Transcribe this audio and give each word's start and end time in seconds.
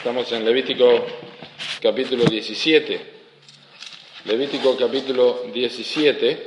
Estamos 0.00 0.32
en 0.32 0.46
Levítico 0.46 1.04
capítulo 1.78 2.24
17. 2.24 3.00
Levítico 4.24 4.74
capítulo 4.74 5.42
17. 5.52 6.46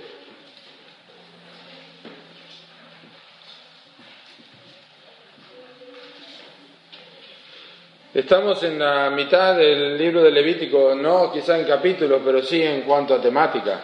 Estamos 8.15 8.63
en 8.63 8.79
la 8.79 9.11
mitad 9.11 9.55
del 9.55 9.99
libro 9.99 10.23
de 10.23 10.31
Levítico, 10.31 10.95
no 10.95 11.31
quizá 11.31 11.59
en 11.59 11.67
capítulos, 11.67 12.23
pero 12.25 12.41
sí 12.41 12.59
en 12.59 12.81
cuanto 12.81 13.13
a 13.13 13.21
temática 13.21 13.83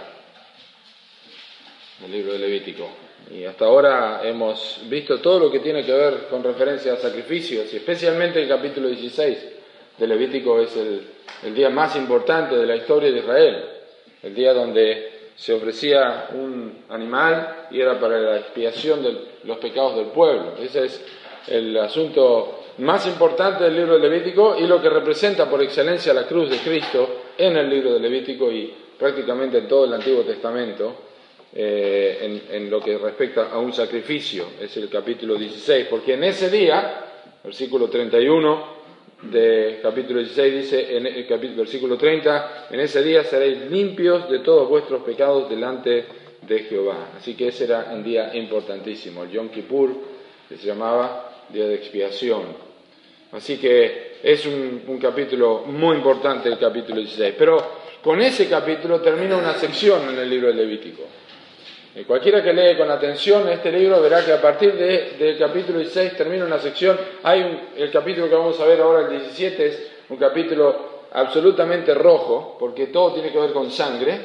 del 1.99 2.11
libro 2.11 2.33
de 2.33 2.39
Levítico. 2.39 2.89
Y 3.29 3.43
hasta 3.45 3.65
ahora 3.65 4.21
hemos 4.23 4.79
visto 4.85 5.19
todo 5.19 5.37
lo 5.37 5.51
que 5.51 5.59
tiene 5.59 5.85
que 5.85 5.91
ver 5.91 6.27
con 6.27 6.43
referencia 6.43 6.93
a 6.93 6.97
sacrificios, 6.97 7.71
y 7.71 7.75
especialmente 7.75 8.41
el 8.41 8.47
capítulo 8.47 8.87
16 8.87 9.58
de 9.99 10.07
Levítico 10.07 10.59
es 10.59 10.75
el, 10.77 11.07
el 11.43 11.53
día 11.53 11.69
más 11.69 11.95
importante 11.95 12.55
de 12.55 12.65
la 12.65 12.75
historia 12.75 13.11
de 13.11 13.19
Israel, 13.19 13.65
el 14.23 14.33
día 14.33 14.53
donde 14.53 15.19
se 15.35 15.53
ofrecía 15.53 16.29
un 16.33 16.83
animal 16.89 17.67
y 17.71 17.79
era 17.79 17.99
para 17.99 18.19
la 18.19 18.37
expiación 18.37 19.03
de 19.03 19.17
los 19.43 19.57
pecados 19.57 19.95
del 19.95 20.07
pueblo. 20.07 20.55
Ese 20.59 20.85
es 20.85 21.05
el 21.47 21.77
asunto 21.77 22.63
más 22.79 23.05
importante 23.07 23.63
del 23.63 23.75
libro 23.75 23.97
de 23.97 24.09
Levítico 24.09 24.55
y 24.57 24.67
lo 24.67 24.81
que 24.81 24.89
representa 24.89 25.49
por 25.49 25.61
excelencia 25.61 26.13
la 26.13 26.27
cruz 26.27 26.49
de 26.49 26.57
Cristo 26.57 27.21
en 27.37 27.55
el 27.57 27.69
libro 27.69 27.93
de 27.93 27.99
Levítico 27.99 28.51
y 28.51 28.73
prácticamente 28.97 29.59
en 29.59 29.67
todo 29.67 29.85
el 29.85 29.93
Antiguo 29.93 30.23
Testamento 30.23 30.95
eh, 31.53 32.41
en, 32.49 32.55
en, 32.55 32.69
lo 32.69 32.81
que 32.81 32.97
respecta 32.97 33.49
a 33.51 33.57
un 33.57 33.73
sacrificio. 33.73 34.45
Es 34.61 34.75
el 34.77 34.89
capítulo 34.89 35.35
16, 35.35 35.87
porque 35.89 36.13
en 36.13 36.25
ese 36.25 36.49
día, 36.49 37.05
versículo 37.43 37.89
31 37.89 38.78
de 39.21 39.79
capítulo 39.83 40.19
16 40.19 40.53
dice, 40.53 40.97
en 40.97 41.05
el 41.05 41.27
capítulo, 41.27 41.63
versículo 41.63 41.97
30, 41.97 42.67
en 42.71 42.79
ese 42.79 43.03
día 43.03 43.23
seréis 43.23 43.69
limpios 43.69 44.29
de 44.29 44.39
todos 44.39 44.69
vuestros 44.69 45.03
pecados 45.03 45.49
delante 45.49 46.05
de 46.41 46.59
Jehová. 46.59 47.09
Así 47.17 47.35
que 47.35 47.49
ese 47.49 47.65
era 47.65 47.91
un 47.93 48.03
día 48.03 48.33
importantísimo, 48.35 49.23
el 49.23 49.31
Yom 49.31 49.49
Kippur, 49.49 49.89
que 50.47 50.57
se 50.57 50.67
llamaba 50.67 51.45
día 51.49 51.67
de 51.67 51.75
expiación. 51.75 52.69
Así 53.31 53.57
que 53.57 54.19
es 54.23 54.45
un, 54.45 54.97
capítulo 54.99 55.63
muy 55.67 55.97
importante 55.97 56.49
el 56.49 56.57
capítulo 56.57 56.99
16. 56.99 57.35
Pero 57.37 57.79
con 58.01 58.21
ese 58.21 58.47
capítulo 58.47 59.01
termina 59.01 59.37
una 59.37 59.53
sección 59.55 60.09
en 60.09 60.17
el 60.17 60.29
libro 60.29 60.47
de 60.47 60.55
Levítico. 60.55 61.03
Y 61.95 62.03
cualquiera 62.03 62.43
que 62.43 62.53
lee 62.53 62.77
con 62.77 62.89
atención 62.91 63.49
este 63.49 63.71
libro 63.71 64.01
verá 64.01 64.23
que 64.23 64.31
a 64.31 64.41
partir 64.41 64.73
de, 64.73 65.15
del 65.17 65.37
capítulo 65.37 65.79
16 65.79 66.15
termina 66.15 66.45
una 66.45 66.59
sección. 66.59 66.97
Hay 67.23 67.41
un, 67.41 67.59
el 67.75 67.91
capítulo 67.91 68.29
que 68.29 68.35
vamos 68.35 68.59
a 68.59 68.65
ver 68.65 68.79
ahora, 68.79 69.07
el 69.07 69.19
17, 69.19 69.65
es 69.65 69.91
un 70.09 70.17
capítulo 70.17 70.99
absolutamente 71.11 71.93
rojo, 71.95 72.57
porque 72.59 72.87
todo 72.87 73.13
tiene 73.13 73.31
que 73.31 73.39
ver 73.39 73.51
con 73.51 73.71
sangre. 73.71 74.21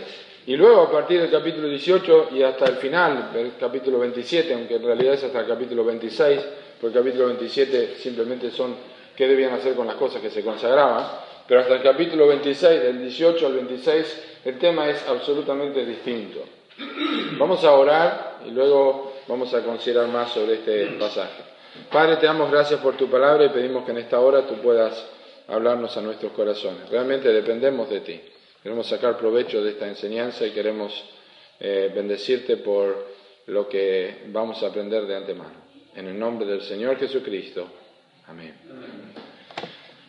Y 0.47 0.57
luego 0.57 0.83
a 0.83 0.91
partir 0.93 1.23
del 1.23 1.31
capítulo 1.31 1.69
18 1.69 2.29
y 2.33 2.43
hasta 2.43 2.67
el 2.67 2.77
final, 2.77 3.31
del 3.33 3.53
capítulo 3.59 3.99
27, 3.99 4.53
aunque 4.53 4.77
en 4.77 4.85
realidad 4.85 5.15
es 5.15 5.25
hasta 5.25 5.41
el 5.41 5.47
capítulo 5.47 5.85
26, 5.85 6.41
porque 6.79 6.99
el 6.99 7.05
capítulo 7.05 7.29
27 7.29 7.95
simplemente 7.97 8.51
son 8.51 8.77
qué 9.17 9.27
debían 9.27 9.55
hacer 9.55 9.75
con 9.75 9.87
las 9.87 9.97
cosas 9.97 10.21
que 10.21 10.29
se 10.29 10.45
consagraban, 10.45 11.07
pero 11.49 11.61
hasta 11.61 11.77
el 11.77 11.83
capítulo 11.83 12.27
26, 12.27 12.83
del 12.83 13.01
18 13.01 13.47
al 13.47 13.55
26, 13.55 14.23
el 14.45 14.59
tema 14.59 14.91
es 14.91 15.09
absolutamente 15.09 15.85
distinto. 15.87 16.41
Vamos 17.39 17.65
a 17.65 17.73
orar 17.73 18.39
y 18.47 18.51
luego 18.51 19.15
vamos 19.29 19.53
a 19.55 19.63
considerar 19.63 20.09
más 20.09 20.33
sobre 20.33 20.55
este 20.55 20.87
pasaje. 20.99 21.43
Padre, 21.91 22.17
te 22.17 22.27
damos 22.27 22.51
gracias 22.51 22.81
por 22.81 22.97
tu 22.97 23.09
palabra 23.09 23.45
y 23.45 23.49
pedimos 23.51 23.85
que 23.85 23.93
en 23.93 23.99
esta 23.99 24.21
hora 24.21 24.47
tú 24.47 24.57
puedas 24.57 25.07
hablarnos 25.49 25.97
a 25.97 26.01
nuestros 26.01 26.33
corazones. 26.33 26.89
Realmente 26.89 27.33
dependemos 27.33 27.91
de 27.91 28.01
ti. 28.01 28.21
Queremos 28.63 28.87
sacar 28.87 29.19
provecho 29.19 29.63
de 29.63 29.71
esta 29.71 29.87
enseñanza 29.87 30.47
y 30.47 30.51
queremos 30.51 31.05
eh, 31.61 31.93
bendecirte 31.95 32.57
por 32.57 33.07
lo 33.47 33.69
que 33.69 34.23
vamos 34.29 34.63
a 34.63 34.69
aprender 34.69 35.07
de 35.07 35.17
antemano. 35.17 35.65
En 35.95 36.09
el 36.09 36.19
nombre 36.19 36.47
del 36.47 36.63
Señor 36.63 36.99
Jesucristo. 36.99 37.69
Amén. 38.27 38.55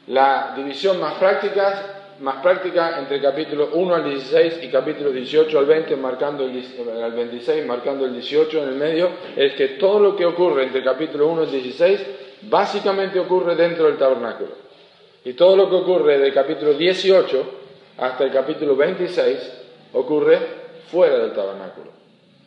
La 0.07 0.53
división 0.55 0.99
más 0.99 1.15
práctica, 1.15 2.04
más 2.19 2.41
práctica 2.41 2.97
entre 2.99 3.21
capítulo 3.21 3.69
1 3.73 3.95
al 3.95 4.03
16 4.05 4.59
y 4.63 4.69
capítulo 4.69 5.11
18 5.11 5.59
al 5.59 5.65
20, 5.65 5.95
marcando 5.97 6.45
el, 6.45 6.63
al 7.03 7.11
26, 7.11 7.65
marcando 7.65 8.05
el 8.05 8.13
18 8.13 8.63
en 8.63 8.69
el 8.69 8.75
medio, 8.75 9.09
es 9.35 9.53
que 9.53 9.69
todo 9.69 9.99
lo 9.99 10.15
que 10.15 10.25
ocurre 10.25 10.63
entre 10.63 10.83
capítulo 10.83 11.27
1 11.27 11.43
y 11.43 11.47
16 11.47 12.05
básicamente 12.43 13.19
ocurre 13.19 13.55
dentro 13.55 13.85
del 13.85 13.97
tabernáculo. 13.97 14.51
Y 15.25 15.33
todo 15.33 15.57
lo 15.57 15.69
que 15.69 15.75
ocurre 15.75 16.19
del 16.19 16.33
capítulo 16.33 16.73
18 16.73 17.45
hasta 17.97 18.23
el 18.23 18.31
capítulo 18.31 18.75
26 18.75 19.37
ocurre 19.93 20.39
fuera 20.91 21.17
del 21.17 21.33
tabernáculo. 21.33 21.91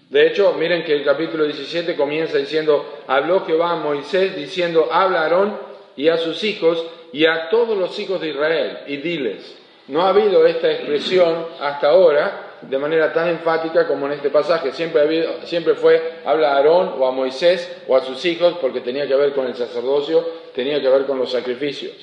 De 0.08 0.26
hecho, 0.26 0.54
miren 0.54 0.84
que 0.84 0.94
el 0.94 1.04
capítulo 1.04 1.44
17 1.44 1.94
comienza 1.94 2.38
diciendo, 2.38 3.00
habló 3.06 3.44
Jehová 3.44 3.72
a 3.72 3.76
Moisés 3.76 4.34
diciendo, 4.34 4.88
habla 4.90 5.20
a 5.20 5.22
Aarón 5.24 5.58
y 5.96 6.08
a 6.08 6.16
sus 6.16 6.42
hijos 6.44 6.82
y 7.12 7.26
a 7.26 7.50
todos 7.50 7.76
los 7.76 7.98
hijos 7.98 8.20
de 8.20 8.30
Israel 8.30 8.78
y 8.86 8.98
diles. 8.98 9.57
No 9.88 10.02
ha 10.02 10.10
habido 10.10 10.46
esta 10.46 10.70
expresión 10.70 11.46
hasta 11.60 11.88
ahora 11.88 12.48
de 12.60 12.78
manera 12.78 13.12
tan 13.12 13.28
enfática 13.28 13.86
como 13.86 14.06
en 14.06 14.12
este 14.12 14.30
pasaje. 14.30 14.72
Siempre, 14.72 15.00
ha 15.00 15.04
habido, 15.04 15.30
siempre 15.44 15.74
fue, 15.74 16.20
habla 16.24 16.52
a 16.52 16.56
Aarón 16.56 16.94
o 16.98 17.06
a 17.06 17.12
Moisés 17.12 17.82
o 17.88 17.96
a 17.96 18.02
sus 18.02 18.24
hijos 18.24 18.56
porque 18.60 18.80
tenía 18.80 19.06
que 19.06 19.14
ver 19.14 19.32
con 19.32 19.46
el 19.46 19.54
sacerdocio, 19.54 20.24
tenía 20.54 20.80
que 20.80 20.88
ver 20.88 21.06
con 21.06 21.18
los 21.18 21.30
sacrificios. 21.30 21.94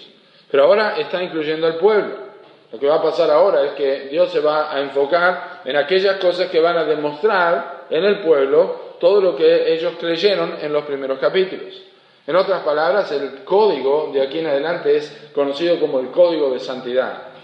Pero 0.50 0.64
ahora 0.64 0.98
está 0.98 1.22
incluyendo 1.22 1.68
al 1.68 1.76
pueblo. 1.76 2.26
Lo 2.72 2.80
que 2.80 2.88
va 2.88 2.96
a 2.96 3.02
pasar 3.04 3.30
ahora 3.30 3.64
es 3.64 3.72
que 3.74 4.08
Dios 4.10 4.32
se 4.32 4.40
va 4.40 4.74
a 4.74 4.82
enfocar 4.82 5.62
en 5.64 5.76
aquellas 5.76 6.18
cosas 6.18 6.50
que 6.50 6.60
van 6.60 6.78
a 6.78 6.84
demostrar 6.84 7.86
en 7.90 8.04
el 8.04 8.20
pueblo 8.20 8.96
todo 9.00 9.22
lo 9.22 9.36
que 9.36 9.74
ellos 9.74 9.94
creyeron 10.00 10.58
en 10.62 10.74
los 10.74 10.86
primeros 10.86 11.20
capítulos. 11.20 11.84
En 12.26 12.36
otras 12.36 12.64
palabras, 12.64 13.12
el 13.12 13.44
código 13.44 14.10
de 14.12 14.22
aquí 14.22 14.40
en 14.40 14.48
adelante 14.48 14.98
es 14.98 15.30
conocido 15.34 15.80
como 15.80 16.00
el 16.00 16.10
código 16.10 16.50
de 16.50 16.60
santidad. 16.60 17.35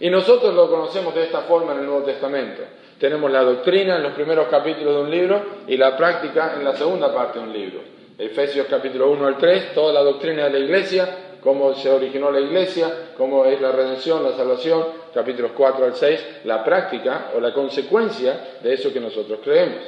Y 0.00 0.08
nosotros 0.08 0.54
lo 0.54 0.68
conocemos 0.70 1.14
de 1.14 1.24
esta 1.24 1.42
forma 1.42 1.72
en 1.72 1.80
el 1.80 1.86
Nuevo 1.86 2.02
Testamento. 2.02 2.62
Tenemos 2.98 3.30
la 3.30 3.42
doctrina 3.42 3.96
en 3.96 4.02
los 4.02 4.12
primeros 4.12 4.48
capítulos 4.48 4.94
de 4.94 5.00
un 5.02 5.10
libro 5.10 5.42
y 5.66 5.76
la 5.76 5.94
práctica 5.96 6.54
en 6.56 6.64
la 6.64 6.74
segunda 6.74 7.14
parte 7.14 7.38
de 7.38 7.44
un 7.44 7.52
libro. 7.52 7.80
Efesios 8.18 8.66
capítulo 8.68 9.10
1 9.10 9.26
al 9.26 9.38
3, 9.38 9.74
toda 9.74 9.92
la 9.92 10.00
doctrina 10.00 10.44
de 10.44 10.50
la 10.50 10.58
iglesia, 10.58 11.36
cómo 11.42 11.74
se 11.74 11.90
originó 11.90 12.30
la 12.30 12.40
iglesia, 12.40 13.12
cómo 13.16 13.44
es 13.44 13.60
la 13.60 13.72
redención, 13.72 14.22
la 14.22 14.32
salvación, 14.32 14.84
capítulos 15.12 15.52
4 15.54 15.84
al 15.84 15.94
6, 15.94 16.26
la 16.44 16.64
práctica 16.64 17.30
o 17.34 17.40
la 17.40 17.52
consecuencia 17.52 18.58
de 18.62 18.74
eso 18.74 18.92
que 18.92 19.00
nosotros 19.00 19.40
creemos. 19.42 19.80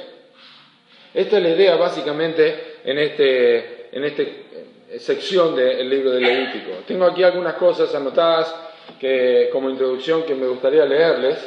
Esta 1.13 1.37
es 1.37 1.43
la 1.43 1.49
idea 1.49 1.75
básicamente 1.75 2.77
en, 2.83 2.97
este, 2.99 3.95
en 3.95 4.03
esta 4.03 4.23
sección 4.97 5.55
del 5.55 5.89
libro 5.89 6.11
de 6.11 6.21
Levítico. 6.21 6.71
Tengo 6.87 7.05
aquí 7.05 7.23
algunas 7.23 7.53
cosas 7.55 7.93
anotadas 7.93 8.72
que, 8.99 9.49
como 9.51 9.69
introducción 9.69 10.23
que 10.23 10.35
me 10.35 10.47
gustaría 10.47 10.85
leerles 10.85 11.37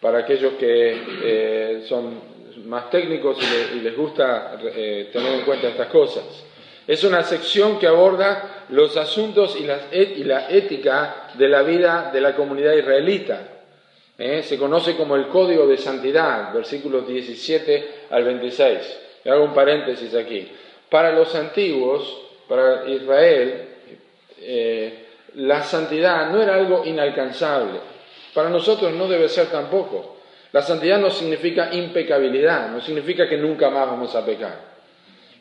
para 0.00 0.18
aquellos 0.18 0.54
que 0.54 1.02
eh, 1.22 1.84
son 1.88 2.36
más 2.64 2.90
técnicos 2.90 3.38
y, 3.40 3.46
le, 3.46 3.78
y 3.78 3.80
les 3.82 3.96
gusta 3.96 4.58
eh, 4.62 5.10
tener 5.12 5.32
en 5.34 5.40
cuenta 5.42 5.68
estas 5.68 5.88
cosas. 5.88 6.24
Es 6.86 7.02
una 7.02 7.22
sección 7.24 7.78
que 7.78 7.86
aborda 7.86 8.66
los 8.68 8.96
asuntos 8.96 9.56
y, 9.58 9.64
las, 9.64 9.92
y 9.92 10.22
la 10.24 10.48
ética 10.48 11.30
de 11.34 11.48
la 11.48 11.62
vida 11.62 12.10
de 12.12 12.20
la 12.20 12.36
comunidad 12.36 12.74
israelita. 12.74 13.48
¿Eh? 14.18 14.42
Se 14.42 14.56
conoce 14.56 14.96
como 14.96 15.16
el 15.16 15.26
Código 15.26 15.66
de 15.66 15.76
Santidad, 15.76 16.52
versículos 16.54 17.06
17 17.06 18.06
al 18.10 18.24
26. 18.24 18.98
Le 19.24 19.30
hago 19.30 19.44
un 19.44 19.52
paréntesis 19.54 20.14
aquí. 20.14 20.48
Para 20.88 21.12
los 21.12 21.34
antiguos, 21.34 22.16
para 22.48 22.88
Israel, 22.88 23.68
eh, 24.40 25.05
la 25.36 25.62
santidad 25.62 26.30
no 26.30 26.42
era 26.42 26.54
algo 26.54 26.82
inalcanzable. 26.84 27.80
Para 28.34 28.48
nosotros 28.48 28.92
no 28.92 29.06
debe 29.06 29.28
ser 29.28 29.46
tampoco. 29.46 30.16
La 30.52 30.62
santidad 30.62 30.98
no 30.98 31.10
significa 31.10 31.72
impecabilidad, 31.74 32.70
no 32.70 32.80
significa 32.80 33.28
que 33.28 33.36
nunca 33.36 33.68
más 33.68 33.86
vamos 33.86 34.14
a 34.14 34.24
pecar. 34.24 34.76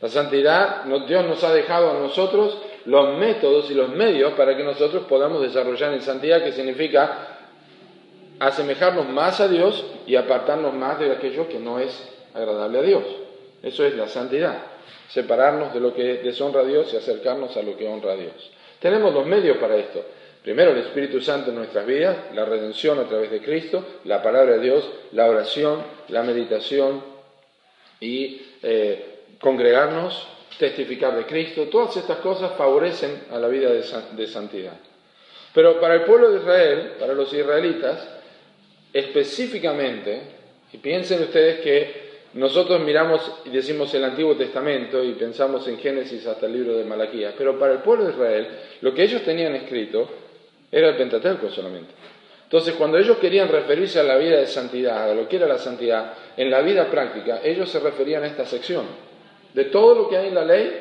La 0.02 0.10
santidad, 0.10 0.84
Dios 1.08 1.26
nos 1.26 1.44
ha 1.44 1.54
dejado 1.54 1.92
a 1.92 1.94
nosotros 1.94 2.58
los 2.86 3.18
métodos 3.18 3.72
y 3.72 3.74
los 3.74 3.90
medios 3.90 4.34
para 4.34 4.58
que 4.58 4.64
nosotros 4.64 5.06
podamos 5.08 5.42
desarrollar 5.42 5.94
en 5.94 6.02
santidad, 6.02 6.44
que 6.44 6.52
significa 6.52 7.38
asemejarnos 8.40 9.08
más 9.08 9.40
a 9.40 9.48
Dios 9.48 9.86
y 10.06 10.18
apartarnos 10.18 10.74
más 10.74 11.00
de 11.00 11.12
aquello 11.14 11.48
que 11.48 11.60
no 11.60 11.80
es 11.80 12.10
agradable 12.34 12.80
a 12.80 12.82
Dios. 12.82 13.04
Eso 13.64 13.86
es 13.86 13.96
la 13.96 14.10
santidad, 14.10 14.58
separarnos 15.08 15.74
de 15.74 15.80
lo 15.80 15.94
que 15.94 16.04
deshonra 16.18 16.62
a 16.62 16.66
Dios 16.66 16.94
y 16.94 16.98
acercarnos 16.98 17.56
a 17.56 17.62
lo 17.62 17.78
que 17.78 17.88
honra 17.88 18.12
a 18.12 18.18
Dios. 18.18 18.52
Tenemos 18.86 19.16
los 19.16 19.26
medios 19.26 19.58
para 19.58 19.78
esto. 19.78 20.06
Primero 20.44 20.70
el 20.70 20.78
Espíritu 20.78 21.20
Santo 21.20 21.50
en 21.50 21.56
nuestras 21.56 21.88
vidas, 21.88 22.18
la 22.36 22.46
redención 22.46 23.00
a 23.00 23.06
través 23.06 23.32
de 23.32 23.42
Cristo, 23.42 23.84
la 24.04 24.22
palabra 24.22 24.58
de 24.58 24.60
Dios, 24.60 24.88
la 25.14 25.26
oración, 25.26 25.82
la 26.10 26.22
meditación 26.22 27.04
y 28.00 28.44
eh, 28.62 29.24
congregarnos, 29.40 30.28
testificar 30.60 31.18
de 31.18 31.26
Cristo. 31.26 31.64
Todas 31.64 31.98
estas 31.98 32.20
cosas 32.20 32.52
favorecen 32.60 33.24
a 33.32 33.40
la 33.40 33.48
vida 33.48 33.72
de 33.72 34.28
santidad. 34.28 34.78
Pero 35.52 35.82
para 35.82 35.96
el 35.96 36.02
pueblo 36.02 36.30
de 36.30 36.42
Israel, 36.42 36.92
para 37.00 37.16
los 37.16 37.34
israelitas, 37.34 38.08
específicamente, 38.94 40.22
y 40.72 40.78
piensen 40.78 41.24
ustedes 41.24 41.62
que 41.62 42.05
nosotros 42.36 42.82
miramos 42.82 43.32
y 43.46 43.50
decimos 43.50 43.94
el 43.94 44.04
Antiguo 44.04 44.36
Testamento 44.36 45.02
y 45.02 45.14
pensamos 45.14 45.66
en 45.70 45.78
Génesis 45.78 46.28
hasta 46.28 46.48
el 46.48 46.54
libro 46.54 46.76
de 46.76 46.84
Malaquías, 46.84 47.34
pero 47.38 47.58
para 47.58 47.74
el 47.74 47.80
pueblo 47.80 48.06
de 48.06 48.12
Israel 48.12 48.48
lo 48.82 48.94
que 48.94 49.04
ellos 49.04 49.24
tenían 49.24 49.56
escrito 49.56 50.06
era 50.70 50.90
el 50.90 50.98
Pentateuco 50.98 51.50
solamente. 51.50 51.94
Entonces, 52.44 52.76
cuando 52.76 52.98
ellos 52.98 53.18
querían 53.18 53.48
referirse 53.48 54.02
a 54.02 54.04
la 54.04 54.18
vida 54.18 54.38
de 54.38 54.48
santidad, 54.48 55.10
a 55.10 55.16
lo 55.16 55.30
que 55.30 55.38
era 55.38 55.48
la 55.48 55.58
santidad, 55.58 56.14
en 56.36 56.52
la 56.52 56.62
vida 56.62 56.92
práctica, 56.92 57.40
ellos 57.42 57.70
se 57.70 57.80
referían 57.80 58.24
a 58.24 58.28
esta 58.28 58.46
sección. 58.46 58.86
De 59.54 59.66
todo 59.66 59.96
lo 59.96 60.10
que 60.10 60.18
hay 60.18 60.28
en 60.28 60.36
la 60.36 60.46
ley, 60.46 60.72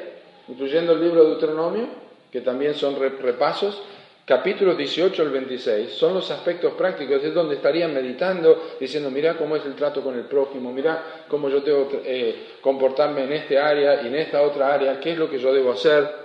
incluyendo 0.48 0.92
el 0.92 1.00
libro 1.00 1.22
de 1.22 1.30
Deuteronomio, 1.30 1.86
que 2.32 2.40
también 2.40 2.74
son 2.74 2.96
repasos, 2.98 3.80
capítulos 4.24 4.76
18 4.76 5.22
al 5.22 5.30
26 5.30 5.90
son 5.90 6.14
los 6.14 6.30
aspectos 6.30 6.72
prácticos, 6.74 7.22
es 7.22 7.34
donde 7.34 7.56
estarían 7.56 7.92
meditando, 7.92 8.76
diciendo, 8.80 9.10
mira 9.10 9.36
cómo 9.36 9.56
es 9.56 9.64
el 9.66 9.74
trato 9.74 10.02
con 10.02 10.16
el 10.16 10.24
prójimo, 10.24 10.72
mira 10.72 11.24
cómo 11.28 11.48
yo 11.48 11.62
que 11.62 12.02
eh, 12.04 12.36
comportarme 12.60 13.24
en 13.24 13.32
este 13.32 13.58
área 13.58 14.02
y 14.02 14.06
en 14.06 14.14
esta 14.16 14.42
otra 14.42 14.72
área, 14.72 14.98
qué 14.98 15.12
es 15.12 15.18
lo 15.18 15.30
que 15.30 15.38
yo 15.38 15.52
debo 15.52 15.72
hacer. 15.72 16.24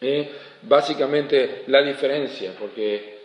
Eh, 0.00 0.30
básicamente 0.62 1.64
la 1.66 1.82
diferencia, 1.82 2.52
porque 2.58 3.18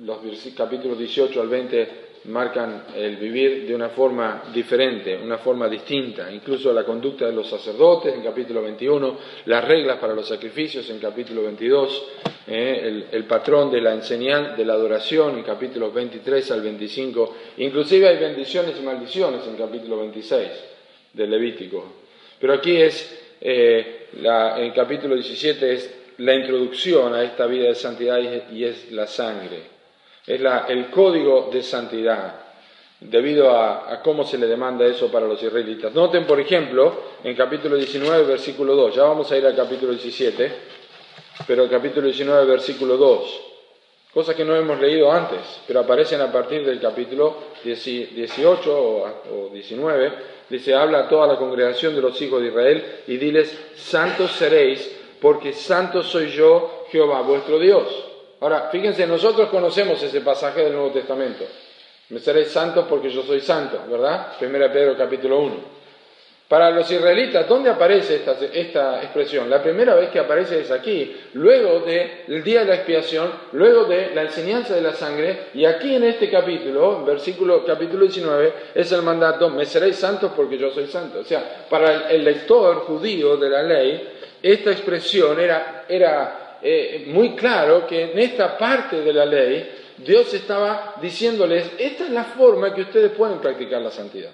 los 0.00 0.18
capítulos 0.56 0.98
18 0.98 1.40
al 1.40 1.48
20 1.48 2.07
marcan 2.24 2.84
el 2.94 3.16
vivir 3.16 3.66
de 3.66 3.74
una 3.74 3.88
forma 3.88 4.44
diferente, 4.52 5.16
una 5.16 5.38
forma 5.38 5.68
distinta, 5.68 6.30
incluso 6.30 6.72
la 6.72 6.84
conducta 6.84 7.26
de 7.26 7.32
los 7.32 7.48
sacerdotes 7.48 8.14
en 8.14 8.22
capítulo 8.22 8.62
21, 8.62 9.18
las 9.46 9.64
reglas 9.64 9.98
para 9.98 10.14
los 10.14 10.26
sacrificios 10.28 10.88
en 10.90 10.98
capítulo 10.98 11.42
22, 11.42 12.06
eh, 12.46 13.04
el, 13.10 13.24
patrón 13.24 13.70
de 13.70 13.80
la 13.80 13.94
enseñanza, 13.94 14.56
de 14.56 14.64
la 14.64 14.74
adoración 14.74 15.38
en 15.38 15.44
capítulos 15.44 15.92
23 15.94 16.50
al 16.50 16.62
25, 16.62 17.36
inclusive 17.58 18.08
hay 18.08 18.18
bendiciones 18.18 18.76
y 18.78 18.82
maldiciones 18.82 19.46
en 19.46 19.56
capítulo 19.56 19.98
26 19.98 20.48
del 21.12 21.30
Levítico. 21.30 21.84
Pero 22.40 22.54
aquí 22.54 22.76
es, 22.76 23.36
eh, 23.40 24.08
en 24.12 24.72
capítulo 24.72 25.14
17 25.14 25.72
es 25.72 25.94
la 26.18 26.34
introducción 26.34 27.14
a 27.14 27.22
esta 27.22 27.46
vida 27.46 27.68
de 27.68 27.74
santidad 27.74 28.18
y 28.52 28.64
es 28.64 28.90
la 28.92 29.06
sangre 29.06 29.77
es 30.28 30.42
el 30.68 30.90
código 30.90 31.48
de 31.50 31.62
santidad, 31.62 32.34
debido 33.00 33.50
a, 33.50 34.00
cómo 34.02 34.24
se 34.24 34.36
le 34.36 34.46
demanda 34.46 34.84
eso 34.84 35.10
para 35.10 35.26
los 35.26 35.42
israelitas. 35.42 35.94
Noten, 35.94 36.26
por 36.26 36.38
ejemplo, 36.38 36.92
en 37.24 37.34
capítulo 37.34 37.76
19, 37.76 38.24
versículo 38.24 38.76
2, 38.76 38.94
ya 38.94 39.04
vamos 39.04 39.32
a 39.32 39.38
ir 39.38 39.46
al 39.46 39.56
capítulo 39.56 39.92
17, 39.92 40.52
pero 41.46 41.62
el 41.64 41.70
capítulo 41.70 42.06
19, 42.06 42.44
versículo 42.44 42.98
2, 42.98 43.40
cosas 44.12 44.34
que 44.34 44.44
no 44.44 44.54
hemos 44.54 44.78
leído 44.78 45.10
antes, 45.10 45.40
pero 45.66 45.80
aparecen 45.80 46.20
a 46.20 46.30
partir 46.30 46.62
del 46.66 46.78
capítulo 46.78 47.34
18 47.64 48.70
o 48.70 49.50
19, 49.50 50.12
dice, 50.50 50.74
habla 50.74 51.00
a 51.00 51.08
toda 51.08 51.26
la 51.26 51.36
congregación 51.36 51.94
de 51.94 52.02
los 52.02 52.20
hijos 52.20 52.42
de 52.42 52.48
Israel 52.48 52.84
y 53.06 53.16
diles, 53.16 53.58
santos 53.76 54.32
seréis, 54.32 54.94
porque 55.22 55.54
santo 55.54 56.02
soy 56.02 56.30
yo, 56.32 56.84
Jehová 56.90 57.22
vuestro 57.22 57.58
Dios. 57.58 58.07
Ahora, 58.40 58.68
fíjense, 58.70 59.06
nosotros 59.06 59.48
conocemos 59.48 60.02
ese 60.02 60.20
pasaje 60.20 60.62
del 60.62 60.72
Nuevo 60.72 60.90
Testamento. 60.90 61.44
Me 62.10 62.20
seréis 62.20 62.48
santos 62.48 62.86
porque 62.88 63.10
yo 63.10 63.22
soy 63.22 63.40
santo, 63.40 63.82
¿verdad? 63.90 64.32
1 64.40 64.72
Pedro 64.72 64.96
capítulo 64.96 65.40
1. 65.40 65.78
Para 66.48 66.70
los 66.70 66.90
israelitas, 66.90 67.46
¿dónde 67.46 67.68
aparece 67.68 68.22
esta, 68.54 69.02
expresión? 69.02 69.50
La 69.50 69.62
primera 69.62 69.94
vez 69.94 70.08
que 70.08 70.18
aparece 70.18 70.60
es 70.60 70.70
aquí, 70.70 71.14
luego 71.34 71.80
del 71.80 72.42
día 72.42 72.60
de 72.60 72.66
la 72.66 72.74
expiación, 72.76 73.30
luego 73.52 73.84
de 73.84 74.14
la 74.14 74.22
enseñanza 74.22 74.74
de 74.74 74.80
la 74.80 74.94
sangre, 74.94 75.48
y 75.52 75.66
aquí 75.66 75.94
en 75.94 76.04
este 76.04 76.30
capítulo, 76.30 77.04
versículo 77.04 77.66
capítulo 77.66 78.04
19, 78.06 78.52
es 78.74 78.90
el 78.92 79.02
mandato, 79.02 79.50
me 79.50 79.66
seréis 79.66 79.96
santos 79.96 80.32
porque 80.34 80.56
yo 80.56 80.70
soy 80.70 80.86
santo. 80.86 81.18
O 81.18 81.24
sea, 81.24 81.66
para 81.68 82.08
el 82.08 82.24
lector 82.24 82.76
judío 82.86 83.36
de 83.36 83.50
la 83.50 83.62
ley, 83.62 84.08
esta 84.42 84.70
expresión 84.70 85.38
era, 85.38 85.84
era 85.86 86.47
eh, 86.62 87.04
muy 87.08 87.34
claro 87.34 87.86
que 87.86 88.12
en 88.12 88.18
esta 88.18 88.56
parte 88.56 89.00
de 89.00 89.12
la 89.12 89.24
ley 89.24 89.68
Dios 89.98 90.32
estaba 90.34 90.94
diciéndoles, 91.00 91.72
esta 91.78 92.04
es 92.04 92.10
la 92.10 92.24
forma 92.24 92.74
que 92.74 92.82
ustedes 92.82 93.12
pueden 93.12 93.38
practicar 93.38 93.82
la 93.82 93.90
santidad. 93.90 94.30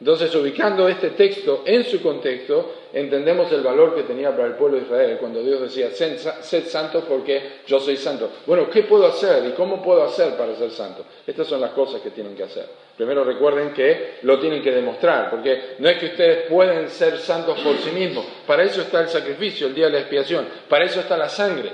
Entonces, 0.00 0.34
ubicando 0.34 0.88
este 0.88 1.10
texto 1.10 1.62
en 1.66 1.84
su 1.84 2.00
contexto, 2.00 2.74
entendemos 2.92 3.50
el 3.52 3.62
valor 3.62 3.94
que 3.94 4.02
tenía 4.02 4.30
para 4.30 4.48
el 4.48 4.54
pueblo 4.54 4.78
de 4.78 4.84
Israel 4.84 5.16
cuando 5.20 5.42
Dios 5.42 5.60
decía, 5.60 5.90
sed 5.90 6.66
santos 6.66 7.04
porque 7.08 7.60
yo 7.66 7.80
soy 7.80 7.96
santo. 7.96 8.30
Bueno, 8.46 8.68
¿qué 8.70 8.82
puedo 8.82 9.06
hacer 9.06 9.46
y 9.46 9.52
cómo 9.52 9.82
puedo 9.82 10.02
hacer 10.04 10.36
para 10.36 10.54
ser 10.56 10.70
santo? 10.70 11.04
Estas 11.26 11.46
son 11.46 11.60
las 11.60 11.70
cosas 11.70 12.00
que 12.00 12.10
tienen 12.10 12.34
que 12.34 12.44
hacer. 12.44 12.66
Primero 12.96 13.22
recuerden 13.22 13.72
que 13.72 14.18
lo 14.22 14.40
tienen 14.40 14.62
que 14.62 14.72
demostrar, 14.72 15.30
porque 15.30 15.76
no 15.78 15.88
es 15.88 15.98
que 15.98 16.06
ustedes 16.06 16.46
pueden 16.48 16.88
ser 16.88 17.18
santos 17.18 17.60
por 17.60 17.76
sí 17.78 17.90
mismos. 17.90 18.24
Para 18.46 18.64
eso 18.64 18.80
está 18.80 19.00
el 19.00 19.08
sacrificio, 19.08 19.68
el 19.68 19.74
día 19.74 19.86
de 19.86 19.92
la 19.92 20.00
expiación. 20.00 20.46
Para 20.68 20.84
eso 20.84 21.00
está 21.00 21.16
la 21.16 21.28
sangre. 21.28 21.70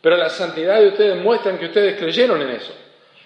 Pero 0.00 0.16
la 0.16 0.28
santidad 0.28 0.80
de 0.80 0.88
ustedes 0.88 1.16
muestran 1.16 1.58
que 1.58 1.66
ustedes 1.66 1.98
creyeron 1.98 2.40
en 2.42 2.50
eso. 2.50 2.72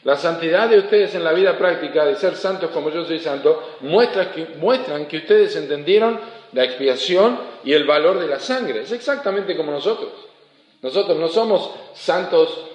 La 0.05 0.17
santidad 0.17 0.69
de 0.69 0.79
ustedes 0.79 1.14
en 1.14 1.25
la 1.25 1.32
vida 1.32 1.56
práctica, 1.56 2.05
de 2.05 2.17
ser 2.17 2.37
santos 2.37 2.70
como 2.70 2.90
yo 2.90 3.05
soy 3.05 3.19
santo, 3.19 3.76
muestra 3.81 4.31
que, 4.32 4.47
muestran 4.56 5.06
que 5.06 5.19
ustedes 5.19 5.56
entendieron 5.56 6.20
la 6.54 6.64
expiación 6.64 7.38
y 7.64 7.72
el 7.72 7.84
valor 7.84 8.18
de 8.20 8.28
la 8.28 8.38
sangre. 8.38 8.82
Es 8.82 8.92
exactamente 8.92 9.56
como 9.56 9.72
nosotros. 9.72 10.12
Nosotros 10.80 11.18
no 11.18 11.28
somos 11.28 11.70
santos 11.94 12.70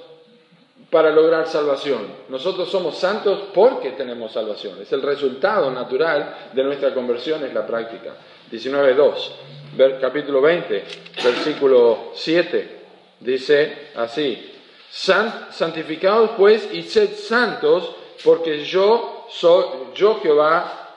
para 0.90 1.12
lograr 1.12 1.48
salvación. 1.48 2.02
Nosotros 2.30 2.70
somos 2.70 2.98
santos 2.98 3.40
porque 3.54 3.92
tenemos 3.92 4.34
salvación. 4.34 4.82
Es 4.82 4.92
el 4.92 5.02
resultado 5.02 5.72
natural 5.72 6.50
de 6.54 6.64
nuestra 6.64 6.94
conversión, 6.94 7.44
es 7.46 7.54
la 7.54 7.66
práctica. 7.66 8.16
19.2, 8.52 10.00
capítulo 10.02 10.42
20, 10.42 10.84
versículo 11.24 12.12
7, 12.16 12.80
dice 13.20 13.90
así, 13.96 14.54
santificados 14.90 16.32
pues 16.36 16.68
y 16.74 16.82
sed 16.82 17.12
santos, 17.16 17.92
porque 18.24 18.66
yo 18.66 19.28
soy, 19.30 19.66
yo 19.94 20.20
Jehová, 20.22 20.90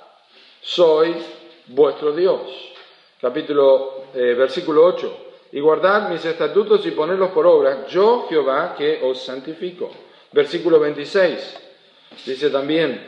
soy 0.62 1.14
vuestro 1.66 2.12
Dios. 2.12 2.71
Capítulo, 3.22 4.06
eh, 4.14 4.34
versículo 4.34 4.84
8. 4.84 5.26
Y 5.52 5.60
guardad 5.60 6.08
mis 6.10 6.24
estatutos 6.24 6.84
y 6.84 6.90
ponedlos 6.90 7.30
por 7.30 7.46
obra, 7.46 7.86
yo 7.86 8.26
Jehová 8.28 8.74
que 8.76 9.00
os 9.02 9.22
santifico. 9.22 9.90
Versículo 10.32 10.80
26. 10.80 11.56
Dice 12.26 12.50
también, 12.50 13.00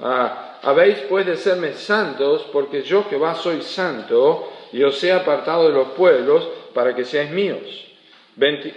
ah, 0.00 0.60
habéis 0.62 1.00
pues 1.08 1.26
de 1.26 1.36
serme 1.36 1.72
santos, 1.72 2.46
porque 2.52 2.82
yo 2.82 3.04
Jehová 3.10 3.34
soy 3.34 3.60
santo, 3.60 4.52
y 4.72 4.84
os 4.84 5.02
he 5.02 5.12
apartado 5.12 5.68
de 5.68 5.74
los 5.74 5.88
pueblos 5.88 6.48
para 6.72 6.94
que 6.94 7.04
seáis 7.04 7.30
míos 7.30 7.86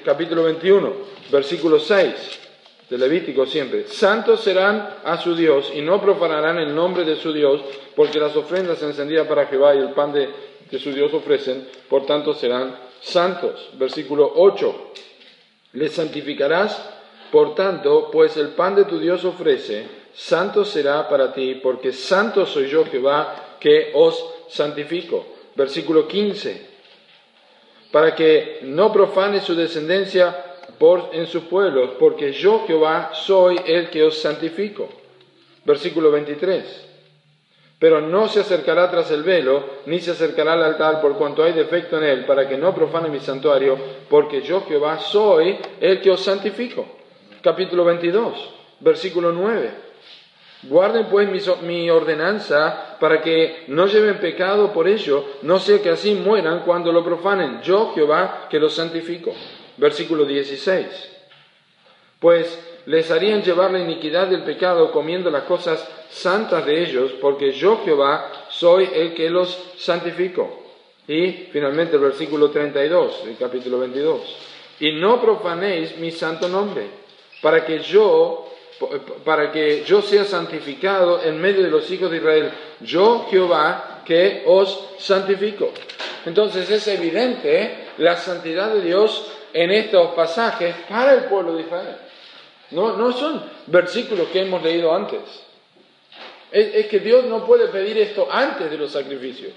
capítulo 0.06 0.44
21, 0.44 0.94
versículo 1.32 1.80
6 1.80 2.40
de 2.90 2.98
Levítico 2.98 3.46
siempre. 3.46 3.88
Santos 3.88 4.42
serán 4.42 4.96
a 5.04 5.18
su 5.18 5.36
Dios 5.36 5.72
y 5.76 5.82
no 5.82 6.02
profanarán 6.02 6.58
el 6.58 6.74
nombre 6.74 7.04
de 7.04 7.18
su 7.18 7.34
Dios, 7.34 7.62
porque 7.96 8.20
las 8.20 8.36
ofrendas 8.36 8.82
encendidas 8.82 9.28
para 9.28 9.46
Jehová 9.48 9.76
y 9.76 9.80
el 9.80 9.92
pan 9.92 10.14
de, 10.14 10.30
de 10.72 10.80
su 10.80 10.92
Dios 10.94 11.14
ofrecen, 11.14 11.68
por 11.90 12.06
tanto 12.06 12.34
serán 12.34 12.78
santos. 13.02 13.70
Versículo 13.74 14.32
8. 14.36 14.92
Les 15.74 15.94
santificarás, 15.94 16.90
por 17.32 17.56
tanto, 17.56 18.10
pues 18.12 18.38
el 18.38 18.50
pan 18.50 18.76
de 18.76 18.86
tu 18.86 19.00
Dios 19.00 19.24
ofrece, 19.26 19.88
santo 20.14 20.66
será 20.66 21.08
para 21.08 21.34
ti, 21.34 21.56
porque 21.56 21.94
santo 21.94 22.46
soy 22.46 22.68
yo 22.68 22.86
Jehová, 22.86 23.58
que 23.60 23.92
os 23.94 24.24
santifico. 24.50 25.26
Versículo 25.56 26.08
15 26.08 26.70
para 27.92 28.16
que 28.16 28.60
no 28.64 28.92
profane 28.92 29.42
su 29.42 29.56
descendencia 29.56 30.46
por, 30.78 31.10
en 31.14 31.28
sus 31.28 31.44
pueblos, 31.44 31.92
porque 32.00 32.32
yo 32.32 32.66
Jehová 32.68 33.12
soy 33.14 33.60
el 33.66 33.90
que 33.90 34.04
os 34.04 34.18
santifico. 34.20 34.90
Versículo 35.66 36.12
23. 36.12 36.89
Pero 37.80 38.02
no 38.02 38.28
se 38.28 38.42
acercará 38.42 38.92
tras 38.92 39.10
el 39.12 39.24
velo, 39.24 39.64
ni 39.86 40.02
se 40.02 40.12
acercará 40.12 40.54
al 40.54 40.64
altar 40.64 41.00
por 41.00 41.18
cuanto 41.18 41.44
hay 41.44 41.54
defecto 41.54 41.98
en 41.98 42.04
él, 42.04 42.26
para 42.26 42.48
que 42.48 42.58
no 42.58 42.76
profane 42.76 43.08
mi 43.08 43.22
santuario, 43.22 43.78
porque 44.10 44.42
yo 44.42 44.66
Jehová 44.68 45.00
soy 45.00 45.58
el 45.80 46.02
que 46.02 46.12
os 46.12 46.22
santifico. 46.22 46.86
Capítulo 47.42 47.86
22, 47.86 48.50
versículo 48.82 49.32
9. 49.32 49.90
Guarden 50.64 51.06
pues 51.06 51.30
mi, 51.30 51.40
mi, 51.66 51.90
ordenanza 51.90 52.98
para 53.00 53.22
que 53.22 53.64
no 53.68 53.88
lleven 53.88 54.20
pecado 54.20 54.74
por 54.74 54.90
ello, 54.90 55.26
no 55.44 55.58
sea 55.58 55.82
que 55.82 55.90
así 55.90 56.16
mueran 56.16 56.64
cuando 56.66 56.92
lo 56.92 57.02
profanen. 57.02 57.62
Yo 57.62 57.94
Jehová 57.96 58.48
que 58.50 58.60
los 58.60 58.74
santifico. 58.74 59.34
Versículo 59.78 60.26
16. 60.26 60.86
Pues 62.20 62.69
les 62.90 63.12
harían 63.12 63.44
llevar 63.44 63.70
la 63.70 63.80
iniquidad 63.80 64.26
del 64.26 64.42
pecado 64.42 64.92
comiendo 64.92 65.30
las 65.30 65.44
cosas 65.44 65.88
santas 66.10 66.66
de 66.66 66.82
ellos, 66.82 67.12
porque 67.22 67.52
yo 67.52 67.82
Jehová 67.86 68.32
soy 68.50 68.90
el 68.92 69.14
que 69.14 69.30
los 69.30 69.56
santifico. 69.78 70.64
Y 71.08 71.50
finalmente 71.52 71.98
el 71.98 72.02
versículo 72.02 72.50
32 72.50 73.26
del 73.26 73.38
capítulo 73.38 73.78
22. 73.78 74.38
Y 74.80 74.94
no 74.94 75.22
profanéis 75.22 76.00
mi 76.00 76.10
santo 76.10 76.48
nombre, 76.48 76.88
para 77.44 77.64
que 77.64 77.78
yo 77.80 78.48
para 79.24 79.52
que 79.52 79.84
yo 79.84 80.02
sea 80.02 80.24
santificado 80.24 81.22
en 81.22 81.40
medio 81.40 81.62
de 81.62 81.70
los 81.70 81.92
hijos 81.92 82.10
de 82.10 82.18
Israel. 82.18 82.50
Yo 82.80 83.28
Jehová 83.30 84.02
que 84.04 84.44
os 84.48 84.96
santifico. 84.98 85.70
Entonces 86.26 86.68
es 86.72 86.88
evidente 86.88 87.90
la 88.00 88.18
santidad 88.18 88.74
de 88.74 88.82
Dios 88.82 89.32
en 89.54 89.70
estos 89.70 90.12
pasajes 90.16 90.74
para 90.90 91.14
el 91.14 91.26
pueblo 91.26 91.56
de 91.56 91.64
Israel. 91.64 92.09
No, 92.72 92.98
no 92.98 93.12
son 93.12 93.44
versículos 93.68 94.28
que 94.30 94.42
hemos 94.42 94.62
leído 94.64 94.94
antes. 94.94 95.20
Es, 96.52 96.88
que 96.88 97.00
Dios 97.00 97.26
no 97.26 97.46
puede 97.46 97.68
pedir 97.68 97.98
esto 97.98 98.28
antes 98.30 98.70
de 98.72 98.78
los 98.78 98.92
sacrificios. 98.92 99.54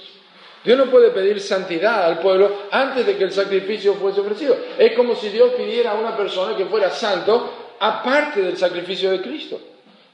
Dios 0.64 0.78
no 0.78 0.86
puede 0.86 1.10
pedir 1.10 1.40
santidad 1.40 2.04
al 2.04 2.20
pueblo 2.20 2.50
antes 2.70 3.06
de 3.06 3.16
que 3.16 3.24
el 3.24 3.32
sacrificio 3.32 3.94
fuese 3.94 4.20
ofrecido. 4.20 4.56
Es 4.78 4.92
como 4.92 5.16
si 5.16 5.30
Dios 5.30 5.52
pidiera 5.56 5.92
a 5.92 5.94
una 5.94 6.16
persona 6.16 6.56
que 6.56 6.66
fuera 6.66 6.90
santo 6.90 7.76
aparte 7.80 8.42
del 8.42 8.56
sacrificio 8.56 9.10
de 9.10 9.20
Cristo. 9.20 9.58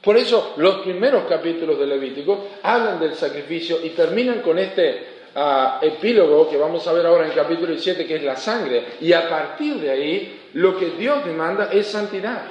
Por 0.01 0.17
eso 0.17 0.53
los 0.57 0.77
primeros 0.77 1.25
capítulos 1.25 1.77
del 1.77 1.89
Levítico 1.89 2.47
hablan 2.63 2.99
del 2.99 3.15
sacrificio 3.15 3.79
y 3.83 3.89
terminan 3.89 4.41
con 4.41 4.57
este 4.57 5.19
ah, 5.35 5.79
epílogo 5.81 6.49
que 6.49 6.57
vamos 6.57 6.87
a 6.87 6.93
ver 6.93 7.05
ahora 7.05 7.27
en 7.27 7.33
capítulo 7.33 7.67
17, 7.67 8.07
que 8.07 8.15
es 8.15 8.23
la 8.23 8.37
sangre. 8.37 8.85
Y 9.01 9.11
a 9.11 9.29
partir 9.29 9.75
de 9.75 9.89
ahí, 9.89 10.39
lo 10.53 10.77
que 10.79 10.91
Dios 10.91 11.25
demanda 11.25 11.69
es 11.71 11.87
santidad. 11.87 12.43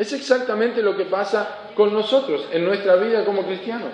Es 0.00 0.14
exactamente 0.14 0.80
lo 0.80 0.96
que 0.96 1.04
pasa 1.04 1.72
con 1.74 1.92
nosotros 1.92 2.46
en 2.50 2.64
nuestra 2.64 2.96
vida 2.96 3.22
como 3.22 3.42
cristianos. 3.42 3.92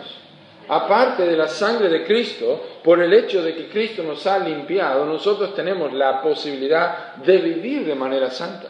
Aparte 0.69 1.27
de 1.27 1.37
la 1.37 1.49
sangre 1.49 1.89
de 1.89 2.05
Cristo, 2.05 2.79
por 2.85 3.03
el 3.03 3.13
hecho 3.13 3.43
de 3.43 3.57
que 3.57 3.69
Cristo 3.69 4.05
nos 4.05 4.25
ha 4.29 4.39
limpiado, 4.39 5.05
nosotros 5.05 5.53
tenemos 5.57 5.93
la 5.93 6.23
posibilidad 6.23 7.17
de 7.17 7.39
vivir 7.39 7.85
de 7.85 7.97
manera 7.97 8.31
santa. 8.31 8.69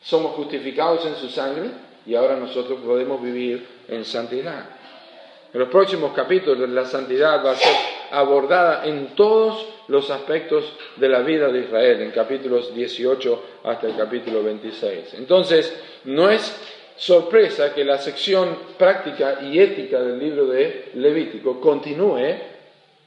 Somos 0.00 0.32
justificados 0.32 1.04
en 1.04 1.16
su 1.16 1.28
sangre 1.28 1.68
y 2.06 2.14
ahora 2.14 2.36
nosotros 2.36 2.80
podemos 2.82 3.22
vivir 3.22 3.66
en 3.88 4.06
santidad. 4.06 4.64
En 5.52 5.60
los 5.60 5.68
próximos 5.68 6.14
capítulos 6.14 6.70
la 6.70 6.86
santidad 6.86 7.44
va 7.44 7.50
a 7.50 7.56
ser 7.56 7.76
abordada 8.10 8.84
en 8.86 9.14
todos 9.14 9.66
los 9.88 10.10
aspectos 10.10 10.64
de 10.96 11.08
la 11.08 11.20
vida 11.20 11.48
de 11.48 11.60
Israel, 11.60 12.02
en 12.02 12.10
capítulos 12.10 12.74
18 12.74 13.42
hasta 13.64 13.86
el 13.86 13.96
capítulo 13.96 14.42
26. 14.42 15.14
Entonces, 15.14 15.74
no 16.04 16.30
es 16.30 16.54
sorpresa 16.96 17.74
que 17.74 17.84
la 17.84 17.98
sección 17.98 18.56
práctica 18.78 19.40
y 19.42 19.58
ética 19.58 20.00
del 20.00 20.18
libro 20.18 20.46
de 20.46 20.90
Levítico 20.94 21.60
continúe 21.60 22.34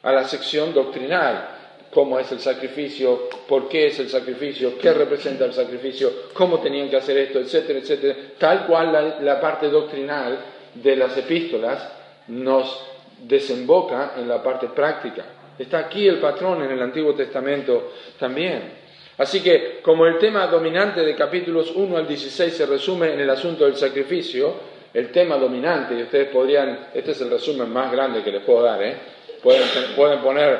a 0.03 0.11
la 0.11 0.23
sección 0.25 0.73
doctrinal, 0.73 1.55
cómo 1.91 2.19
es 2.19 2.31
el 2.31 2.39
sacrificio, 2.39 3.29
por 3.47 3.67
qué 3.69 3.87
es 3.87 3.99
el 3.99 4.09
sacrificio, 4.09 4.77
qué 4.77 4.93
representa 4.93 5.45
el 5.45 5.53
sacrificio, 5.53 6.11
cómo 6.33 6.59
tenían 6.59 6.89
que 6.89 6.97
hacer 6.97 7.17
esto, 7.17 7.39
etcétera, 7.39 7.79
etcétera, 7.79 8.15
tal 8.37 8.67
cual 8.67 8.91
la, 8.91 9.19
la 9.21 9.41
parte 9.41 9.69
doctrinal 9.69 10.37
de 10.75 10.95
las 10.95 11.17
epístolas 11.17 11.89
nos 12.27 12.96
desemboca 13.23 14.13
en 14.17 14.27
la 14.27 14.41
parte 14.41 14.67
práctica. 14.67 15.25
Está 15.57 15.79
aquí 15.79 16.07
el 16.07 16.19
patrón 16.19 16.63
en 16.63 16.71
el 16.71 16.81
Antiguo 16.81 17.13
Testamento 17.15 17.93
también. 18.19 18.87
Así 19.17 19.41
que 19.41 19.79
como 19.81 20.05
el 20.05 20.19
tema 20.19 20.45
dominante 20.47 21.01
de 21.01 21.15
capítulos 21.15 21.71
1 21.75 21.97
al 21.97 22.07
16 22.07 22.53
se 22.53 22.65
resume 22.65 23.13
en 23.13 23.19
el 23.19 23.29
asunto 23.29 23.65
del 23.65 23.75
sacrificio, 23.75 24.53
el 24.93 25.11
tema 25.11 25.37
dominante, 25.37 25.95
y 25.95 26.03
ustedes 26.03 26.29
podrían, 26.29 26.89
este 26.93 27.11
es 27.11 27.21
el 27.21 27.31
resumen 27.31 27.69
más 27.69 27.91
grande 27.91 28.23
que 28.23 28.31
les 28.31 28.43
puedo 28.43 28.61
dar, 28.61 28.81
¿eh? 28.83 28.95
pueden, 29.41 30.21
poner 30.21 30.59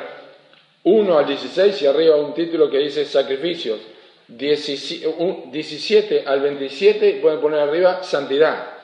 1 0.82 1.18
al 1.18 1.26
16 1.26 1.82
y 1.82 1.86
arriba 1.86 2.16
un 2.16 2.34
título 2.34 2.68
que 2.70 2.78
dice 2.78 3.04
sacrificios, 3.04 3.78
17 4.26 6.24
al 6.26 6.40
27 6.40 7.18
pueden 7.22 7.40
poner 7.40 7.60
arriba 7.60 8.02
santidad. 8.02 8.77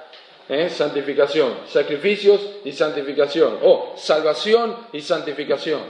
¿Eh? 0.48 0.68
santificación, 0.68 1.58
sacrificios 1.66 2.40
y 2.64 2.72
santificación, 2.72 3.58
o 3.62 3.94
salvación 3.96 4.76
y 4.92 5.00
santificación. 5.00 5.80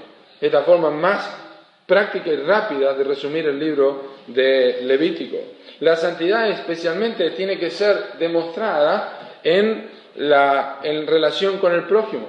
Es 0.40 0.52
la 0.52 0.62
forma 0.62 0.90
más 0.90 1.44
práctica 1.86 2.30
y 2.30 2.36
rápida 2.36 2.94
de 2.94 3.04
resumir 3.04 3.46
el 3.46 3.58
libro 3.58 4.14
de 4.26 4.80
Levítico. 4.82 5.36
La 5.80 5.96
santidad 5.96 6.48
especialmente 6.48 7.30
tiene 7.30 7.58
que 7.58 7.70
ser 7.70 8.14
demostrada 8.18 9.38
en, 9.42 9.90
la, 10.16 10.80
en 10.82 11.06
relación 11.06 11.58
con 11.58 11.72
el 11.72 11.84
prójimo. 11.84 12.28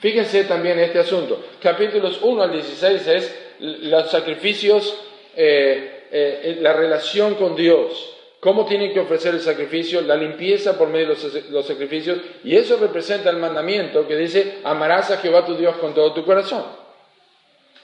Fíjense 0.00 0.44
también 0.44 0.78
este 0.78 0.98
asunto. 0.98 1.44
Capítulos 1.60 2.20
1 2.22 2.42
al 2.42 2.52
16 2.52 3.06
es 3.06 3.38
los 3.60 4.10
sacrificios, 4.10 4.98
eh, 5.36 6.06
eh, 6.10 6.58
la 6.60 6.72
relación 6.72 7.34
con 7.34 7.54
Dios 7.54 8.16
cómo 8.40 8.64
tienen 8.64 8.92
que 8.92 9.00
ofrecer 9.00 9.34
el 9.34 9.40
sacrificio, 9.40 10.00
la 10.00 10.16
limpieza 10.16 10.76
por 10.76 10.88
medio 10.88 11.14
de 11.14 11.50
los, 11.50 11.66
sacrificios, 11.66 12.18
y 12.42 12.56
eso 12.56 12.78
representa 12.78 13.30
el 13.30 13.36
mandamiento 13.36 14.08
que 14.08 14.16
dice, 14.16 14.58
amarás 14.64 15.10
a 15.10 15.18
Jehová 15.18 15.44
tu 15.44 15.54
Dios 15.54 15.76
con 15.76 15.94
todo 15.94 16.12
tu 16.14 16.24
corazón. 16.24 16.64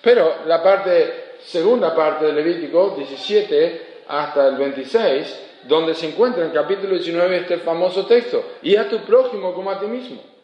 Pero 0.00 0.36
la 0.46 0.62
parte, 0.62 1.34
segunda 1.40 1.94
parte 1.94 2.26
de 2.26 2.32
Levítico 2.32 2.94
17 2.96 4.02
hasta 4.08 4.48
el 4.48 4.56
26, 4.56 5.42
donde 5.64 5.94
se 5.94 6.08
encuentra 6.08 6.44
en 6.44 6.52
capítulo 6.52 6.94
19 6.94 7.36
este 7.36 7.58
famoso 7.58 8.06
texto, 8.06 8.42
y 8.62 8.76
a 8.76 8.88
tu 8.88 8.98
prójimo 9.00 9.52
como 9.52 9.70
a 9.70 9.78
ti 9.78 9.86
mismo. 9.86 10.35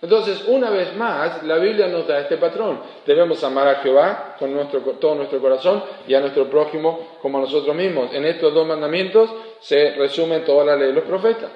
Entonces, 0.00 0.44
una 0.46 0.70
vez 0.70 0.94
más, 0.96 1.42
la 1.42 1.56
Biblia 1.56 1.88
nos 1.88 2.06
da 2.06 2.20
este 2.20 2.36
patrón. 2.36 2.80
Debemos 3.04 3.42
amar 3.42 3.66
a 3.66 3.74
Jehová 3.76 4.36
con 4.38 4.54
todo 5.00 5.14
nuestro 5.16 5.40
corazón 5.40 5.82
y 6.06 6.14
a 6.14 6.20
nuestro 6.20 6.48
prójimo 6.48 7.18
como 7.20 7.38
a 7.38 7.40
nosotros 7.40 7.74
mismos. 7.74 8.12
En 8.12 8.24
estos 8.24 8.54
dos 8.54 8.66
mandamientos 8.66 9.28
se 9.60 9.96
resume 9.96 10.40
toda 10.40 10.64
la 10.64 10.76
ley 10.76 10.88
de 10.88 10.92
los 10.94 11.04
profetas. 11.04 11.50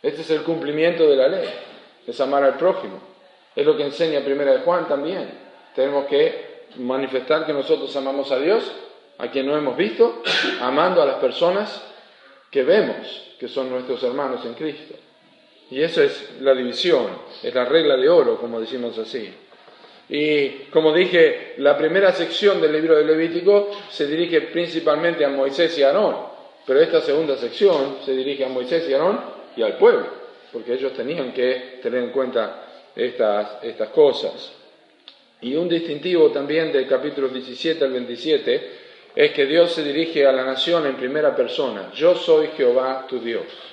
Este 0.00 0.20
es 0.20 0.30
el 0.30 0.42
cumplimiento 0.42 1.08
de 1.08 1.16
la 1.16 1.28
ley, 1.28 1.48
es 2.06 2.20
amar 2.20 2.44
al 2.44 2.56
prójimo. 2.56 3.00
Es 3.54 3.66
lo 3.66 3.76
que 3.76 3.84
enseña 3.84 4.20
Primera 4.20 4.52
de 4.52 4.60
Juan 4.60 4.86
también. 4.86 5.28
Tenemos 5.74 6.06
que 6.06 6.66
manifestar 6.76 7.44
que 7.46 7.52
nosotros 7.52 7.94
amamos 7.96 8.30
a 8.30 8.38
Dios, 8.38 8.70
a 9.18 9.28
quien 9.28 9.46
no 9.46 9.56
hemos 9.56 9.76
visto, 9.76 10.22
amando 10.60 11.02
a 11.02 11.06
las 11.06 11.16
personas 11.16 11.82
que 12.50 12.62
vemos, 12.62 13.34
que 13.40 13.48
son 13.48 13.70
nuestros 13.70 14.02
hermanos 14.04 14.44
en 14.46 14.54
Cristo. 14.54 14.94
Y 15.70 15.82
eso 15.82 16.02
es 16.02 16.32
la 16.40 16.54
división, 16.54 17.06
es 17.42 17.54
la 17.54 17.64
regla 17.64 17.96
de 17.96 18.08
oro, 18.08 18.38
como 18.38 18.60
decimos 18.60 18.98
así. 18.98 19.32
Y 20.08 20.48
como 20.70 20.92
dije, 20.92 21.54
la 21.58 21.78
primera 21.78 22.12
sección 22.12 22.60
del 22.60 22.72
libro 22.72 22.96
de 22.96 23.04
Levítico 23.04 23.70
se 23.88 24.08
dirige 24.08 24.40
principalmente 24.42 25.24
a 25.24 25.28
Moisés 25.28 25.78
y 25.78 25.84
Aarón, 25.84 26.16
pero 26.66 26.80
esta 26.80 27.00
segunda 27.00 27.36
sección 27.36 27.98
se 28.04 28.16
dirige 28.16 28.44
a 28.44 28.48
Moisés 28.48 28.88
y 28.88 28.94
Aarón 28.94 29.20
y 29.56 29.62
al 29.62 29.76
pueblo, 29.76 30.06
porque 30.52 30.74
ellos 30.74 30.92
tenían 30.94 31.32
que 31.32 31.78
tener 31.80 32.02
en 32.02 32.10
cuenta 32.10 32.64
estas, 32.96 33.62
estas 33.62 33.90
cosas. 33.90 34.52
Y 35.42 35.54
un 35.54 35.68
distintivo 35.68 36.32
también 36.32 36.72
del 36.72 36.88
capítulo 36.88 37.28
17 37.28 37.84
al 37.84 37.92
27 37.92 38.70
es 39.14 39.30
que 39.30 39.46
Dios 39.46 39.72
se 39.72 39.84
dirige 39.84 40.26
a 40.26 40.32
la 40.32 40.44
nación 40.44 40.86
en 40.86 40.96
primera 40.96 41.34
persona. 41.34 41.92
Yo 41.94 42.16
soy 42.16 42.48
Jehová 42.56 43.06
tu 43.08 43.20
Dios. 43.20 43.69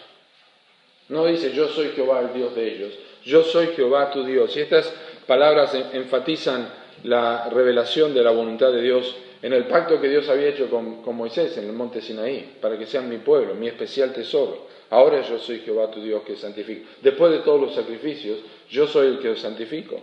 No 1.10 1.26
dice 1.26 1.54
yo 1.54 1.68
soy 1.70 1.90
Jehová 1.90 2.22
el 2.22 2.34
Dios 2.34 2.56
de 2.56 2.68
ellos, 2.68 2.94
yo 3.24 3.44
soy 3.44 3.68
Jehová 3.68 4.12
tu 4.12 4.24
Dios. 4.24 4.56
Y 4.56 4.62
estas 4.62 4.94
palabras 5.26 5.74
enfatizan 5.94 6.70
la 7.04 7.50
revelación 7.50 8.14
de 8.14 8.24
la 8.24 8.32
voluntad 8.32 8.72
de 8.72 8.82
Dios 8.82 9.16
en 9.42 9.54
el 9.54 9.66
pacto 9.66 10.02
que 10.02 10.10
Dios 10.10 10.28
había 10.30 10.48
hecho 10.48 10.70
con, 10.70 11.16
Moisés 11.16 11.58
en 11.58 11.66
el 11.66 11.74
monte 11.74 12.02
Sinaí, 12.02 12.58
para 12.60 12.78
que 12.78 12.86
sean 12.86 13.08
mi 13.08 13.18
pueblo, 13.18 13.54
mi 13.54 13.68
especial 13.68 14.12
tesoro. 14.12 14.68
Ahora 14.90 15.22
yo 15.22 15.38
soy 15.38 15.60
Jehová 15.60 15.92
tu 15.92 16.02
Dios 16.02 16.24
que 16.24 16.36
santifico. 16.36 16.88
Después 17.02 17.32
de 17.32 17.40
todos 17.40 17.62
los 17.62 17.76
sacrificios, 17.76 18.40
yo 18.70 18.88
soy 18.88 19.08
el 19.08 19.20
que 19.20 19.30
os 19.30 19.40
santifico. 19.40 20.00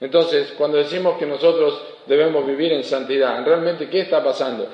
Entonces, 0.00 0.52
cuando 0.58 0.76
decimos 0.76 1.18
que 1.18 1.26
nosotros 1.26 1.80
debemos 2.06 2.46
vivir 2.46 2.72
en 2.72 2.84
santidad, 2.84 3.44
¿realmente 3.44 3.88
qué 3.88 4.00
está 4.00 4.22
pasando? 4.22 4.68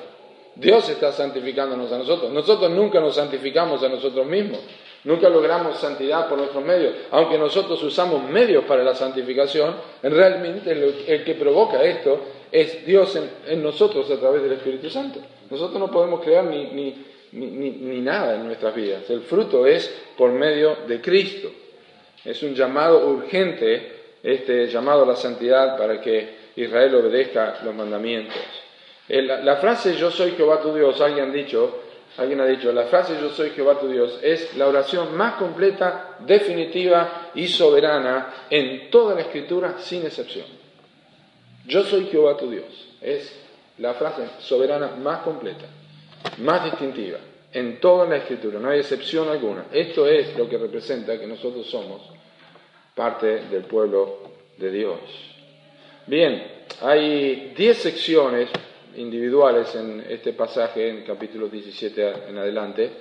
Dios 0.55 0.89
está 0.89 1.13
santificándonos 1.13 1.91
a 1.91 1.97
nosotros. 1.97 2.31
Nosotros 2.31 2.69
nunca 2.71 2.99
nos 2.99 3.15
santificamos 3.15 3.81
a 3.83 3.89
nosotros 3.89 4.25
mismos. 4.25 4.59
Nunca 5.03 5.29
logramos 5.29 5.77
santidad 5.79 6.29
por 6.29 6.37
nuestros 6.37 6.63
medios, 6.63 6.93
aunque 7.09 7.37
nosotros 7.37 7.81
usamos 7.83 8.23
medios 8.29 8.65
para 8.65 8.83
la 8.83 8.93
santificación, 8.93 9.75
realmente 10.03 10.71
el 10.71 11.23
que 11.23 11.33
provoca 11.33 11.83
esto 11.83 12.19
es 12.51 12.85
Dios 12.85 13.17
en, 13.47 13.63
nosotros 13.63 14.09
a 14.11 14.19
través 14.19 14.43
del 14.43 14.53
Espíritu 14.53 14.89
Santo. 14.89 15.19
Nosotros 15.49 15.79
no 15.79 15.89
podemos 15.89 16.21
crear 16.21 16.43
ni, 16.43 16.65
ni, 16.65 16.95
ni, 17.31 18.01
nada 18.01 18.35
en 18.35 18.45
nuestras 18.45 18.75
vidas. 18.75 19.09
El 19.09 19.21
fruto 19.21 19.65
es 19.65 19.89
por 20.17 20.31
medio 20.31 20.77
de 20.87 20.99
Cristo. 20.99 21.49
Es 22.25 22.43
un 22.43 22.53
llamado 22.53 23.07
urgente, 23.07 23.99
este 24.21 24.67
llamado 24.67 25.03
a 25.03 25.07
la 25.07 25.15
santidad 25.15 25.77
para 25.77 26.01
que 26.01 26.41
Israel 26.57 26.93
obedezca 26.95 27.59
los 27.63 27.73
mandamientos. 27.73 28.35
La, 29.07 29.57
frase 29.57 29.95
yo 29.95 30.11
soy 30.11 30.31
Jehová 30.31 30.61
tu 30.61 30.73
Dios, 30.73 30.99
alguien 31.01 31.29
ha 31.29 31.33
dicho, 31.33 31.79
alguien 32.17 32.41
ha 32.41 32.45
dicho, 32.45 32.71
la 32.71 32.85
frase 32.85 33.17
yo 33.19 33.29
soy 33.29 33.51
Jehová 33.51 33.79
tu 33.79 33.87
Dios 33.87 34.19
es 34.21 34.55
la 34.57 34.67
oración 34.67 35.15
más 35.15 35.35
completa, 35.35 36.17
definitiva 36.19 37.31
y 37.35 37.47
soberana 37.47 38.33
en 38.49 38.89
toda 38.89 39.15
la 39.15 39.21
escritura 39.21 39.75
sin 39.79 40.05
excepción. 40.05 40.45
Yo 41.65 41.83
soy 41.83 42.07
Jehová 42.07 42.37
tu 42.37 42.49
Dios. 42.49 42.65
Es 43.01 43.33
la 43.77 43.93
frase 43.93 44.27
soberana 44.39 44.95
más 44.97 45.19
completa, 45.21 45.65
más 46.39 46.65
distintiva 46.65 47.17
en 47.53 47.79
toda 47.79 48.07
la 48.07 48.17
escritura, 48.17 48.59
no 48.59 48.69
hay 48.69 48.79
excepción 48.79 49.29
alguna. 49.29 49.65
Esto 49.71 50.07
es 50.07 50.37
lo 50.37 50.47
que 50.47 50.57
representa 50.57 51.19
que 51.19 51.27
nosotros 51.27 51.67
somos 51.67 52.01
parte 52.95 53.45
del 53.45 53.63
pueblo 53.63 54.19
de 54.57 54.71
Dios. 54.71 54.99
Bien, 56.07 56.43
hay 56.81 57.53
10 57.55 57.77
secciones 57.77 58.49
individuales 58.95 59.73
en 59.75 60.05
este 60.09 60.33
pasaje, 60.33 60.89
en 60.89 60.97
el 60.97 61.03
capítulo 61.03 61.47
17 61.47 62.29
en 62.29 62.37
adelante, 62.37 62.91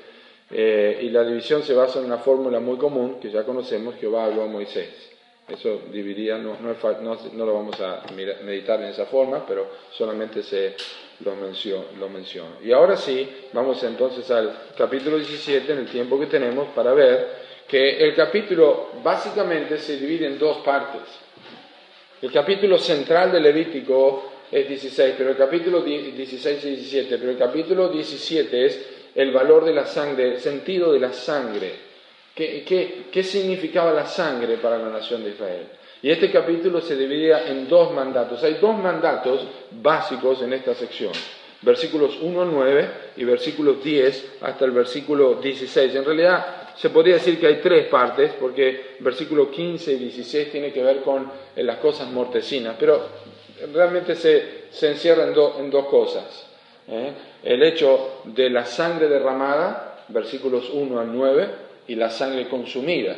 eh, 0.51 0.99
y 1.03 1.11
la 1.11 1.23
división 1.25 1.63
se 1.63 1.75
basa 1.75 2.01
en 2.01 2.07
una 2.07 2.19
fórmula 2.19 2.59
muy 2.59 2.77
común 2.77 3.21
que 3.21 3.31
ya 3.31 3.45
conocemos, 3.45 3.95
Jehová 3.97 4.25
habló 4.25 4.43
a 4.43 4.47
Moisés. 4.47 5.11
Eso 5.49 5.83
dividiría, 5.93 6.39
no, 6.39 6.57
no, 6.61 7.47
lo 7.47 7.55
vamos 7.55 7.81
a 7.81 8.03
meditar 8.15 8.81
en 8.81 8.89
esa 8.89 9.07
forma, 9.07 9.45
pero 9.47 9.67
solamente 9.91 10.43
se 10.43 10.77
lo 11.25 11.35
menciono, 11.35 11.87
lo 11.99 12.09
menciono. 12.09 12.57
Y 12.63 12.71
ahora 12.73 12.97
sí, 12.97 13.29
vamos 13.53 13.83
entonces 13.83 14.31
al 14.31 14.57
capítulo 14.77 15.19
17 15.19 15.73
en 15.73 15.79
el 15.81 15.87
tiempo 15.87 16.19
que 16.21 16.27
tenemos 16.27 16.69
para 16.69 16.95
ver 16.95 17.51
que 17.67 17.99
el 17.99 18.15
capítulo 18.15 18.91
básicamente 19.03 19.79
se 19.79 19.97
divide 19.97 20.27
en 20.27 20.39
dos 20.39 20.59
partes. 20.59 21.03
El 22.23 22.31
capítulo 22.31 22.79
central 22.79 23.33
de 23.33 23.41
Levítico 23.41 24.30
es 24.51 24.69
16, 24.69 25.15
pero 25.17 25.31
el 25.31 25.37
capítulo 25.37 25.83
16 25.83 26.65
y 26.65 26.69
17, 26.71 27.19
pero 27.19 27.31
el 27.31 27.39
capítulo 27.39 27.89
17 27.89 28.67
es 28.67 28.87
el 29.15 29.33
valor 29.33 29.65
de 29.65 29.75
la 29.75 29.87
sangre, 29.87 30.33
el 30.33 30.41
sentido 30.41 30.93
de 30.93 31.01
la 31.01 31.13
sangre 31.13 31.91
¿Qué, 32.35 33.23
significaba 33.23 33.93
la 33.93 34.07
sangre 34.07 34.57
para 34.57 34.79
la 34.79 34.89
nación 34.89 35.23
de 35.25 35.31
Israel? 35.31 35.67
Y 36.03 36.11
este 36.11 36.31
capítulo 36.31 36.81
se 36.81 36.97
dividía 36.97 37.47
en 37.49 37.69
dos 37.69 37.93
mandatos. 37.93 38.43
Hay 38.43 38.55
dos 38.55 38.79
mandatos 38.79 39.47
básicos 39.71 40.41
en 40.41 40.55
esta 40.55 40.75
sección. 40.75 41.13
Versículos 41.61 42.19
1 42.23 42.45
9 42.47 42.91
y 43.19 43.25
versículos 43.25 43.85
10 43.85 44.39
hasta 44.41 44.65
el 44.65 44.71
versículo 44.71 45.35
16. 45.35 45.95
En 45.95 46.05
realidad 46.05 46.73
se 46.75 46.89
podría 46.89 47.17
decir 47.17 47.39
que 47.39 47.47
hay 47.47 47.57
tres 47.57 47.89
partes, 47.89 48.33
porque 48.41 48.97
versículos 49.01 49.49
15 49.49 49.93
y 49.93 49.97
16 49.97 50.51
tiene 50.51 50.73
que 50.73 50.83
ver 50.83 51.03
con 51.03 51.31
eh, 51.55 51.63
las 51.63 51.77
cosas 51.77 52.11
mortecinas, 52.11 52.77
pero 52.81 53.07
realmente 53.73 54.15
se, 54.15 54.89
encierra 54.89 55.25
en, 55.25 55.35
en, 55.59 55.71
dos 55.71 55.87
cosas. 55.87 56.47
¿eh? 56.89 57.13
El 57.43 57.63
hecho 57.63 58.23
de 58.25 58.51
la 58.51 58.65
sangre 58.65 59.09
derramada, 59.09 60.05
versículos 60.09 60.71
1 60.71 61.01
al 61.01 61.15
9, 61.15 61.49
y 61.91 61.97
la 61.97 62.09
sangre 62.11 62.49
consumida. 62.49 63.17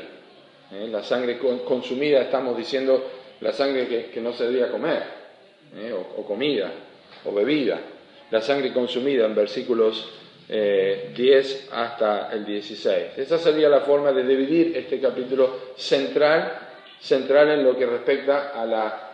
¿eh? 0.72 0.88
La 0.90 1.02
sangre 1.02 1.38
consumida, 1.38 2.22
estamos 2.22 2.56
diciendo 2.56 3.04
la 3.40 3.52
sangre 3.52 4.08
que, 4.12 4.20
no 4.20 4.32
se 4.32 4.44
debía 4.44 4.70
comer, 4.70 5.02
¿eh? 5.76 5.92
o, 5.92 6.24
comida, 6.24 6.72
o 7.24 7.34
bebida. 7.34 7.80
La 8.30 8.40
sangre 8.40 8.72
consumida 8.72 9.26
en 9.26 9.34
versículos 9.34 10.08
10 10.48 10.48
eh, 10.48 11.68
hasta 11.72 12.32
el 12.32 12.46
16. 12.46 13.18
Esa 13.18 13.38
sería 13.38 13.68
la 13.68 13.80
forma 13.80 14.12
de 14.12 14.24
dividir 14.24 14.76
este 14.76 15.00
capítulo 15.00 15.74
central, 15.76 16.58
central 17.00 17.50
en 17.50 17.64
lo 17.64 17.76
que 17.76 17.84
respecta 17.84 18.52
a 18.54 18.64
la 18.64 19.11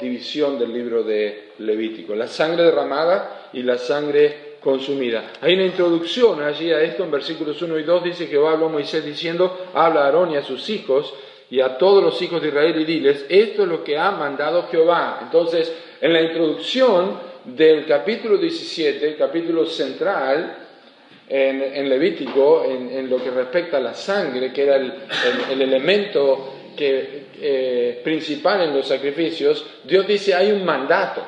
división 0.00 0.58
del 0.58 0.72
libro 0.72 1.02
de 1.02 1.50
Levítico. 1.58 2.14
La 2.14 2.28
sangre 2.28 2.64
derramada 2.64 3.48
y 3.52 3.62
la 3.62 3.78
sangre 3.78 4.56
consumida. 4.60 5.32
Hay 5.40 5.54
una 5.54 5.64
introducción 5.64 6.42
allí 6.42 6.70
a 6.72 6.80
esto 6.82 7.04
en 7.04 7.10
versículos 7.10 7.60
1 7.60 7.78
y 7.78 7.82
2, 7.82 8.04
dice 8.04 8.26
Jehová 8.26 8.52
habló 8.52 8.66
a 8.66 8.70
Moisés 8.70 9.04
diciendo, 9.04 9.66
habla 9.74 10.02
a 10.02 10.04
Aarón 10.06 10.32
y 10.32 10.36
a 10.36 10.42
sus 10.42 10.68
hijos 10.68 11.12
y 11.50 11.60
a 11.60 11.78
todos 11.78 12.02
los 12.02 12.20
hijos 12.20 12.42
de 12.42 12.48
Israel 12.48 12.80
y 12.80 12.84
diles, 12.84 13.24
esto 13.28 13.62
es 13.62 13.68
lo 13.68 13.82
que 13.82 13.96
ha 13.96 14.10
mandado 14.10 14.68
Jehová. 14.70 15.20
Entonces, 15.22 15.72
en 16.00 16.12
la 16.12 16.22
introducción 16.22 17.18
del 17.44 17.86
capítulo 17.86 18.36
17, 18.36 19.16
capítulo 19.16 19.64
central, 19.64 20.66
en, 21.28 21.88
Levítico, 21.88 22.64
en, 22.64 23.08
lo 23.08 23.22
que 23.22 23.30
respecta 23.30 23.76
a 23.76 23.80
la 23.80 23.94
sangre, 23.94 24.52
que 24.52 24.62
era 24.62 24.76
el, 24.76 24.92
elemento 25.50 26.54
que, 26.78 27.26
eh, 27.40 28.00
principal 28.04 28.62
en 28.62 28.74
los 28.74 28.86
sacrificios, 28.86 29.66
Dios 29.84 30.06
dice, 30.06 30.34
hay 30.34 30.52
un 30.52 30.64
mandato. 30.64 31.22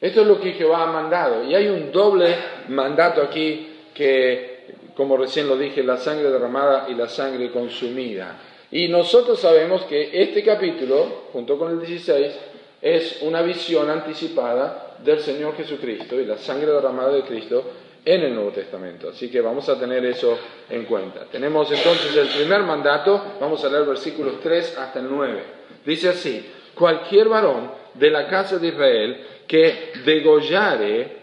Esto 0.00 0.22
es 0.22 0.26
lo 0.26 0.40
que 0.40 0.52
Jehová 0.52 0.84
ha 0.84 0.92
mandado. 0.92 1.44
Y 1.44 1.54
hay 1.54 1.66
un 1.66 1.90
doble 1.90 2.34
mandato 2.68 3.20
aquí 3.20 3.68
que, 3.92 4.60
como 4.94 5.16
recién 5.16 5.48
lo 5.48 5.56
dije, 5.56 5.82
la 5.82 5.96
sangre 5.96 6.30
derramada 6.30 6.86
y 6.88 6.94
la 6.94 7.08
sangre 7.08 7.50
consumida. 7.50 8.38
Y 8.70 8.86
nosotros 8.86 9.40
sabemos 9.40 9.82
que 9.82 10.10
este 10.22 10.44
capítulo, 10.44 11.24
junto 11.32 11.58
con 11.58 11.72
el 11.72 11.84
16, 11.84 12.32
es 12.80 13.18
una 13.22 13.42
visión 13.42 13.90
anticipada 13.90 14.96
del 15.02 15.18
Señor 15.18 15.56
Jesucristo 15.56 16.18
y 16.20 16.24
la 16.24 16.38
sangre 16.38 16.70
derramada 16.70 17.12
de 17.12 17.22
Cristo 17.22 17.64
en 18.04 18.22
el 18.22 18.34
Nuevo 18.34 18.50
Testamento. 18.50 19.10
Así 19.10 19.30
que 19.30 19.40
vamos 19.40 19.68
a 19.68 19.78
tener 19.78 20.04
eso 20.04 20.38
en 20.68 20.84
cuenta. 20.84 21.26
Tenemos 21.30 21.70
entonces 21.70 22.16
el 22.16 22.28
primer 22.28 22.62
mandato, 22.62 23.36
vamos 23.40 23.64
a 23.64 23.68
leer 23.68 23.84
versículos 23.84 24.40
3 24.42 24.78
hasta 24.78 25.00
el 25.00 25.06
9. 25.10 25.42
Dice 25.84 26.08
así, 26.08 26.44
cualquier 26.74 27.28
varón 27.28 27.70
de 27.94 28.10
la 28.10 28.26
casa 28.28 28.58
de 28.58 28.68
Israel 28.68 29.26
que 29.46 29.92
degollare 30.04 31.16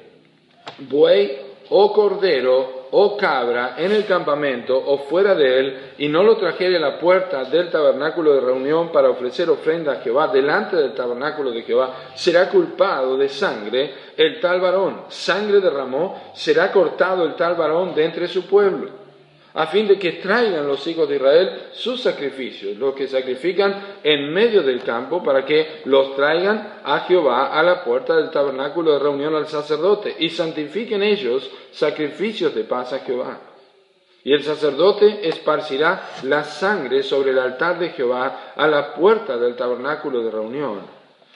buey 0.79 1.37
o 1.69 1.93
cordero 1.93 2.87
o 2.91 3.17
cabra 3.17 3.75
en 3.77 3.91
el 3.91 4.05
campamento 4.05 4.77
o 4.77 4.99
fuera 4.99 5.35
de 5.35 5.59
él 5.59 5.77
y 5.97 6.07
no 6.07 6.23
lo 6.23 6.37
trajere 6.37 6.77
a 6.77 6.79
la 6.79 6.99
puerta 6.99 7.43
del 7.43 7.69
tabernáculo 7.69 8.33
de 8.33 8.41
reunión 8.41 8.91
para 8.91 9.09
ofrecer 9.09 9.49
ofrenda 9.49 9.93
a 9.93 10.01
Jehová 10.01 10.27
delante 10.27 10.77
del 10.77 10.93
tabernáculo 10.93 11.51
de 11.51 11.63
Jehová, 11.63 12.11
será 12.15 12.49
culpado 12.49 13.17
de 13.17 13.27
sangre 13.27 13.93
el 14.17 14.39
tal 14.41 14.59
varón. 14.59 15.03
Sangre 15.09 15.61
derramó, 15.61 16.31
será 16.33 16.71
cortado 16.71 17.23
el 17.23 17.35
tal 17.35 17.55
varón 17.55 17.95
de 17.95 18.03
entre 18.03 18.27
su 18.27 18.45
pueblo 18.45 19.07
a 19.57 19.65
fin 19.65 19.87
de 19.87 19.97
que 19.97 20.13
traigan 20.13 20.67
los 20.67 20.85
hijos 20.85 21.09
de 21.09 21.15
Israel 21.15 21.61
sus 21.71 22.03
sacrificios, 22.03 22.77
los 22.77 22.93
que 22.93 23.07
sacrifican 23.07 23.97
en 24.03 24.31
medio 24.31 24.61
del 24.61 24.83
campo, 24.83 25.23
para 25.23 25.43
que 25.43 25.81
los 25.85 26.15
traigan 26.15 26.81
a 26.83 26.99
Jehová 26.99 27.47
a 27.47 27.63
la 27.63 27.83
puerta 27.83 28.15
del 28.15 28.29
tabernáculo 28.29 28.93
de 28.93 28.99
reunión 28.99 29.33
al 29.33 29.47
sacerdote, 29.47 30.15
y 30.19 30.29
santifiquen 30.29 31.01
ellos 31.01 31.49
sacrificios 31.71 32.53
de 32.53 32.65
paz 32.65 32.93
a 32.93 32.99
Jehová. 32.99 33.39
Y 34.23 34.31
el 34.31 34.43
sacerdote 34.43 35.27
esparcirá 35.27 36.07
la 36.21 36.43
sangre 36.43 37.01
sobre 37.01 37.31
el 37.31 37.39
altar 37.39 37.79
de 37.79 37.89
Jehová 37.89 38.53
a 38.55 38.67
la 38.67 38.93
puerta 38.93 39.37
del 39.37 39.55
tabernáculo 39.55 40.21
de 40.21 40.29
reunión, 40.29 40.81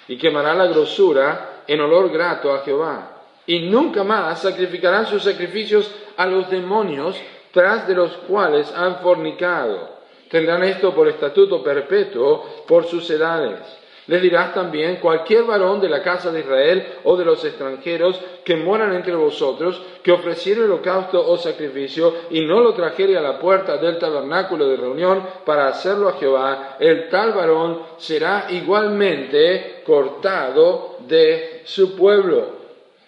y 0.08 0.20
quemará 0.20 0.54
la 0.54 0.68
grosura 0.68 1.51
en 1.72 1.80
olor 1.80 2.12
grato 2.12 2.54
a 2.54 2.60
Jehová. 2.66 3.24
Y 3.46 3.70
nunca 3.70 4.04
más 4.04 4.42
sacrificarán 4.42 5.06
sus 5.06 5.24
sacrificios 5.24 5.90
a 6.18 6.26
los 6.26 6.50
demonios 6.50 7.16
tras 7.54 7.88
de 7.88 7.96
los 7.96 8.12
cuales 8.28 8.70
han 8.76 8.98
fornicado. 8.98 9.90
Tendrán 10.30 10.64
esto 10.64 10.94
por 10.94 11.08
estatuto 11.08 11.64
perpetuo 11.64 12.66
por 12.68 12.84
sus 12.86 13.10
edades. 13.10 13.60
Les 14.08 14.22
dirás 14.22 14.54
también 14.54 14.98
cualquier 14.98 15.44
varón 15.44 15.80
de 15.80 15.90
la 15.90 16.02
casa 16.02 16.32
de 16.32 16.40
Israel 16.40 16.88
o 17.04 17.16
de 17.16 17.26
los 17.26 17.44
extranjeros 17.46 18.20
que 18.44 18.56
moran 18.56 18.94
entre 18.94 19.16
vosotros, 19.16 19.82
que 20.04 20.12
ofreciere 20.12 20.64
holocausto 20.64 21.26
o 21.26 21.38
sacrificio 21.38 22.14
y 22.32 22.46
no 22.46 22.60
lo 22.62 22.74
trajere 22.74 23.18
a 23.18 23.22
la 23.22 23.40
puerta 23.40 23.78
del 23.78 24.00
tabernáculo 24.00 24.68
de 24.68 24.78
reunión 24.78 25.24
para 25.46 25.68
hacerlo 25.68 26.10
a 26.10 26.14
Jehová, 26.14 26.78
el 26.80 27.10
tal 27.10 27.34
varón 27.34 27.82
será 27.98 28.48
igualmente 28.50 29.82
cortado 29.86 30.98
de 31.08 31.62
su 31.66 31.96
pueblo. 31.96 32.62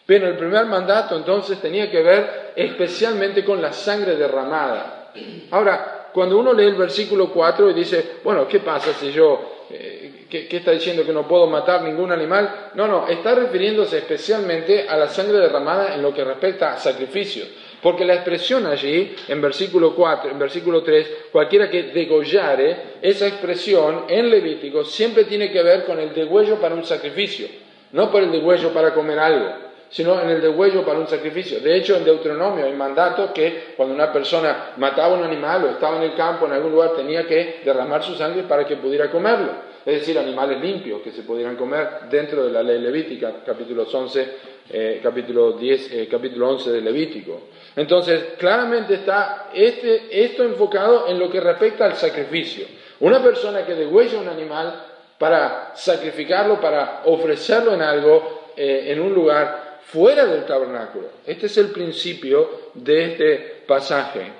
Pero 0.05 0.27
el 0.27 0.37
primer 0.37 0.65
mandato 0.65 1.15
entonces 1.15 1.59
tenía 1.59 1.89
que 1.89 2.01
ver 2.01 2.53
especialmente 2.55 3.43
con 3.43 3.61
la 3.61 3.71
sangre 3.71 4.15
derramada. 4.15 5.11
Ahora, 5.51 6.09
cuando 6.13 6.37
uno 6.37 6.53
lee 6.53 6.65
el 6.65 6.75
versículo 6.75 7.29
4 7.29 7.71
y 7.71 7.73
dice, 7.73 8.17
bueno, 8.23 8.47
¿qué 8.47 8.59
pasa 8.59 8.93
si 8.93 9.11
yo, 9.11 9.65
eh, 9.69 10.02
¿qué, 10.41 10.57
está 10.57 10.71
diciendo 10.71 11.05
que 11.05 11.13
no 11.13 11.27
puedo 11.27 11.47
matar 11.47 11.83
ningún 11.83 12.11
animal? 12.11 12.71
No, 12.73 12.87
no, 12.87 13.07
está 13.07 13.35
refiriéndose 13.35 13.99
especialmente 13.99 14.87
a 14.89 14.97
la 14.97 15.07
sangre 15.07 15.37
derramada 15.37 15.93
en 15.93 16.01
lo 16.01 16.13
que 16.13 16.23
respecta 16.23 16.73
a 16.73 16.77
sacrificios. 16.77 17.47
Porque 17.81 18.05
la 18.05 18.15
expresión 18.15 18.65
allí, 18.65 19.15
en 19.27 19.41
versículo 19.41 19.93
4, 19.93 20.31
en 20.31 20.39
versículo 20.39 20.81
3, 20.81 21.27
cualquiera 21.31 21.69
que 21.69 21.83
degollare, 21.83 22.77
esa 23.01 23.27
expresión 23.27 24.05
en 24.07 24.29
Levítico 24.29 24.85
siempre 24.85 25.25
tiene 25.25 25.51
que 25.51 25.61
ver 25.61 25.85
con 25.85 25.99
el 25.99 26.13
degüello 26.13 26.55
para 26.59 26.75
un 26.75 26.85
sacrificio, 26.85 27.47
no 27.91 28.09
por 28.09 28.23
el 28.23 28.31
degüello 28.31 28.73
para 28.73 28.93
comer 28.93 29.19
algo, 29.19 29.49
sino 29.89 30.19
en 30.21 30.29
el 30.29 30.41
degüello 30.41 30.85
para 30.85 30.97
un 30.97 31.07
sacrificio. 31.07 31.59
De 31.59 31.75
hecho, 31.75 31.97
en 31.97 32.05
Deuteronomio 32.05 32.65
hay 32.65 32.73
mandato 32.73 33.33
que 33.33 33.73
cuando 33.75 33.93
una 33.93 34.11
persona 34.13 34.71
mataba 34.77 35.13
un 35.13 35.23
animal 35.25 35.65
o 35.65 35.69
estaba 35.71 35.97
en 35.97 36.03
el 36.03 36.15
campo, 36.15 36.45
en 36.45 36.53
algún 36.53 36.71
lugar, 36.71 36.93
tenía 36.95 37.27
que 37.27 37.59
derramar 37.65 38.01
su 38.01 38.15
sangre 38.15 38.43
para 38.43 38.65
que 38.65 38.77
pudiera 38.77 39.11
comerlo 39.11 39.72
es 39.85 39.99
decir, 39.99 40.17
animales 40.17 40.61
limpios 40.61 41.01
que 41.01 41.11
se 41.11 41.23
pudieran 41.23 41.57
comer 41.57 42.03
dentro 42.09 42.45
de 42.45 42.51
la 42.51 42.63
ley 42.63 42.79
levítica, 42.79 43.43
capítulo 43.45 43.83
11, 43.83 44.27
eh, 44.69 45.01
capítulo, 45.03 45.53
10, 45.53 45.91
eh, 45.91 46.07
capítulo 46.09 46.51
11 46.51 46.71
de 46.71 46.81
Levítico. 46.81 47.49
Entonces, 47.75 48.35
claramente 48.37 48.93
está 48.93 49.49
este, 49.53 50.23
esto 50.23 50.43
enfocado 50.43 51.09
en 51.09 51.19
lo 51.19 51.29
que 51.29 51.41
respecta 51.41 51.83
al 51.83 51.95
sacrificio. 51.95 52.65
Una 53.01 53.21
persona 53.21 53.65
que 53.65 53.75
degüella 53.75 54.19
un 54.19 54.29
animal 54.29 54.85
para 55.17 55.73
sacrificarlo, 55.75 56.61
para 56.61 57.01
ofrecerlo 57.05 57.73
en 57.73 57.81
algo, 57.81 58.51
eh, 58.55 58.85
en 58.87 59.01
un 59.01 59.13
lugar 59.13 59.79
fuera 59.85 60.25
del 60.25 60.45
tabernáculo. 60.45 61.07
Este 61.25 61.47
es 61.47 61.57
el 61.57 61.67
principio 61.67 62.71
de 62.73 63.05
este 63.05 63.63
pasaje. 63.67 64.31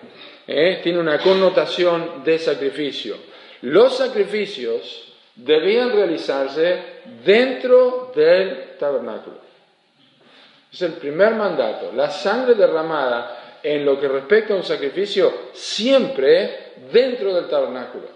Tiene 0.45 0.99
una 0.99 1.19
connotación 1.19 2.23
de 2.23 2.37
sacrificio. 2.37 3.15
Los 3.61 3.97
sacrificios 3.97 5.12
debían 5.35 5.91
realizarse 5.91 7.01
dentro 7.23 8.11
del 8.15 8.77
tabernáculo. 8.77 9.37
Es 10.71 10.81
el 10.81 10.93
primer 10.93 11.35
mandato. 11.35 11.91
La 11.93 12.09
sangre 12.09 12.55
derramada 12.55 13.59
en 13.61 13.85
lo 13.85 13.99
que 13.99 14.07
respecta 14.07 14.53
a 14.53 14.57
un 14.57 14.63
sacrificio 14.63 15.31
siempre 15.53 16.73
dentro 16.91 17.33
del 17.33 17.47
tabernáculo. 17.47 18.07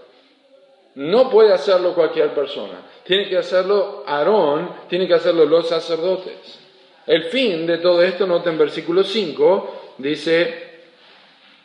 No 0.96 1.30
puede 1.30 1.54
hacerlo 1.54 1.94
cualquier 1.94 2.34
persona. 2.34 2.82
Tiene 3.04 3.30
que 3.30 3.38
hacerlo 3.38 4.04
Aarón, 4.06 4.72
tiene 4.90 5.08
que 5.08 5.14
hacerlo 5.14 5.46
los 5.46 5.70
sacerdotes. 5.70 6.60
El 7.06 7.26
fin 7.26 7.66
de 7.68 7.78
todo 7.78 8.02
esto, 8.02 8.26
nota 8.26 8.50
en 8.50 8.58
versículo 8.58 9.04
5, 9.04 9.94
dice, 10.00 10.82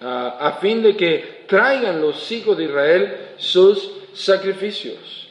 ah, 0.03 0.37
a 0.39 0.53
fin 0.53 0.83
de 0.83 0.97
que 0.97 1.45
traigan 1.49 2.01
los 2.01 2.31
hijos 2.31 2.57
de 2.57 2.65
Israel 2.65 3.17
sus 3.39 3.91
sacrificios. 4.13 5.22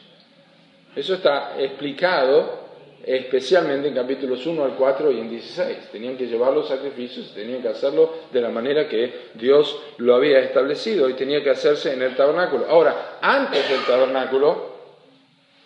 Eso 0.94 1.14
está 1.14 1.54
explicado 1.58 2.62
especialmente 3.04 3.88
en 3.88 3.94
capítulos 3.94 4.46
1 4.46 4.64
al 4.64 4.74
4 4.74 5.10
y 5.10 5.20
en 5.20 5.30
16. 5.30 5.90
Tenían 5.90 6.16
que 6.16 6.26
llevar 6.26 6.52
los 6.52 6.68
sacrificios, 6.68 7.32
tenían 7.34 7.62
que 7.62 7.68
hacerlo 7.68 8.12
de 8.30 8.40
la 8.40 8.50
manera 8.50 8.88
que 8.88 9.30
Dios 9.34 9.76
lo 9.98 10.14
había 10.14 10.38
establecido 10.40 11.08
y 11.08 11.14
tenía 11.14 11.42
que 11.42 11.50
hacerse 11.50 11.92
en 11.92 12.02
el 12.02 12.14
tabernáculo. 12.14 12.66
Ahora, 12.68 13.18
antes 13.20 13.68
del 13.68 13.84
tabernáculo, 13.84 14.72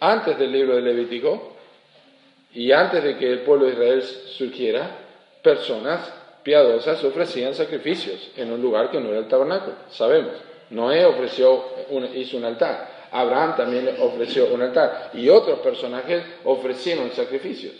antes 0.00 0.38
del 0.38 0.52
libro 0.52 0.76
de 0.76 0.82
Levítico 0.82 1.56
y 2.54 2.72
antes 2.72 3.02
de 3.02 3.16
que 3.16 3.30
el 3.30 3.40
pueblo 3.40 3.66
de 3.66 3.72
Israel 3.72 4.02
surgiera, 4.02 4.98
personas 5.42 6.12
piadosas 6.42 7.02
ofrecían 7.04 7.54
sacrificios 7.54 8.30
en 8.36 8.52
un 8.52 8.62
lugar 8.62 8.90
que 8.90 9.00
no 9.00 9.10
era 9.10 9.18
el 9.18 9.28
tabernáculo. 9.28 9.76
Sabemos, 9.90 10.32
Noé 10.70 11.04
ofreció 11.04 11.64
hizo 12.14 12.36
un 12.36 12.44
altar. 12.44 12.95
Abraham 13.10 13.56
también 13.56 13.96
ofreció 14.00 14.46
un 14.52 14.62
altar 14.62 15.10
y 15.14 15.28
otros 15.28 15.60
personajes 15.60 16.22
ofrecieron 16.44 17.10
sacrificios. 17.12 17.74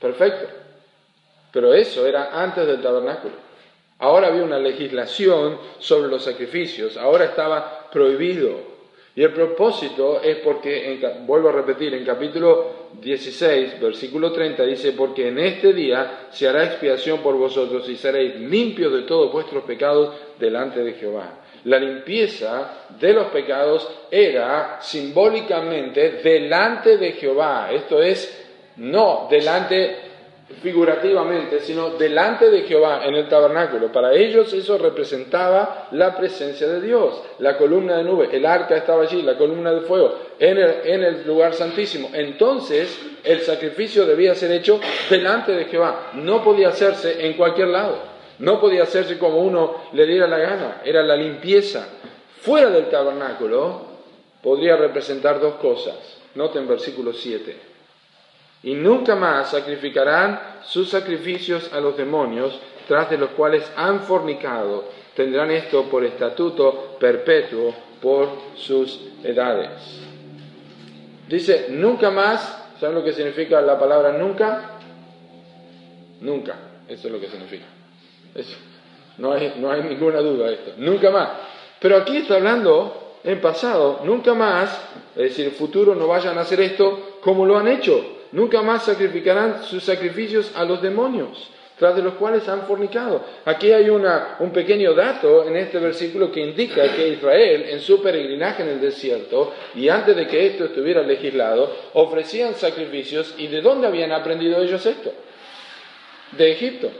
Perfecto. 0.00 0.46
Pero 1.52 1.74
eso 1.74 2.06
era 2.06 2.40
antes 2.40 2.66
del 2.66 2.80
tabernáculo. 2.80 3.34
Ahora 3.98 4.28
había 4.28 4.44
una 4.44 4.58
legislación 4.58 5.58
sobre 5.78 6.08
los 6.08 6.24
sacrificios, 6.24 6.96
ahora 6.96 7.26
estaba 7.26 7.90
prohibido. 7.92 8.70
Y 9.14 9.22
el 9.22 9.32
propósito 9.32 10.22
es 10.22 10.36
porque, 10.36 10.98
vuelvo 11.26 11.48
a 11.48 11.52
repetir, 11.52 11.92
en 11.92 12.04
capítulo 12.06 12.88
16, 13.02 13.80
versículo 13.80 14.32
30 14.32 14.64
dice, 14.64 14.92
porque 14.92 15.28
en 15.28 15.38
este 15.38 15.74
día 15.74 16.28
se 16.30 16.48
hará 16.48 16.64
expiación 16.64 17.18
por 17.18 17.36
vosotros 17.36 17.88
y 17.88 17.96
seréis 17.96 18.36
limpios 18.36 18.92
de 18.92 19.02
todos 19.02 19.32
vuestros 19.32 19.64
pecados 19.64 20.14
delante 20.38 20.82
de 20.82 20.94
Jehová. 20.94 21.40
La 21.64 21.78
limpieza 21.78 22.86
de 22.98 23.12
los 23.12 23.26
pecados 23.26 23.88
era 24.10 24.78
simbólicamente 24.80 26.20
delante 26.22 26.96
de 26.96 27.12
Jehová. 27.12 27.70
Esto 27.72 28.02
es, 28.02 28.46
no 28.76 29.28
delante 29.30 30.10
figurativamente, 30.62 31.60
sino 31.60 31.90
delante 31.90 32.50
de 32.50 32.62
Jehová 32.62 33.02
en 33.04 33.14
el 33.14 33.28
tabernáculo. 33.28 33.92
Para 33.92 34.12
ellos 34.12 34.52
eso 34.52 34.78
representaba 34.78 35.88
la 35.92 36.16
presencia 36.16 36.66
de 36.66 36.80
Dios, 36.80 37.22
la 37.38 37.56
columna 37.56 37.96
de 37.96 38.04
nube, 38.04 38.28
el 38.32 38.44
arca 38.44 38.76
estaba 38.76 39.04
allí, 39.04 39.22
la 39.22 39.36
columna 39.38 39.72
de 39.72 39.82
fuego, 39.82 40.14
en 40.38 40.58
el, 40.58 40.74
en 40.84 41.04
el 41.04 41.26
lugar 41.26 41.54
santísimo. 41.54 42.10
Entonces 42.12 42.98
el 43.22 43.40
sacrificio 43.40 44.06
debía 44.06 44.34
ser 44.34 44.50
hecho 44.52 44.80
delante 45.08 45.52
de 45.52 45.66
Jehová, 45.66 46.10
no 46.14 46.42
podía 46.42 46.68
hacerse 46.68 47.26
en 47.26 47.34
cualquier 47.34 47.68
lado. 47.68 48.09
No 48.40 48.58
podía 48.58 48.84
hacerse 48.84 49.18
como 49.18 49.38
uno 49.38 49.76
le 49.92 50.06
diera 50.06 50.26
la 50.26 50.38
gana, 50.38 50.80
era 50.84 51.02
la 51.02 51.14
limpieza. 51.14 51.86
Fuera 52.40 52.70
del 52.70 52.88
tabernáculo 52.88 53.82
podría 54.42 54.76
representar 54.76 55.38
dos 55.40 55.56
cosas. 55.56 55.96
Noten 56.34 56.66
versículo 56.66 57.12
7. 57.12 57.56
Y 58.62 58.74
nunca 58.74 59.14
más 59.14 59.50
sacrificarán 59.50 60.40
sus 60.62 60.88
sacrificios 60.88 61.70
a 61.72 61.80
los 61.80 61.98
demonios, 61.98 62.58
tras 62.88 63.10
de 63.10 63.18
los 63.18 63.30
cuales 63.30 63.70
han 63.76 64.00
fornicado. 64.00 64.84
Tendrán 65.14 65.50
esto 65.50 65.84
por 65.84 66.02
estatuto 66.04 66.96
perpetuo 66.98 67.74
por 68.00 68.28
sus 68.56 69.00
edades. 69.22 70.00
Dice, 71.28 71.66
nunca 71.68 72.10
más, 72.10 72.70
¿saben 72.80 72.94
lo 72.94 73.04
que 73.04 73.12
significa 73.12 73.60
la 73.60 73.78
palabra 73.78 74.12
nunca? 74.12 74.78
Nunca, 76.22 76.56
eso 76.88 77.06
es 77.06 77.12
lo 77.12 77.20
que 77.20 77.28
significa 77.28 77.66
no, 79.18 79.32
hay, 79.32 79.54
no 79.58 79.70
hay 79.70 79.82
ninguna 79.82 80.20
duda 80.20 80.48
de 80.48 80.54
esto. 80.54 80.72
Nunca 80.78 81.10
más. 81.10 81.30
Pero 81.78 81.96
aquí 81.96 82.18
está 82.18 82.36
hablando 82.36 83.16
en 83.24 83.40
pasado, 83.40 84.00
nunca 84.04 84.34
más, 84.34 84.80
es 85.14 85.36
decir, 85.36 85.50
futuro 85.52 85.94
no 85.94 86.06
vayan 86.06 86.38
a 86.38 86.42
hacer 86.42 86.60
esto 86.60 87.18
como 87.20 87.44
lo 87.44 87.58
han 87.58 87.68
hecho. 87.68 88.18
Nunca 88.32 88.62
más 88.62 88.84
sacrificarán 88.84 89.64
sus 89.64 89.82
sacrificios 89.82 90.52
a 90.54 90.64
los 90.64 90.80
demonios, 90.80 91.50
tras 91.78 91.96
de 91.96 92.02
los 92.02 92.14
cuales 92.14 92.48
han 92.48 92.62
fornicado. 92.62 93.24
Aquí 93.44 93.72
hay 93.72 93.90
una, 93.90 94.36
un 94.38 94.52
pequeño 94.52 94.94
dato 94.94 95.44
en 95.46 95.56
este 95.56 95.78
versículo 95.78 96.30
que 96.30 96.40
indica 96.40 96.94
que 96.94 97.08
Israel, 97.08 97.66
en 97.70 97.80
su 97.80 98.00
peregrinaje 98.00 98.62
en 98.62 98.68
el 98.68 98.80
desierto, 98.80 99.52
y 99.74 99.88
antes 99.88 100.14
de 100.14 100.28
que 100.28 100.46
esto 100.46 100.66
estuviera 100.66 101.02
legislado, 101.02 101.74
ofrecían 101.94 102.54
sacrificios. 102.54 103.34
¿Y 103.36 103.48
de 103.48 103.60
dónde 103.60 103.88
habían 103.88 104.12
aprendido 104.12 104.62
ellos 104.62 104.84
esto? 104.86 105.12
De 106.32 106.52
Egipto. 106.52 106.90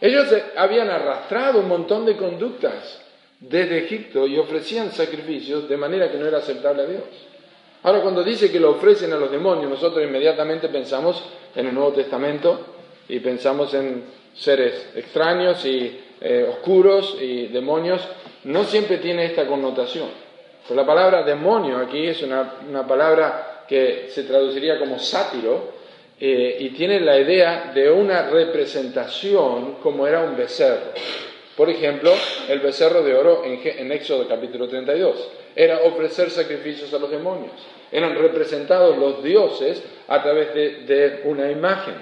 Ellos 0.00 0.26
habían 0.56 0.90
arrastrado 0.90 1.60
un 1.60 1.68
montón 1.68 2.04
de 2.04 2.16
conductas 2.16 3.00
desde 3.40 3.78
Egipto 3.78 4.26
y 4.26 4.38
ofrecían 4.38 4.92
sacrificios 4.92 5.68
de 5.68 5.76
manera 5.76 6.10
que 6.10 6.18
no 6.18 6.26
era 6.26 6.38
aceptable 6.38 6.82
a 6.82 6.86
Dios. 6.86 7.04
Ahora, 7.82 8.00
cuando 8.00 8.24
dice 8.24 8.50
que 8.50 8.60
lo 8.60 8.70
ofrecen 8.70 9.12
a 9.12 9.16
los 9.16 9.30
demonios, 9.30 9.70
nosotros 9.70 10.02
inmediatamente 10.02 10.68
pensamos 10.68 11.22
en 11.54 11.66
el 11.66 11.74
Nuevo 11.74 11.92
Testamento 11.92 12.60
y 13.08 13.20
pensamos 13.20 13.74
en 13.74 14.04
seres 14.34 14.90
extraños 14.94 15.64
y 15.66 16.00
eh, 16.20 16.46
oscuros 16.48 17.16
y 17.20 17.48
demonios. 17.48 18.00
No 18.44 18.64
siempre 18.64 18.98
tiene 18.98 19.26
esta 19.26 19.46
connotación. 19.46 20.08
Pero 20.66 20.80
la 20.80 20.86
palabra 20.86 21.22
demonio 21.22 21.78
aquí 21.78 22.06
es 22.06 22.22
una 22.22 22.86
palabra 22.86 23.54
que 23.68 24.08
se 24.10 24.24
traduciría 24.24 24.78
como 24.78 24.98
sátiro, 24.98 25.73
eh, 26.26 26.56
y 26.58 26.70
tiene 26.70 27.00
la 27.00 27.20
idea 27.20 27.70
de 27.74 27.90
una 27.90 28.30
representación 28.30 29.74
como 29.82 30.06
era 30.06 30.22
un 30.22 30.34
becerro. 30.34 30.92
Por 31.54 31.68
ejemplo, 31.68 32.14
el 32.48 32.60
becerro 32.60 33.02
de 33.02 33.14
oro 33.14 33.42
en, 33.44 33.92
Éxodo 33.92 34.26
capítulo 34.26 34.66
32 34.66 35.28
era 35.54 35.80
ofrecer 35.82 36.30
sacrificios 36.30 36.94
a 36.94 36.98
los 36.98 37.10
demonios. 37.10 37.52
Eran 37.92 38.16
representados 38.16 38.96
los 38.96 39.22
dioses 39.22 39.82
a 40.08 40.22
través 40.22 40.54
de, 40.54 41.20
una 41.24 41.50
imagen, 41.50 41.96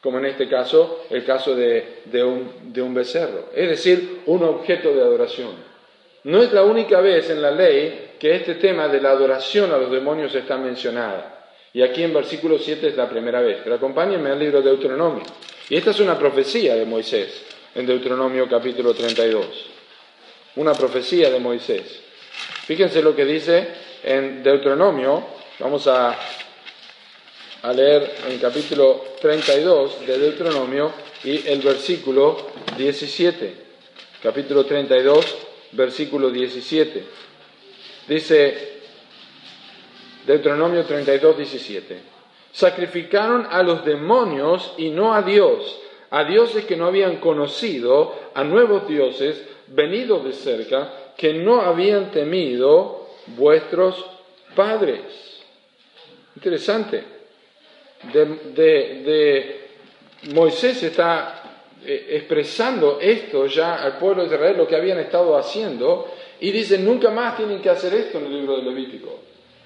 como 0.00 0.18
en 0.18 0.26
este 0.26 0.48
caso 0.48 1.06
el 1.10 1.24
caso 1.24 1.56
de, 1.56 2.04
un, 2.22 2.72
de 2.72 2.80
un 2.80 2.94
becerro, 2.94 3.46
es 3.56 3.70
decir, 3.70 4.20
un 4.26 4.44
objeto 4.44 4.94
de 4.94 5.02
adoración. 5.02 5.50
No 6.22 6.40
es 6.40 6.52
la 6.52 6.62
única 6.62 7.00
vez 7.00 7.28
en 7.28 7.42
la 7.42 7.50
ley 7.50 8.12
que 8.20 8.36
este 8.36 8.54
tema 8.54 8.86
de 8.86 9.00
la 9.00 9.10
adoración 9.10 9.72
a 9.72 9.78
los 9.78 9.90
demonios 9.90 10.32
está 10.32 10.56
mencionada. 10.58 11.33
Y 11.74 11.82
aquí 11.82 12.04
en 12.04 12.14
versículo 12.14 12.56
7 12.56 12.86
es 12.86 12.96
la 12.96 13.10
primera 13.10 13.40
vez. 13.40 13.58
Pero 13.64 13.74
acompáñenme 13.74 14.30
al 14.30 14.38
libro 14.38 14.62
de 14.62 14.70
Deuteronomio. 14.70 15.24
Y 15.68 15.76
esta 15.76 15.90
es 15.90 15.98
una 15.98 16.16
profecía 16.16 16.76
de 16.76 16.86
Moisés 16.86 17.42
en 17.74 17.84
Deuteronomio 17.84 18.48
capítulo 18.48 18.94
32. 18.94 19.46
Una 20.54 20.72
profecía 20.72 21.30
de 21.30 21.40
Moisés. 21.40 22.00
Fíjense 22.64 23.02
lo 23.02 23.16
que 23.16 23.24
dice 23.24 23.66
en 24.04 24.44
Deuteronomio. 24.44 25.26
Vamos 25.58 25.88
a, 25.88 26.16
a 27.62 27.72
leer 27.72 28.18
en 28.28 28.38
capítulo 28.38 29.04
32 29.20 30.06
de 30.06 30.18
Deuteronomio 30.18 30.92
y 31.24 31.44
el 31.48 31.60
versículo 31.60 32.52
17. 32.76 33.52
Capítulo 34.22 34.64
32, 34.64 35.36
versículo 35.72 36.30
17. 36.30 37.04
Dice 38.06 38.73
Deuteronomio 40.26 40.84
32, 40.84 41.36
17. 41.36 41.98
Sacrificaron 42.52 43.46
a 43.50 43.62
los 43.62 43.84
demonios 43.84 44.74
y 44.78 44.90
no 44.90 45.14
a 45.14 45.22
Dios, 45.22 45.80
a 46.10 46.24
dioses 46.24 46.64
que 46.64 46.76
no 46.76 46.86
habían 46.86 47.16
conocido, 47.16 48.14
a 48.34 48.44
nuevos 48.44 48.86
dioses 48.86 49.42
venidos 49.68 50.24
de 50.24 50.32
cerca, 50.32 50.92
que 51.16 51.34
no 51.34 51.60
habían 51.60 52.10
temido 52.10 53.08
vuestros 53.36 54.04
padres. 54.54 55.00
Interesante. 56.36 57.04
De, 58.12 59.60
Moisés 60.32 60.82
está 60.82 61.42
eh, 61.84 62.06
expresando 62.10 62.98
esto 63.00 63.46
ya 63.46 63.76
al 63.76 63.98
pueblo 63.98 64.22
de 64.22 64.34
Israel, 64.34 64.56
lo 64.56 64.66
que 64.66 64.76
habían 64.76 64.98
estado 64.98 65.36
haciendo, 65.36 66.10
y 66.40 66.50
dice, 66.50 66.78
nunca 66.78 67.10
más 67.10 67.36
tienen 67.36 67.60
que 67.60 67.70
hacer 67.70 67.94
esto 67.94 68.18
en 68.18 68.26
el 68.26 68.34
libro 68.34 68.56
de 68.56 68.62
Levítico. 68.62 69.20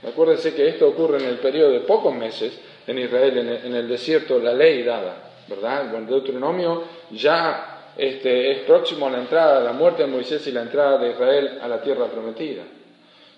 Acuérdense 0.06 0.54
que 0.54 0.68
esto 0.68 0.88
ocurre 0.88 1.18
en 1.18 1.28
el 1.28 1.38
periodo 1.38 1.72
de 1.72 1.80
pocos 1.80 2.14
meses 2.14 2.58
en 2.86 2.98
Israel, 2.98 3.60
en 3.64 3.74
el, 3.74 3.88
desierto, 3.88 4.38
la 4.38 4.52
ley 4.52 4.82
dada, 4.82 5.30
¿verdad? 5.48 5.94
El 5.94 6.06
Deuteronomio 6.06 6.84
ya 7.10 7.92
este, 7.96 8.52
es 8.52 8.58
próximo 8.60 9.08
a 9.08 9.10
la 9.10 9.18
entrada, 9.18 9.60
la 9.60 9.72
muerte 9.72 10.04
de 10.04 10.08
Moisés 10.08 10.46
y 10.46 10.52
la 10.52 10.62
entrada 10.62 10.98
de 10.98 11.10
Israel 11.10 11.58
a 11.60 11.68
la 11.68 11.82
tierra 11.82 12.06
prometida. 12.06 12.62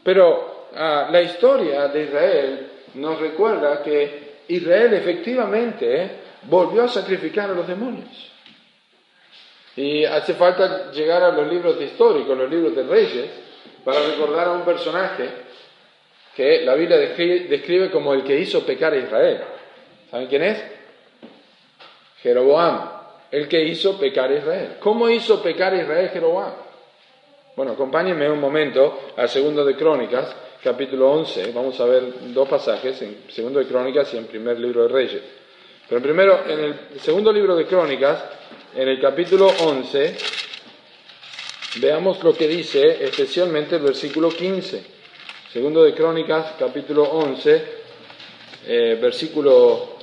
Pero 0.03 0.69
ah, 0.77 1.09
la 1.11 1.23
historia 1.23 1.89
de 1.89 2.05
Israel 2.05 2.71
nos 2.95 3.19
recuerda 3.19 3.83
que 3.83 4.43
Israel 4.49 4.95
efectivamente 4.95 6.11
volvió 6.43 6.85
a 6.85 6.89
sacrificar 6.89 7.51
a 7.51 7.55
los 7.55 7.67
demonios. 7.67 8.31
Y 9.77 10.05
hace 10.05 10.35
falta 10.35 10.91
llegar 10.91 11.23
a 11.23 11.33
los 11.33 11.51
libros 11.51 11.81
históricos, 11.81 12.37
los 12.37 12.51
libros 12.51 12.75
de 12.77 12.83
reyes, 12.83 13.31
para 13.85 14.01
recordar 14.07 14.49
a 14.49 14.53
un 14.53 14.63
personaje 14.63 15.50
que 16.35 16.63
la 16.63 16.75
Biblia 16.75 16.97
describe, 16.97 17.91
como 17.91 18.15
el 18.15 18.23
que 18.23 18.39
hizo 18.39 18.65
pecar 18.65 18.93
a 18.93 18.97
Israel. 18.99 19.41
¿Saben 20.11 20.27
quién 20.29 20.43
es? 20.43 20.63
Jeroboam, 22.23 22.91
el 23.31 23.49
que 23.49 23.63
hizo 23.65 23.99
pecar 23.99 24.31
a 24.31 24.37
Israel. 24.37 24.77
¿Cómo 24.81 25.09
hizo 25.09 25.43
pecar 25.43 25.73
a 25.73 25.83
Israel 25.83 26.11
Jeroboam? 26.11 26.53
Bueno, 27.57 27.73
acompáñenme 27.73 28.31
un 28.31 28.41
momento 28.41 29.13
al 29.17 29.29
segundo 29.29 29.65
de 29.65 29.75
Crónicas, 29.77 30.35
capítulo 30.63 31.11
11. 31.13 31.53
Vamos 31.53 31.79
a 31.81 31.85
ver 31.85 32.33
dos 32.33 32.49
pasajes, 32.49 33.03
en 33.03 33.25
segundo 33.29 33.59
de 33.59 33.67
Crónicas 33.67 34.13
y 34.15 34.19
en 34.19 34.27
primer 34.27 34.59
libro 34.59 34.83
de 34.83 34.89
Reyes. 34.89 35.23
Pero 35.89 36.01
primero, 36.01 36.45
en 36.47 36.61
el 36.61 37.01
segundo 37.01 37.33
libro 37.33 37.57
de 37.57 37.67
Crónicas, 37.67 38.23
en 38.77 38.89
el 38.89 39.01
capítulo 39.01 39.49
11, 39.49 40.17
veamos 41.77 42.23
lo 42.23 42.33
que 42.33 42.47
dice 42.47 43.05
especialmente 43.05 43.77
el 43.77 43.83
versículo 43.83 44.29
15. 44.29 45.00
Segundo 45.53 45.83
de 45.83 45.95
Crónicas, 45.95 46.55
capítulo 46.57 47.03
11, 47.03 47.65
eh, 48.69 48.99
versículo 49.03 49.97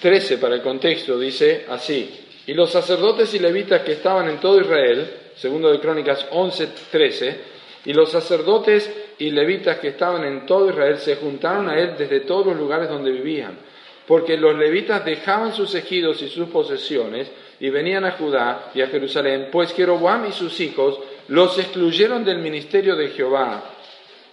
13 0.00 0.38
para 0.38 0.54
el 0.54 0.62
contexto, 0.62 1.18
dice 1.18 1.66
así, 1.68 2.10
y 2.46 2.54
los 2.54 2.70
sacerdotes 2.70 3.34
y 3.34 3.38
levitas 3.38 3.82
que 3.82 3.92
estaban 3.92 4.30
en 4.30 4.40
todo 4.40 4.58
Israel, 4.58 5.10
segundo 5.36 5.70
de 5.70 5.78
Crónicas 5.78 6.26
11, 6.30 6.68
13, 6.90 7.40
y 7.84 7.92
los 7.92 8.10
sacerdotes 8.10 8.90
y 9.18 9.30
levitas 9.30 9.78
que 9.78 9.88
estaban 9.88 10.24
en 10.24 10.46
todo 10.46 10.70
Israel 10.70 10.96
se 10.96 11.16
juntaron 11.16 11.68
a 11.68 11.78
él 11.78 11.96
desde 11.98 12.20
todos 12.20 12.46
los 12.46 12.56
lugares 12.56 12.88
donde 12.88 13.10
vivían, 13.10 13.58
porque 14.06 14.38
los 14.38 14.56
levitas 14.56 15.04
dejaban 15.04 15.52
sus 15.52 15.74
ejidos 15.74 16.22
y 16.22 16.30
sus 16.30 16.48
posesiones 16.48 17.30
y 17.60 17.68
venían 17.68 18.06
a 18.06 18.12
Judá 18.12 18.70
y 18.74 18.80
a 18.80 18.86
Jerusalén, 18.86 19.48
pues 19.52 19.74
Jeroboam 19.74 20.30
y 20.30 20.32
sus 20.32 20.58
hijos 20.60 20.98
los 21.28 21.58
excluyeron 21.58 22.24
del 22.24 22.38
ministerio 22.38 22.96
de 22.96 23.08
Jehová 23.08 23.76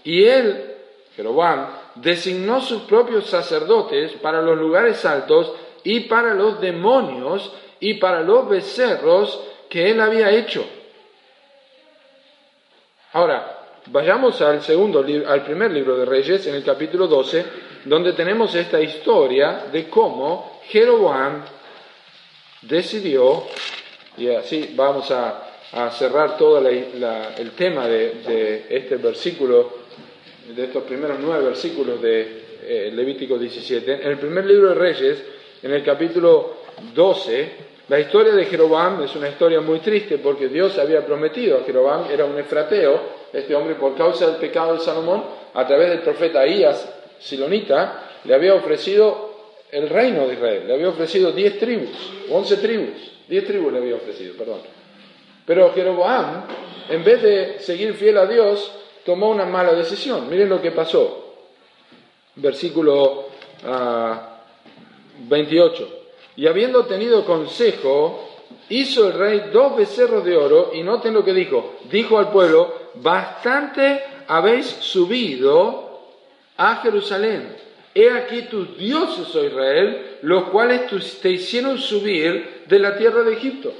y 0.07 0.23
él, 0.23 0.73
Jeroboam, 1.17 1.67
designó 1.95 2.61
sus 2.61 2.83
propios 2.83 3.25
sacerdotes 3.25 4.13
para 4.21 4.41
los 4.41 4.57
lugares 4.57 5.03
altos 5.03 5.51
y 5.83 6.01
para 6.01 6.33
los 6.33 6.61
demonios 6.61 7.51
y 7.81 7.95
para 7.95 8.21
los 8.21 8.47
becerros 8.47 9.37
que 9.69 9.91
él 9.91 9.99
había 9.99 10.31
hecho. 10.31 10.65
Ahora, 13.11 13.65
vayamos 13.87 14.41
al 14.41 14.61
segundo 14.61 15.05
al 15.27 15.43
primer 15.43 15.71
libro 15.71 15.97
de 15.97 16.05
Reyes, 16.05 16.47
en 16.47 16.55
el 16.55 16.63
capítulo 16.63 17.07
12, 17.07 17.45
donde 17.83 18.13
tenemos 18.13 18.55
esta 18.55 18.79
historia 18.79 19.65
de 19.69 19.89
cómo 19.89 20.61
Jeroboam 20.69 21.43
decidió, 22.61 23.43
y 24.15 24.29
así 24.29 24.71
vamos 24.73 25.11
a, 25.11 25.43
cerrar 25.91 26.37
todo 26.37 26.65
el 26.65 27.51
tema 27.57 27.87
de 27.89 28.67
este 28.69 28.95
versículo 28.95 29.86
de 30.55 30.63
estos 30.63 30.83
primeros 30.83 31.17
nueve 31.21 31.45
versículos 31.45 32.01
de 32.01 32.45
eh, 32.63 32.91
Levítico 32.93 33.37
17, 33.37 33.93
en 33.93 34.07
el 34.07 34.17
primer 34.17 34.45
libro 34.45 34.69
de 34.69 34.75
Reyes, 34.75 35.23
en 35.61 35.71
el 35.71 35.83
capítulo 35.83 36.57
12, 36.93 37.51
la 37.89 37.99
historia 37.99 38.33
de 38.33 38.45
Jeroboam 38.45 39.03
es 39.03 39.15
una 39.15 39.29
historia 39.29 39.61
muy 39.61 39.79
triste 39.79 40.17
porque 40.17 40.47
Dios 40.47 40.77
había 40.77 41.05
prometido 41.05 41.57
a 41.57 41.63
Jeroboam, 41.63 42.09
era 42.11 42.25
un 42.25 42.37
efrateo, 42.37 43.17
este 43.33 43.55
hombre 43.55 43.75
por 43.75 43.95
causa 43.95 44.27
del 44.27 44.35
pecado 44.37 44.73
de 44.73 44.79
Salomón, 44.79 45.23
a 45.53 45.67
través 45.67 45.89
del 45.89 45.99
profeta 45.99 46.39
Ahías, 46.39 46.93
Silonita, 47.19 48.09
le 48.23 48.33
había 48.33 48.53
ofrecido 48.53 49.35
el 49.71 49.89
reino 49.89 50.27
de 50.27 50.33
Israel, 50.33 50.63
le 50.67 50.73
había 50.73 50.89
ofrecido 50.89 51.31
diez 51.31 51.59
tribus, 51.59 51.89
once 52.29 52.57
tribus, 52.57 53.11
diez 53.27 53.45
tribus 53.45 53.73
le 53.73 53.79
había 53.79 53.95
ofrecido, 53.95 54.35
perdón. 54.37 54.59
Pero 55.45 55.73
Jeroboam, 55.73 56.45
en 56.89 57.03
vez 57.03 57.21
de 57.21 57.59
seguir 57.59 57.93
fiel 57.93 58.17
a 58.17 58.25
Dios, 58.25 58.71
tomó 59.07 59.29
una 59.29 59.45
mala 59.45 59.73
decisión. 59.73 60.29
Miren 60.29 60.49
lo 60.49 60.61
que 60.61 60.71
pasó. 60.71 61.33
Versículo 62.35 63.29
28. 65.29 65.89
Ah, 65.89 65.95
y 66.35 66.45
habiendo 66.45 66.85
tenido 66.85 67.25
consejo, 67.25 68.27
hizo 68.67 69.07
el 69.07 69.13
rey 69.13 69.49
dos 69.53 69.77
becerros 69.77 70.25
de 70.25 70.35
oro, 70.35 70.71
y 70.73 70.83
noten 70.83 71.13
lo 71.13 71.23
que 71.23 71.33
dijo. 71.33 71.77
Dijo 71.89 72.19
al 72.19 72.31
pueblo, 72.31 72.91
bastante 72.95 74.03
habéis 74.27 74.65
subido 74.65 76.01
a 76.57 76.75
Jerusalén. 76.75 77.55
He 77.95 78.11
aquí 78.11 78.41
tus 78.43 78.77
dioses, 78.77 79.33
oh 79.33 79.43
Israel, 79.43 80.17
los 80.23 80.49
cuales 80.49 80.81
te 81.21 81.29
hicieron 81.29 81.77
subir 81.77 82.65
de 82.67 82.77
la 82.77 82.97
tierra 82.97 83.23
de 83.23 83.33
Egipto. 83.33 83.71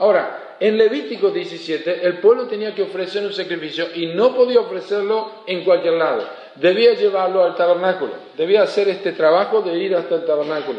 Ahora, 0.00 0.41
en 0.62 0.78
Levítico 0.78 1.30
17 1.30 2.06
el 2.06 2.18
pueblo 2.18 2.46
tenía 2.46 2.72
que 2.72 2.82
ofrecer 2.82 3.26
un 3.26 3.32
sacrificio 3.32 3.88
y 3.96 4.06
no 4.06 4.32
podía 4.32 4.60
ofrecerlo 4.60 5.42
en 5.44 5.64
cualquier 5.64 5.94
lado. 5.94 6.24
Debía 6.54 6.94
llevarlo 6.94 7.42
al 7.42 7.56
tabernáculo, 7.56 8.12
debía 8.36 8.62
hacer 8.62 8.88
este 8.88 9.10
trabajo 9.10 9.60
de 9.62 9.76
ir 9.76 9.96
hasta 9.96 10.14
el 10.14 10.24
tabernáculo. 10.24 10.78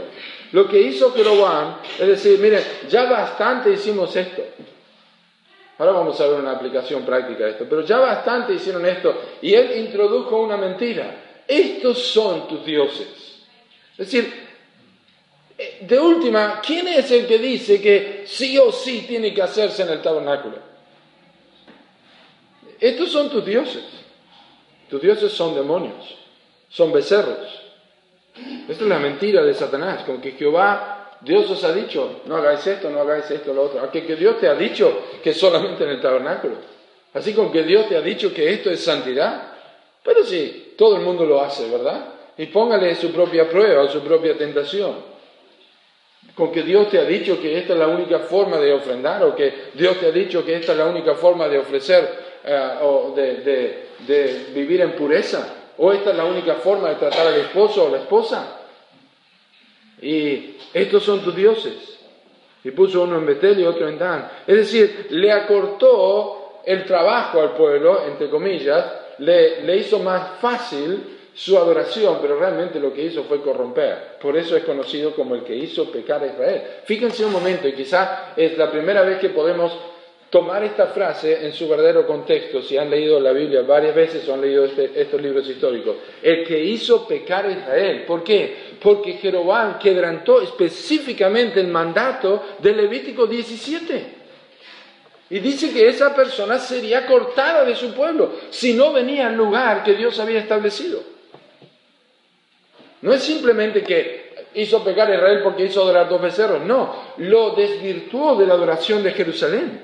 Lo 0.54 0.70
que 0.70 0.82
hizo 0.82 1.12
Jeroboam 1.12 1.80
es 2.00 2.08
decir, 2.08 2.40
miren, 2.40 2.64
ya 2.88 3.12
bastante 3.12 3.72
hicimos 3.72 4.16
esto. 4.16 4.42
Ahora 5.78 5.92
vamos 5.92 6.22
a 6.22 6.28
ver 6.28 6.40
una 6.40 6.52
aplicación 6.52 7.04
práctica 7.04 7.44
de 7.44 7.52
esto, 7.52 7.66
pero 7.70 7.82
ya 7.82 8.00
bastante 8.00 8.54
hicieron 8.54 8.86
esto 8.86 9.14
y 9.42 9.54
él 9.54 9.86
introdujo 9.86 10.38
una 10.38 10.56
mentira. 10.56 11.44
Estos 11.46 11.98
son 11.98 12.48
tus 12.48 12.66
dioses. 12.66 13.42
Es 13.98 13.98
decir, 13.98 14.43
de 15.58 16.00
última, 16.00 16.62
¿quién 16.66 16.88
es 16.88 17.12
el 17.12 17.28
que 17.28 17.38
dice 17.38 17.82
que 17.82 18.24
sí 18.26 18.58
o 18.58 18.72
sí 18.72 19.06
tiene 19.08 19.34
que 19.34 19.42
hacerse 19.42 19.84
en 19.84 19.90
el 19.90 20.02
tabernáculo? 20.02 20.56
Estos 22.80 23.12
son 23.12 23.30
tus 23.30 23.46
dioses. 23.46 23.84
Tus 24.90 25.02
dioses 25.02 25.32
son 25.32 25.56
demonios, 25.56 26.16
son 26.70 26.92
becerros. 26.92 27.62
Esta 28.68 28.84
es 28.84 28.90
la 28.90 29.00
mentira 29.00 29.44
de 29.44 29.54
Satanás, 29.54 30.04
con 30.04 30.20
que 30.22 30.32
Jehová, 30.32 31.18
Dios 31.22 31.50
os 31.50 31.64
ha 31.64 31.74
dicho, 31.74 32.22
no 32.26 32.36
hagáis 32.38 32.66
esto, 32.66 32.90
no 32.90 33.00
hagáis 33.02 33.30
esto, 33.32 33.54
lo 33.54 33.64
otro. 33.64 33.80
Aunque 33.80 34.06
que 34.06 34.16
Dios 34.16 34.40
te 34.40 34.48
ha 34.48 34.56
dicho 34.56 35.06
que 35.24 35.34
solamente 35.34 35.84
en 35.84 35.92
el 35.92 36.02
tabernáculo. 36.02 36.56
Así 37.14 37.34
con 37.34 37.52
que 37.52 37.64
Dios 37.64 37.88
te 37.88 37.96
ha 37.96 38.02
dicho 38.02 38.34
que 38.34 38.52
esto 38.54 38.70
es 38.72 38.84
santidad. 38.84 39.54
Pero 40.04 40.24
sí, 40.24 40.74
todo 40.78 40.98
el 40.98 41.04
mundo 41.04 41.26
lo 41.26 41.42
hace, 41.42 41.70
¿verdad? 41.70 42.08
Y 42.38 42.48
póngale 42.48 42.96
su 42.96 43.12
propia 43.12 43.48
prueba, 43.50 43.88
su 43.88 44.02
propia 44.02 44.36
tentación 44.36 45.13
con 46.36 46.52
que 46.52 46.64
Dios 46.64 46.90
te 46.90 47.00
ha 47.00 47.06
dicho 47.06 47.40
que 47.40 47.60
esta 47.60 47.74
es 47.74 47.80
la 47.80 47.88
única 47.88 48.20
forma 48.20 48.58
de 48.58 48.74
ofrendar 48.74 49.24
o 49.24 49.36
que 49.36 49.70
Dios 49.74 50.00
te 50.00 50.08
ha 50.08 50.12
dicho 50.12 50.44
que 50.44 50.56
esta 50.56 50.72
es 50.72 50.78
la 50.78 50.86
única 50.86 51.14
forma 51.16 51.48
de 51.48 51.60
ofrecer 51.60 52.10
eh, 52.44 52.70
o 52.82 53.14
de, 53.16 53.84
vivir 54.54 54.82
en 54.82 54.94
pureza 54.94 55.56
o 55.78 55.92
esta 55.92 56.12
es 56.12 56.18
la 56.18 56.26
única 56.26 56.56
forma 56.56 56.90
de 56.90 56.96
tratar 56.96 57.28
al 57.28 57.40
esposo 57.40 57.86
o 57.86 57.90
la 57.90 58.00
esposa. 58.00 58.60
Y 60.02 60.58
estos 60.74 61.04
son 61.04 61.24
tus 61.24 61.36
dioses. 61.36 62.00
Y 62.64 62.72
puso 62.72 63.04
uno 63.04 63.18
en 63.18 63.26
Betel 63.26 63.60
y 63.60 63.66
otro 63.66 63.88
en 63.88 63.98
Dan. 63.98 64.30
Es 64.46 64.58
decir, 64.58 65.08
le 65.12 65.32
acortó 65.32 66.62
el 66.66 66.86
trabajo 66.86 67.42
al 67.42 67.54
pueblo, 67.54 68.04
entre 68.06 68.30
comillas, 68.30 68.86
le 69.20 69.78
hizo 69.78 70.00
más 70.00 70.40
fácil 70.40 71.13
su 71.36 71.58
adoración, 71.58 72.20
pero 72.22 72.38
realmente 72.38 72.80
lo 72.80 72.94
que 72.94 73.04
hizo 73.04 73.24
fue 73.24 73.42
corromper. 73.42 74.18
Por 74.22 74.38
eso 74.38 74.56
es 74.56 74.64
conocido 74.64 75.16
como 75.16 75.36
el 75.36 75.44
que 75.44 75.56
hizo 75.56 75.92
pecar 75.92 76.22
a 76.24 76.28
Israel. 76.28 76.62
Fíjense 76.86 77.26
un 77.26 77.32
momento, 77.32 77.68
y 77.68 77.74
quizás 77.74 78.34
es 78.38 78.58
la 78.58 78.70
primera 78.70 79.02
vez 79.02 79.20
que 79.20 79.30
podemos 79.30 79.72
tomar 80.34 80.64
esta 80.64 80.88
frase 80.88 81.46
en 81.46 81.54
su 81.54 81.68
verdadero 81.68 82.08
contexto, 82.08 82.64
si 82.64 82.76
han 82.76 82.90
leído 82.90 83.20
la 83.20 83.32
Biblia 83.32 83.62
varias 83.62 83.94
veces 83.94 84.28
o 84.28 84.34
han 84.34 84.42
leído 84.42 84.66
este, 84.66 84.92
estos 84.96 85.22
libros 85.22 85.48
históricos. 85.48 85.96
El 86.24 86.44
que 86.44 86.60
hizo 86.60 87.08
pecar 87.08 87.46
a 87.46 87.52
Israel. 87.52 88.04
¿Por 88.08 88.24
qué? 88.24 88.76
Porque 88.82 89.14
Jeroboam 89.14 89.78
quebrantó 89.78 90.42
específicamente 90.42 91.60
el 91.60 91.68
mandato 91.68 92.44
de 92.58 92.74
Levítico 92.74 93.28
17. 93.28 94.24
Y 95.30 95.40
dice 95.40 95.72
que 95.72 95.88
esa 95.88 96.16
persona 96.16 96.58
sería 96.58 97.06
cortada 97.06 97.64
de 97.64 97.76
su 97.76 97.94
pueblo 97.94 98.32
si 98.50 98.74
no 98.74 98.92
venía 98.92 99.28
al 99.28 99.36
lugar 99.36 99.84
que 99.84 99.94
Dios 99.94 100.20
había 100.20 100.40
establecido. 100.40 101.13
No 103.04 103.12
es 103.12 103.22
simplemente 103.22 103.84
que 103.84 104.48
hizo 104.54 104.82
pecar 104.82 105.12
a 105.12 105.16
Israel 105.16 105.42
porque 105.44 105.66
hizo 105.66 105.82
adorar 105.82 106.08
dos 106.08 106.22
becerros, 106.22 106.64
no, 106.66 106.96
lo 107.18 107.50
desvirtuó 107.50 108.38
de 108.38 108.48
la 108.48 108.54
adoración 108.54 109.04
de 109.04 109.12
Jerusalén. 109.12 109.82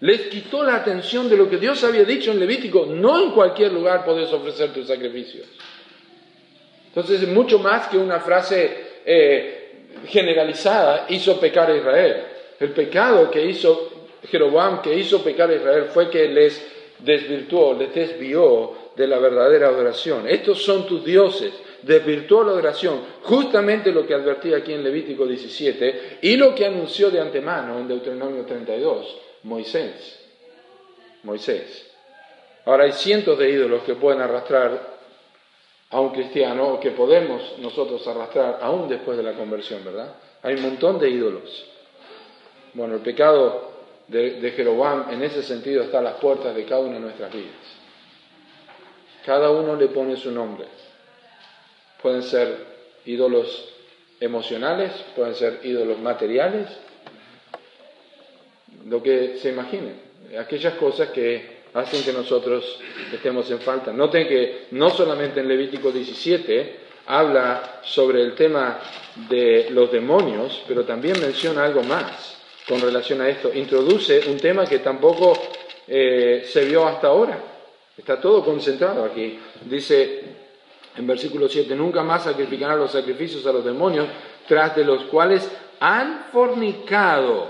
Les 0.00 0.26
quitó 0.26 0.62
la 0.62 0.76
atención 0.76 1.30
de 1.30 1.38
lo 1.38 1.48
que 1.48 1.56
Dios 1.56 1.82
había 1.82 2.04
dicho 2.04 2.32
en 2.32 2.40
Levítico, 2.40 2.84
no 2.84 3.18
en 3.18 3.30
cualquier 3.30 3.72
lugar 3.72 4.04
podés 4.04 4.30
ofrecer 4.30 4.74
tus 4.74 4.88
sacrificios. 4.88 5.46
Entonces 6.88 7.22
es 7.22 7.28
mucho 7.28 7.58
más 7.58 7.88
que 7.88 7.96
una 7.96 8.20
frase 8.20 9.00
eh, 9.06 9.86
generalizada, 10.06 11.06
hizo 11.08 11.40
pecar 11.40 11.70
a 11.70 11.76
Israel. 11.78 12.24
El 12.60 12.72
pecado 12.72 13.30
que 13.30 13.42
hizo 13.42 13.90
Jeroboam, 14.30 14.82
que 14.82 14.94
hizo 14.94 15.24
pecar 15.24 15.48
a 15.48 15.54
Israel, 15.54 15.86
fue 15.86 16.10
que 16.10 16.28
les 16.28 16.62
desvirtuó, 16.98 17.72
les 17.72 17.94
desvió 17.94 18.83
de 18.96 19.06
la 19.06 19.18
verdadera 19.18 19.68
adoración. 19.68 20.28
Estos 20.28 20.62
son 20.62 20.86
tus 20.86 21.04
dioses. 21.04 21.52
Desvirtuó 21.82 22.44
la 22.44 22.52
adoración, 22.52 23.00
justamente 23.22 23.92
lo 23.92 24.06
que 24.06 24.14
advertía 24.14 24.58
aquí 24.58 24.72
en 24.72 24.82
Levítico 24.82 25.26
17 25.26 26.18
y 26.22 26.36
lo 26.36 26.54
que 26.54 26.64
anunció 26.64 27.10
de 27.10 27.20
antemano 27.20 27.78
en 27.78 27.88
Deuteronomio 27.88 28.44
32, 28.44 29.16
Moisés. 29.42 30.20
Moisés. 31.22 31.90
Ahora 32.64 32.84
hay 32.84 32.92
cientos 32.92 33.38
de 33.38 33.50
ídolos 33.50 33.82
que 33.82 33.94
pueden 33.94 34.22
arrastrar 34.22 34.94
a 35.90 36.00
un 36.00 36.10
cristiano 36.10 36.68
o 36.68 36.80
que 36.80 36.92
podemos 36.92 37.58
nosotros 37.58 38.06
arrastrar 38.08 38.58
aún 38.62 38.88
después 38.88 39.18
de 39.18 39.22
la 39.22 39.34
conversión, 39.34 39.84
¿verdad? 39.84 40.14
Hay 40.42 40.54
un 40.54 40.62
montón 40.62 40.98
de 40.98 41.10
ídolos. 41.10 41.66
Bueno, 42.72 42.94
el 42.94 43.00
pecado 43.00 43.72
de, 44.08 44.40
de 44.40 44.50
Jeroboam 44.52 45.10
en 45.10 45.22
ese 45.22 45.42
sentido 45.42 45.82
está 45.82 45.98
a 45.98 46.02
las 46.02 46.14
puertas 46.14 46.54
de 46.54 46.64
cada 46.64 46.80
una 46.80 46.94
de 46.94 47.00
nuestras 47.00 47.32
vidas. 47.32 47.83
Cada 49.24 49.50
uno 49.50 49.76
le 49.76 49.88
pone 49.88 50.16
su 50.16 50.30
nombre. 50.30 50.66
Pueden 52.02 52.22
ser 52.22 52.56
ídolos 53.06 53.68
emocionales, 54.20 54.92
pueden 55.16 55.34
ser 55.34 55.60
ídolos 55.64 55.98
materiales, 55.98 56.68
lo 58.86 59.02
que 59.02 59.38
se 59.38 59.50
imaginen, 59.50 59.94
aquellas 60.38 60.74
cosas 60.74 61.08
que 61.08 61.64
hacen 61.72 62.04
que 62.04 62.12
nosotros 62.12 62.80
estemos 63.12 63.50
en 63.50 63.60
falta. 63.60 63.92
Noten 63.92 64.28
que 64.28 64.66
no 64.72 64.90
solamente 64.90 65.40
en 65.40 65.48
Levítico 65.48 65.90
17 65.90 66.84
habla 67.06 67.80
sobre 67.82 68.22
el 68.22 68.34
tema 68.34 68.78
de 69.28 69.68
los 69.70 69.90
demonios, 69.90 70.62
pero 70.68 70.84
también 70.84 71.20
menciona 71.20 71.64
algo 71.64 71.82
más 71.82 72.36
con 72.68 72.80
relación 72.80 73.20
a 73.20 73.28
esto. 73.28 73.52
Introduce 73.52 74.28
un 74.28 74.38
tema 74.38 74.66
que 74.66 74.78
tampoco 74.78 75.32
eh, 75.88 76.44
se 76.46 76.64
vio 76.64 76.86
hasta 76.86 77.08
ahora. 77.08 77.53
Está 77.96 78.20
todo 78.20 78.44
concentrado 78.44 79.04
aquí. 79.04 79.38
Dice 79.64 80.44
en 80.96 81.06
versículo 81.06 81.48
7, 81.48 81.74
nunca 81.74 82.02
más 82.02 82.24
sacrificarán 82.24 82.78
los 82.78 82.92
sacrificios 82.92 83.44
a 83.46 83.52
los 83.52 83.64
demonios, 83.64 84.06
tras 84.46 84.76
de 84.76 84.84
los 84.84 85.04
cuales 85.04 85.48
han 85.80 86.26
fornicado. 86.32 87.48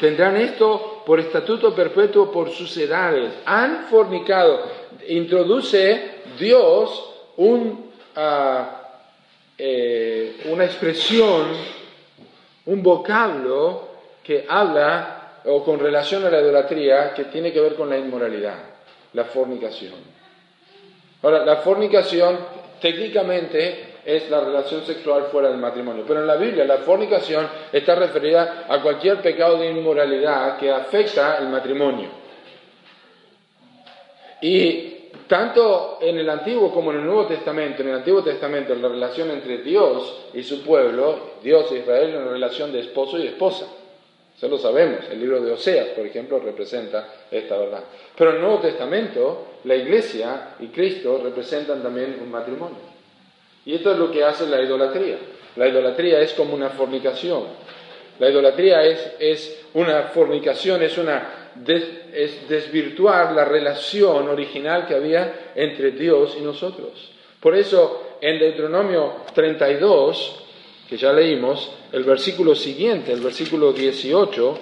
Tendrán 0.00 0.36
esto 0.36 1.02
por 1.06 1.20
estatuto 1.20 1.74
perpetuo 1.74 2.30
por 2.30 2.50
sus 2.50 2.76
edades. 2.76 3.32
Han 3.46 3.86
fornicado. 3.88 4.62
Introduce 5.08 6.16
Dios 6.38 7.14
un, 7.36 7.90
eh, 9.56 10.42
una 10.46 10.64
expresión, 10.64 11.46
un 12.66 12.82
vocablo 12.82 13.88
que 14.22 14.44
habla 14.48 15.40
o 15.44 15.64
con 15.64 15.78
relación 15.78 16.24
a 16.24 16.30
la 16.30 16.40
idolatría 16.40 17.14
que 17.14 17.24
tiene 17.24 17.52
que 17.52 17.60
ver 17.60 17.76
con 17.76 17.88
la 17.88 17.96
inmoralidad 17.96 18.75
la 19.16 19.24
fornicación. 19.24 19.94
Ahora, 21.22 21.44
la 21.44 21.56
fornicación 21.56 22.38
técnicamente 22.80 23.94
es 24.04 24.30
la 24.30 24.40
relación 24.40 24.84
sexual 24.84 25.24
fuera 25.32 25.48
del 25.48 25.58
matrimonio, 25.58 26.04
pero 26.06 26.20
en 26.20 26.26
la 26.26 26.36
Biblia 26.36 26.64
la 26.64 26.78
fornicación 26.78 27.48
está 27.72 27.94
referida 27.94 28.66
a 28.68 28.80
cualquier 28.82 29.22
pecado 29.22 29.58
de 29.58 29.70
inmoralidad 29.70 30.58
que 30.58 30.70
afecta 30.70 31.38
el 31.38 31.48
matrimonio. 31.48 32.10
Y 34.42 34.92
tanto 35.26 35.98
en 36.02 36.18
el 36.18 36.28
Antiguo 36.28 36.70
como 36.70 36.92
en 36.92 36.98
el 36.98 37.06
Nuevo 37.06 37.26
Testamento, 37.26 37.82
en 37.82 37.88
el 37.88 37.94
Antiguo 37.96 38.22
Testamento 38.22 38.74
la 38.74 38.88
relación 38.88 39.30
entre 39.30 39.58
Dios 39.58 40.28
y 40.34 40.42
su 40.42 40.62
pueblo, 40.62 41.38
Dios 41.42 41.72
e 41.72 41.78
Israel, 41.78 42.10
es 42.10 42.16
una 42.16 42.30
relación 42.32 42.70
de 42.70 42.80
esposo 42.80 43.18
y 43.18 43.26
esposa. 43.26 43.66
Eso 44.36 44.48
lo 44.48 44.58
sabemos, 44.58 45.00
el 45.10 45.18
libro 45.18 45.40
de 45.40 45.52
Oseas, 45.52 45.88
por 45.88 46.04
ejemplo, 46.04 46.38
representa 46.38 47.08
esta 47.30 47.56
verdad. 47.56 47.84
Pero 48.16 48.30
en 48.30 48.36
el 48.36 48.42
Nuevo 48.42 48.58
Testamento, 48.58 49.46
la 49.64 49.74
iglesia 49.74 50.56
y 50.60 50.66
Cristo 50.66 51.20
representan 51.24 51.82
también 51.82 52.18
un 52.22 52.30
matrimonio. 52.30 52.96
Y 53.64 53.74
esto 53.74 53.92
es 53.92 53.98
lo 53.98 54.10
que 54.10 54.22
hace 54.22 54.46
la 54.46 54.60
idolatría. 54.60 55.16
La 55.56 55.66
idolatría 55.66 56.20
es 56.20 56.34
como 56.34 56.54
una 56.54 56.68
fornicación. 56.68 57.44
La 58.18 58.28
idolatría 58.28 58.84
es, 58.84 59.14
es 59.18 59.66
una 59.72 60.02
fornicación, 60.04 60.82
es, 60.82 60.98
una 60.98 61.46
es 62.12 62.48
desvirtuar 62.48 63.32
la 63.32 63.44
relación 63.44 64.28
original 64.28 64.86
que 64.86 64.94
había 64.94 65.52
entre 65.54 65.92
Dios 65.92 66.36
y 66.38 66.42
nosotros. 66.42 67.10
Por 67.40 67.56
eso, 67.56 68.18
en 68.20 68.38
Deuteronomio 68.38 69.14
32, 69.34 70.45
que 70.88 70.96
ya 70.96 71.12
leímos, 71.12 71.70
el 71.92 72.04
versículo 72.04 72.54
siguiente, 72.54 73.12
el 73.12 73.20
versículo 73.20 73.72
18, 73.72 74.58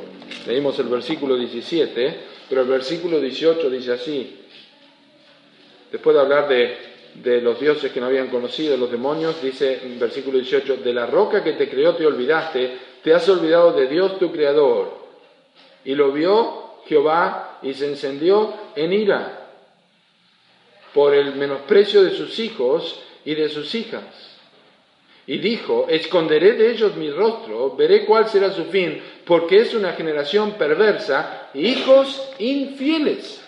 leímos 0.47 0.79
el 0.79 0.87
versículo 0.87 1.37
17, 1.37 2.17
pero 2.49 2.63
el 2.63 2.69
versículo 2.69 3.21
18 3.21 3.71
dice 3.71 3.93
así, 3.93 4.41
después 5.93 6.15
de 6.15 6.23
hablar 6.23 6.49
de, 6.49 6.77
de 7.15 7.41
los 7.41 7.61
dioses 7.61 7.93
que 7.93 8.01
no 8.01 8.07
habían 8.07 8.29
conocido, 8.29 8.77
los 8.77 8.91
demonios, 8.91 9.41
dice 9.43 9.81
en 9.85 9.99
versículo 9.99 10.39
18, 10.39 10.79
de 10.79 10.93
la 10.93 11.07
roca 11.07 11.45
que 11.45 11.53
te 11.53 11.69
creó 11.69 11.95
te 11.95 12.07
olvidaste, 12.07 12.79
te 13.03 13.13
has 13.13 13.29
olvidado 13.29 13.73
de 13.73 13.87
Dios 13.87 14.19
tu 14.19 14.33
creador. 14.33 15.05
Y 15.85 15.95
lo 15.95 16.11
vio 16.11 16.65
Jehová 16.87 17.59
y 17.63 17.75
se 17.75 17.87
encendió 17.87 18.55
en 18.75 18.93
ira 18.93 19.49
por 20.95 21.15
el 21.15 21.35
menosprecio 21.35 22.03
de 22.03 22.13
sus 22.13 22.39
hijos 22.39 23.01
y 23.25 23.35
de 23.35 23.49
sus 23.49 23.75
hijas. 23.75 24.34
Y 25.27 25.39
dijo, 25.39 25.87
esconderé 25.89 26.53
de 26.53 26.71
ellos 26.71 26.97
mi 26.97 27.11
rostro, 27.11 27.75
veré 27.77 28.05
cuál 28.05 28.29
será 28.29 28.53
su 28.53 28.67
fin, 28.67 29.03
porque 29.25 29.61
es 29.61 29.75
una 29.75 29.93
generación 29.93 30.53
perversa, 30.53 31.49
hijos 31.55 32.31
infieles. 32.39 33.41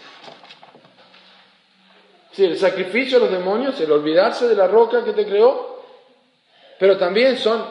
Sí, 2.33 2.45
el 2.45 2.59
sacrificio 2.59 3.19
a 3.19 3.21
los 3.21 3.31
demonios, 3.31 3.79
el 3.81 3.93
olvidarse 3.93 4.49
de 4.49 4.55
la 4.55 4.67
roca 4.67 5.05
que 5.05 5.12
te 5.12 5.27
creó, 5.27 5.83
pero 6.79 6.97
también 6.97 7.37
son 7.37 7.65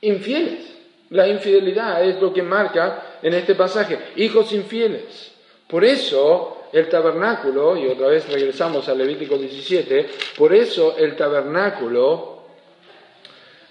infieles. 0.00 0.74
La 1.10 1.26
infidelidad 1.26 2.04
es 2.04 2.20
lo 2.20 2.32
que 2.32 2.42
marca 2.42 3.18
en 3.22 3.34
este 3.34 3.54
pasaje, 3.54 3.98
hijos 4.16 4.52
infieles. 4.52 5.32
Por 5.66 5.84
eso 5.84 6.66
el 6.72 6.88
tabernáculo, 6.88 7.76
y 7.76 7.86
otra 7.88 8.08
vez 8.08 8.28
regresamos 8.28 8.88
al 8.88 8.98
Levítico 8.98 9.38
17, 9.38 10.08
por 10.36 10.54
eso 10.54 10.96
el 10.98 11.16
tabernáculo 11.16 12.37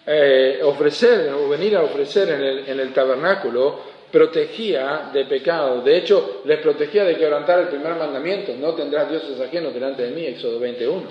eh, 0.09 0.61
ofrecer 0.63 1.33
o 1.33 1.49
venir 1.49 1.75
a 1.75 1.83
ofrecer 1.83 2.29
en 2.29 2.79
el, 2.79 2.93
tabernáculo 2.93 3.97
protegía 4.09 5.09
de 5.11 5.25
pecado. 5.25 5.81
De 5.81 5.97
hecho, 5.97 6.41
les 6.45 6.59
protegía 6.59 7.03
de 7.03 7.17
quebrantar 7.17 7.59
el 7.59 7.67
primer 7.67 7.93
mandamiento, 7.95 8.53
no 8.57 8.73
tendrás 8.73 9.09
dioses 9.09 9.37
ajenos 9.41 9.73
delante 9.73 10.03
de 10.03 10.11
mí, 10.11 10.25
Éxodo 10.25 10.59
21. 10.59 11.03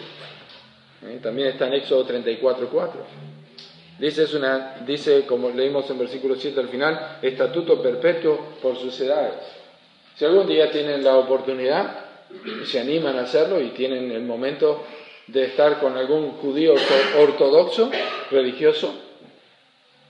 Eh, 1.02 1.20
también 1.22 1.48
está 1.48 1.66
en 1.66 1.74
Éxodo 1.74 2.08
34.4. 2.08 2.90
Dice, 3.98 4.22
es 4.22 4.32
una, 4.32 4.76
dice, 4.86 5.26
como 5.26 5.50
leímos 5.50 5.90
en 5.90 5.98
versículo 5.98 6.34
7 6.34 6.58
al 6.58 6.68
final, 6.68 7.18
estatuto 7.20 7.82
perpetuo 7.82 8.54
por 8.62 8.78
sus 8.78 8.98
edades. 9.02 9.34
Si 10.14 10.24
algún 10.24 10.46
día 10.46 10.70
tienen 10.70 11.04
la 11.04 11.18
oportunidad, 11.18 11.98
se 12.64 12.80
animan 12.80 13.18
a 13.18 13.22
hacerlo 13.22 13.60
y 13.60 13.68
tienen 13.68 14.10
el 14.10 14.22
momento 14.22 14.84
de 15.26 15.44
estar 15.44 15.80
con 15.80 15.96
algún 15.96 16.32
judío 16.32 16.74
ortodoxo, 17.18 17.90
religioso, 18.30 18.94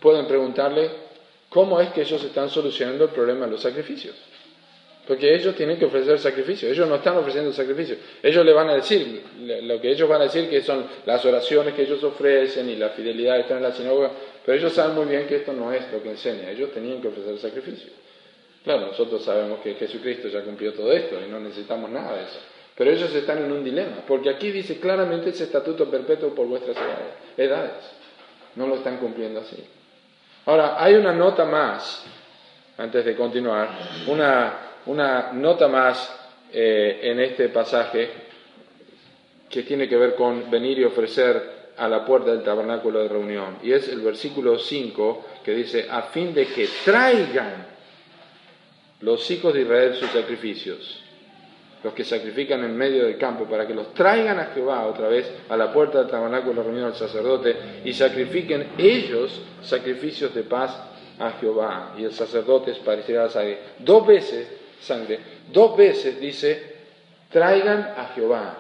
pueden 0.00 0.26
preguntarle 0.26 0.90
cómo 1.48 1.80
es 1.80 1.90
que 1.90 2.02
ellos 2.02 2.22
están 2.22 2.50
solucionando 2.50 3.04
el 3.04 3.10
problema 3.10 3.46
de 3.46 3.52
los 3.52 3.62
sacrificios. 3.62 4.14
Porque 5.06 5.32
ellos 5.32 5.54
tienen 5.54 5.78
que 5.78 5.84
ofrecer 5.84 6.18
sacrificio. 6.18 6.68
Ellos 6.68 6.88
no 6.88 6.96
están 6.96 7.16
ofreciendo 7.16 7.52
sacrificio. 7.52 7.96
Ellos 8.20 8.44
le 8.44 8.52
van 8.52 8.68
a 8.70 8.74
decir, 8.74 9.22
lo 9.62 9.80
que 9.80 9.92
ellos 9.92 10.08
van 10.08 10.22
a 10.22 10.24
decir 10.24 10.50
que 10.50 10.62
son 10.62 10.84
las 11.06 11.24
oraciones 11.24 11.74
que 11.74 11.82
ellos 11.82 12.02
ofrecen 12.02 12.68
y 12.68 12.74
la 12.74 12.88
fidelidad 12.90 13.36
que 13.36 13.42
están 13.42 13.58
en 13.58 13.62
la 13.62 13.72
sinagoga. 13.72 14.10
Pero 14.44 14.58
ellos 14.58 14.72
saben 14.72 14.96
muy 14.96 15.06
bien 15.06 15.28
que 15.28 15.36
esto 15.36 15.52
no 15.52 15.72
es 15.72 15.90
lo 15.92 16.02
que 16.02 16.10
enseña. 16.10 16.50
Ellos 16.50 16.72
tenían 16.72 17.00
que 17.00 17.06
ofrecer 17.06 17.38
sacrificio. 17.38 17.92
Claro, 18.64 18.88
nosotros 18.88 19.22
sabemos 19.22 19.60
que 19.60 19.74
Jesucristo 19.74 20.26
ya 20.26 20.42
cumplió 20.42 20.72
todo 20.74 20.92
esto 20.92 21.16
y 21.24 21.30
no 21.30 21.38
necesitamos 21.38 21.88
nada 21.88 22.16
de 22.16 22.24
eso. 22.24 22.40
Pero 22.76 22.90
ellos 22.90 23.14
están 23.14 23.38
en 23.38 23.52
un 23.52 23.64
dilema. 23.64 24.02
Porque 24.06 24.30
aquí 24.30 24.50
dice 24.50 24.78
claramente 24.78 25.30
ese 25.30 25.44
estatuto 25.44 25.90
perpetuo 25.90 26.34
por 26.34 26.46
vuestras 26.46 26.76
edades. 27.36 27.72
No 28.54 28.66
lo 28.66 28.76
están 28.76 28.98
cumpliendo 28.98 29.40
así. 29.40 29.64
Ahora, 30.44 30.76
hay 30.82 30.94
una 30.94 31.12
nota 31.12 31.44
más, 31.44 32.04
antes 32.78 33.04
de 33.04 33.16
continuar, 33.16 33.70
una 34.06 34.66
una 34.86 35.32
nota 35.32 35.68
más 35.68 36.14
eh, 36.52 37.00
en 37.02 37.20
este 37.20 37.48
pasaje 37.48 38.08
que 39.50 39.62
tiene 39.62 39.88
que 39.88 39.96
ver 39.96 40.14
con 40.14 40.50
venir 40.50 40.78
y 40.78 40.84
ofrecer 40.84 41.56
a 41.76 41.88
la 41.88 42.04
puerta 42.04 42.30
del 42.30 42.42
tabernáculo 42.42 43.00
de 43.02 43.08
reunión. 43.08 43.58
Y 43.62 43.72
es 43.72 43.88
el 43.88 44.00
versículo 44.00 44.58
5 44.58 45.26
que 45.44 45.54
dice, 45.54 45.86
a 45.90 46.02
fin 46.02 46.32
de 46.34 46.46
que 46.46 46.68
traigan 46.84 47.66
los 49.00 49.30
hijos 49.30 49.52
de 49.54 49.62
Israel 49.62 49.94
sus 49.94 50.10
sacrificios, 50.10 51.02
los 51.86 51.94
que 51.94 52.02
sacrifican 52.02 52.64
en 52.64 52.76
medio 52.76 53.04
del 53.04 53.16
campo, 53.16 53.44
para 53.44 53.64
que 53.64 53.72
los 53.72 53.94
traigan 53.94 54.40
a 54.40 54.46
Jehová 54.46 54.84
otra 54.88 55.06
vez 55.06 55.32
a 55.48 55.56
la 55.56 55.72
puerta 55.72 56.00
del 56.00 56.08
tabernáculo 56.08 56.60
de 56.60 56.62
reunión 56.64 56.86
al 56.86 56.96
sacerdote 56.96 57.54
y 57.84 57.92
sacrifiquen 57.92 58.70
ellos 58.76 59.40
sacrificios 59.62 60.34
de 60.34 60.42
paz 60.42 60.76
a 61.16 61.30
Jehová. 61.40 61.94
Y 61.96 62.02
el 62.02 62.12
sacerdote 62.12 62.72
esparcirá 62.72 63.22
la 63.22 63.28
sangre. 63.28 63.58
Dos 63.78 64.04
veces 64.04 64.48
sangre. 64.80 65.20
Dos 65.52 65.76
veces 65.76 66.18
dice, 66.18 66.74
traigan 67.30 67.94
a 67.96 68.10
Jehová. 68.16 68.58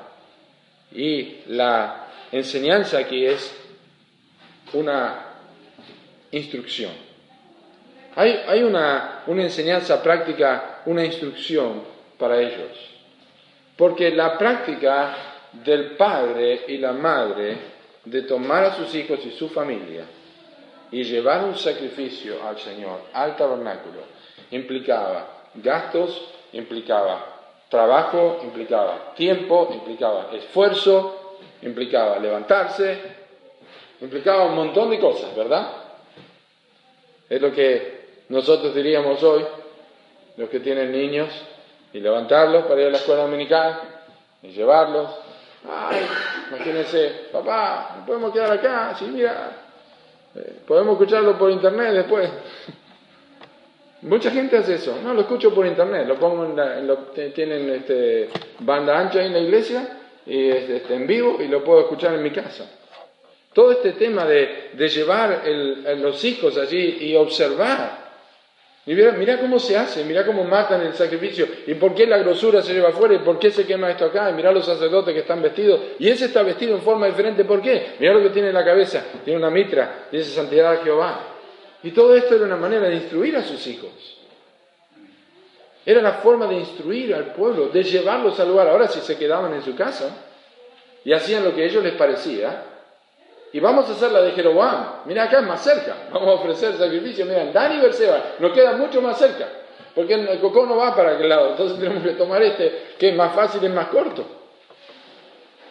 Y 0.92 1.38
la 1.48 2.06
enseñanza 2.30 2.98
aquí 2.98 3.26
es 3.26 3.52
una 4.72 5.34
instrucción. 6.30 6.92
Hay, 8.14 8.40
hay 8.46 8.62
una, 8.62 9.24
una 9.26 9.42
enseñanza 9.42 10.00
práctica, 10.00 10.82
una 10.86 11.04
instrucción 11.04 11.82
para 12.16 12.40
ellos. 12.40 12.95
Porque 13.76 14.10
la 14.10 14.38
práctica 14.38 15.16
del 15.52 15.96
padre 15.96 16.64
y 16.68 16.78
la 16.78 16.92
madre 16.92 17.56
de 18.04 18.22
tomar 18.22 18.64
a 18.64 18.74
sus 18.74 18.94
hijos 18.94 19.20
y 19.24 19.32
su 19.32 19.48
familia 19.48 20.04
y 20.90 21.02
llevar 21.02 21.44
un 21.44 21.56
sacrificio 21.56 22.46
al 22.46 22.58
Señor, 22.58 23.00
al 23.12 23.36
tabernáculo, 23.36 24.00
implicaba 24.50 25.28
gastos 25.54 26.32
implicaba 26.52 27.34
trabajo, 27.68 28.40
implicaba 28.42 29.14
tiempo, 29.14 29.68
implicaba 29.72 30.30
esfuerzo, 30.32 31.38
implicaba 31.62 32.18
levantarse, 32.18 32.98
implicaba 34.00 34.46
un 34.46 34.54
montón 34.54 34.90
de 34.90 34.98
cosas, 34.98 35.34
¿verdad? 35.34 35.68
Es 37.28 37.40
lo 37.40 37.52
que 37.52 38.24
nosotros 38.28 38.74
diríamos 38.74 39.22
hoy, 39.22 39.44
los 40.36 40.48
que 40.48 40.60
tienen 40.60 40.92
niños, 40.92 41.28
y 41.96 42.00
levantarlos 42.00 42.66
para 42.66 42.82
ir 42.82 42.88
a 42.88 42.90
la 42.90 42.98
escuela 42.98 43.22
dominical, 43.22 43.80
y 44.42 44.48
llevarlos. 44.48 45.08
Ay, 45.66 46.06
imagínense, 46.50 47.28
papá, 47.32 47.96
no 47.98 48.06
podemos 48.06 48.32
quedar 48.34 48.52
acá, 48.52 48.94
sí, 48.98 49.06
mira, 49.06 49.50
eh, 50.34 50.58
podemos 50.66 50.92
escucharlo 50.92 51.38
por 51.38 51.50
internet 51.50 51.94
después. 51.94 52.30
Mucha 54.02 54.30
gente 54.30 54.58
hace 54.58 54.74
eso, 54.74 54.98
no, 55.02 55.14
lo 55.14 55.22
escucho 55.22 55.54
por 55.54 55.66
internet, 55.66 56.06
lo 56.06 56.16
pongo 56.16 56.44
en, 56.44 56.86
lo, 56.86 56.98
tienen 57.34 57.70
este, 57.70 58.28
banda 58.58 58.98
ancha 58.98 59.24
en 59.24 59.32
la 59.32 59.38
iglesia 59.38 59.98
y 60.26 60.50
este, 60.50 60.94
en 60.94 61.06
vivo 61.06 61.38
y 61.40 61.48
lo 61.48 61.64
puedo 61.64 61.80
escuchar 61.80 62.14
en 62.14 62.22
mi 62.22 62.30
casa. 62.30 62.70
Todo 63.54 63.72
este 63.72 63.92
tema 63.92 64.26
de, 64.26 64.72
llevar 64.76 65.44
los 65.96 66.22
hijos 66.26 66.58
allí 66.58 66.98
y 67.00 67.16
observar. 67.16 68.05
Mira, 68.86 69.10
mira, 69.12 69.40
cómo 69.40 69.58
se 69.58 69.76
hace, 69.76 70.04
mira 70.04 70.24
cómo 70.24 70.44
matan 70.44 70.80
el 70.82 70.94
sacrificio, 70.94 71.46
y 71.66 71.74
por 71.74 71.92
qué 71.92 72.06
la 72.06 72.18
grosura 72.18 72.62
se 72.62 72.72
lleva 72.72 72.90
afuera, 72.90 73.14
y 73.14 73.18
por 73.18 73.36
qué 73.36 73.50
se 73.50 73.66
quema 73.66 73.90
esto 73.90 74.04
acá, 74.04 74.30
y 74.30 74.34
mira 74.34 74.52
los 74.52 74.64
sacerdotes 74.64 75.12
que 75.12 75.20
están 75.20 75.42
vestidos, 75.42 75.80
y 75.98 76.08
ese 76.08 76.26
está 76.26 76.44
vestido 76.44 76.76
en 76.76 76.82
forma 76.82 77.06
diferente, 77.06 77.44
¿por 77.44 77.60
qué? 77.60 77.96
Mira 77.98 78.14
lo 78.14 78.22
que 78.22 78.30
tiene 78.30 78.48
en 78.48 78.54
la 78.54 78.64
cabeza, 78.64 79.04
tiene 79.24 79.40
una 79.40 79.50
mitra, 79.50 80.06
dice 80.12 80.30
santidad 80.30 80.70
de 80.70 80.84
Jehová. 80.84 81.18
Y 81.82 81.90
todo 81.90 82.14
esto 82.14 82.36
era 82.36 82.44
una 82.44 82.56
manera 82.56 82.88
de 82.88 82.94
instruir 82.94 83.36
a 83.36 83.42
sus 83.42 83.66
hijos. 83.66 83.90
Era 85.84 86.00
la 86.00 86.14
forma 86.14 86.46
de 86.46 86.54
instruir 86.54 87.12
al 87.14 87.32
pueblo, 87.32 87.68
de 87.68 87.82
llevarlos 87.82 88.38
al 88.40 88.48
lugar. 88.48 88.68
Ahora 88.68 88.88
si 88.88 89.00
se 89.00 89.16
quedaban 89.16 89.52
en 89.54 89.62
su 89.62 89.74
casa 89.76 90.16
y 91.04 91.12
hacían 91.12 91.44
lo 91.44 91.54
que 91.54 91.62
a 91.62 91.66
ellos 91.66 91.82
les 91.84 91.94
parecía, 91.94 92.64
y 93.52 93.60
vamos 93.60 93.88
a 93.88 93.92
hacer 93.92 94.12
la 94.12 94.22
de 94.22 94.32
Jeroboam, 94.32 95.02
mira 95.06 95.24
acá 95.24 95.40
es 95.40 95.46
más 95.46 95.62
cerca, 95.62 96.08
vamos 96.12 96.28
a 96.28 96.32
ofrecer 96.32 96.76
sacrificio, 96.76 97.24
mira, 97.24 97.46
Dan 97.52 97.78
y 97.78 97.80
Berseba, 97.80 98.34
nos 98.38 98.52
queda 98.52 98.72
mucho 98.76 99.00
más 99.00 99.18
cerca, 99.18 99.48
porque 99.94 100.14
el 100.14 100.40
cocó 100.40 100.66
no 100.66 100.76
va 100.76 100.94
para 100.94 101.12
aquel 101.12 101.28
lado, 101.28 101.50
entonces 101.50 101.78
tenemos 101.80 102.02
que 102.02 102.12
tomar 102.12 102.42
este, 102.42 102.94
que 102.98 103.10
es 103.10 103.16
más 103.16 103.34
fácil 103.34 103.62
y 103.64 103.68
más 103.68 103.88
corto. 103.88 104.24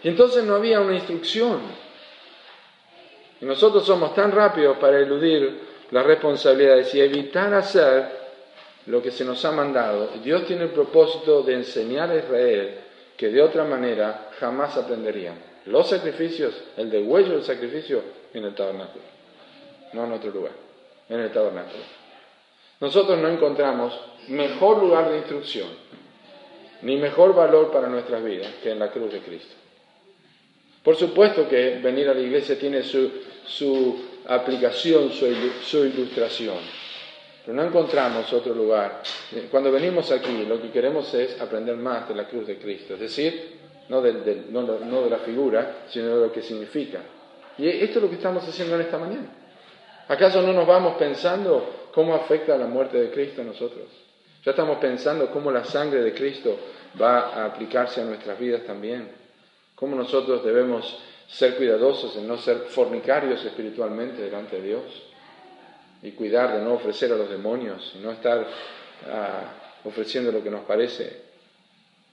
Y 0.04 0.10
entonces 0.10 0.44
no 0.44 0.56
había 0.56 0.80
una 0.80 0.94
instrucción. 0.94 1.62
Y 3.42 3.46
nosotros 3.46 3.86
somos 3.86 4.14
tan 4.14 4.32
rápidos 4.32 4.78
para 4.78 5.00
eludir 5.00 5.62
las 5.92 6.06
responsabilidades 6.06 6.94
y 6.94 7.02
evitar 7.02 7.54
hacer 7.54 8.26
lo 8.86 9.02
que 9.02 9.12
se 9.12 9.26
nos 9.26 9.44
ha 9.46 9.52
mandado. 9.52 10.10
Dios 10.24 10.46
tiene 10.46 10.64
el 10.64 10.70
propósito 10.70 11.42
de 11.42 11.56
enseñar 11.56 12.12
a 12.12 12.18
Israel 12.18 12.80
que 13.18 13.30
de 13.30 13.42
otra 13.42 13.64
manera 13.64 14.30
jamás 14.40 14.78
aprenderían. 14.78 15.55
Los 15.66 15.90
sacrificios, 15.90 16.54
el 16.78 16.92
degüello 16.92 17.32
del 17.32 17.44
sacrificio 17.44 18.02
en 18.34 18.46
el 18.46 18.54
tabernáculo, 18.54 19.04
no 19.94 20.06
en 20.06 20.12
otro 20.12 20.32
lugar, 20.32 20.54
en 21.10 21.20
el 21.20 21.32
tabernáculo. 21.32 21.84
Nosotros 22.80 23.18
no 23.20 23.28
encontramos 23.30 24.00
mejor 24.28 24.80
lugar 24.80 25.10
de 25.10 25.18
instrucción 25.18 25.68
ni 26.82 26.98
mejor 26.98 27.34
valor 27.34 27.72
para 27.72 27.88
nuestras 27.88 28.24
vidas 28.24 28.48
que 28.62 28.72
en 28.72 28.80
la 28.80 28.92
cruz 28.92 29.12
de 29.12 29.20
Cristo. 29.20 29.56
Por 30.84 30.96
supuesto 30.96 31.50
que 31.50 31.80
venir 31.82 32.08
a 32.10 32.14
la 32.14 32.20
iglesia 32.20 32.60
tiene 32.60 32.84
su, 32.84 33.10
su 33.48 34.06
aplicación, 34.28 35.12
su, 35.12 35.86
ilustración. 35.86 36.58
Pero 37.44 37.58
no 37.58 37.64
encontramos 37.64 38.32
otro 38.32 38.54
lugar. 38.54 39.02
Cuando 39.50 39.72
venimos 39.72 40.12
aquí, 40.12 40.46
lo 40.46 40.62
que 40.62 40.70
queremos 40.70 41.12
es 41.16 41.42
aprender 41.42 41.76
más 41.76 42.08
de 42.08 42.16
la 42.16 42.28
cruz 42.28 42.46
de 42.46 42.58
Cristo, 42.58 42.96
es 42.96 43.00
decir, 43.00 43.65
no, 43.90 44.02
de 44.02 45.10
la 45.10 45.18
figura, 45.20 45.86
sino 45.90 46.16
de 46.16 46.28
lo 46.28 46.32
que 46.32 46.42
significa. 46.42 47.00
Y 47.58 47.68
esto 47.68 48.00
es 48.00 48.04
lo 48.04 48.10
que 48.10 48.16
estamos 48.16 48.48
haciendo 48.48 48.76
en 48.76 48.82
esta 48.82 48.98
mañana. 48.98 49.28
¿Acaso 50.08 50.42
no 50.42 50.54
nos 50.54 50.68
vamos 50.68 50.98
pensando 50.98 51.90
cómo 51.94 52.16
afecta 52.16 52.58
la 52.58 52.68
muerte 52.68 53.00
de 53.00 53.12
Cristo 53.12 53.42
a 53.42 53.46
nosotros? 53.46 53.88
Ya 54.44 54.52
estamos 54.52 54.78
pensando 54.78 55.32
cómo 55.32 55.52
la 55.52 55.64
sangre 55.64 56.04
de 56.04 56.14
Cristo 56.14 56.58
va 57.02 57.34
a 57.34 57.46
aplicarse 57.46 58.02
a 58.02 58.06
nuestras 58.06 58.38
vidas 58.38 58.64
también. 58.64 59.10
Cómo 59.76 59.96
nosotros 59.96 60.44
debemos 60.44 61.00
ser 61.28 61.56
cuidadosos 61.56 62.16
en 62.18 62.28
no 62.28 62.38
ser 62.38 62.58
fornicarios 62.70 63.44
espiritualmente 63.44 64.22
delante 64.22 64.58
de 64.58 64.68
Dios 64.68 64.84
y 66.04 66.12
cuidar 66.12 66.56
de 66.58 66.64
no 66.64 66.74
ofrecer 66.74 67.12
a 67.12 67.16
los 67.16 67.30
demonios 67.30 67.94
y 67.96 68.00
no 68.00 68.12
estar 68.12 68.46
ah, 69.12 69.42
ofreciendo 69.84 70.32
lo 70.32 70.44
que 70.44 70.52
nos 70.52 70.66
parece. 70.66 71.25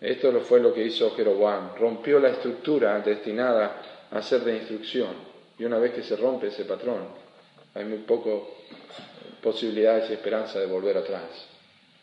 Esto 0.02 0.32
fue 0.40 0.58
lo 0.58 0.74
que 0.74 0.84
hizo 0.84 1.14
Jeroboam, 1.14 1.76
rompió 1.78 2.18
la 2.18 2.30
estructura 2.30 2.98
destinada 2.98 3.80
a 4.10 4.20
ser 4.20 4.40
de 4.40 4.56
instrucción 4.56 5.14
y 5.56 5.64
una 5.64 5.78
vez 5.78 5.92
que 5.92 6.02
se 6.02 6.16
rompe 6.16 6.48
ese 6.48 6.64
patrón 6.64 7.06
hay 7.72 7.84
muy 7.84 7.98
poco 7.98 8.56
posibilidades 9.40 10.10
y 10.10 10.14
esperanza 10.14 10.58
de 10.58 10.66
volver 10.66 10.96
atrás, 10.96 11.46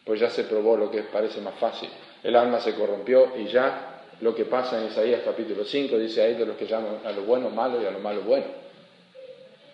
pues 0.05 0.19
ya 0.21 0.29
se 0.29 0.45
probó 0.45 0.77
lo 0.77 0.89
que 0.89 1.03
parece 1.03 1.41
más 1.41 1.55
fácil. 1.55 1.89
El 2.23 2.37
alma 2.37 2.61
se 2.61 2.73
corrompió 2.73 3.33
y 3.37 3.47
ya 3.47 4.03
lo 4.21 4.33
que 4.33 4.45
pasa 4.45 4.79
en 4.79 4.87
Isaías 4.87 5.21
capítulo 5.25 5.65
5, 5.65 5.97
dice 5.97 6.21
ahí 6.21 6.35
de 6.35 6.45
los 6.45 6.55
que 6.55 6.67
llaman 6.67 6.99
a 7.03 7.11
lo 7.11 7.23
bueno 7.23 7.49
malo 7.49 7.81
y 7.81 7.85
a 7.85 7.91
lo 7.91 7.99
malo 7.99 8.21
bueno. 8.21 8.45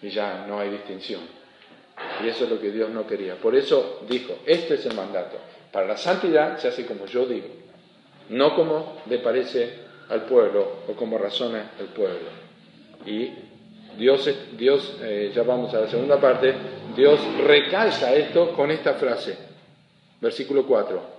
Y 0.02 0.10
ya 0.10 0.46
no 0.48 0.60
hay 0.60 0.72
distinción. 0.72 1.22
Y 2.24 2.28
eso 2.28 2.44
es 2.44 2.50
lo 2.50 2.60
que 2.60 2.72
Dios 2.72 2.90
no 2.90 3.06
quería. 3.06 3.36
Por 3.36 3.56
eso 3.56 4.02
dijo, 4.10 4.40
este 4.48 4.76
es 4.76 4.86
el 4.88 4.96
mandato. 4.96 5.38
Para 5.72 5.88
la 5.88 5.98
santidad 5.98 6.58
se 6.58 6.68
hace 6.68 6.86
como 6.86 7.06
yo 7.06 7.26
digo, 7.26 7.65
no 8.30 8.56
como 8.56 9.02
le 9.10 9.20
parece 9.20 9.86
al 10.10 10.24
pueblo 10.24 10.84
o 10.88 10.94
como 10.94 11.18
razona 11.18 11.72
el 11.80 11.88
pueblo. 11.88 12.30
Y 13.06 13.32
Dios, 13.98 14.30
Dios 14.58 14.98
eh, 15.02 15.32
ya 15.34 15.44
vamos 15.44 15.74
a 15.74 15.82
la 15.82 15.88
segunda 15.88 16.20
parte, 16.20 16.54
Dios 16.96 17.20
recalza 17.44 18.14
esto 18.14 18.52
con 18.52 18.72
esta 18.72 18.94
frase, 18.96 19.38
versículo 20.20 20.66
4. 20.66 21.16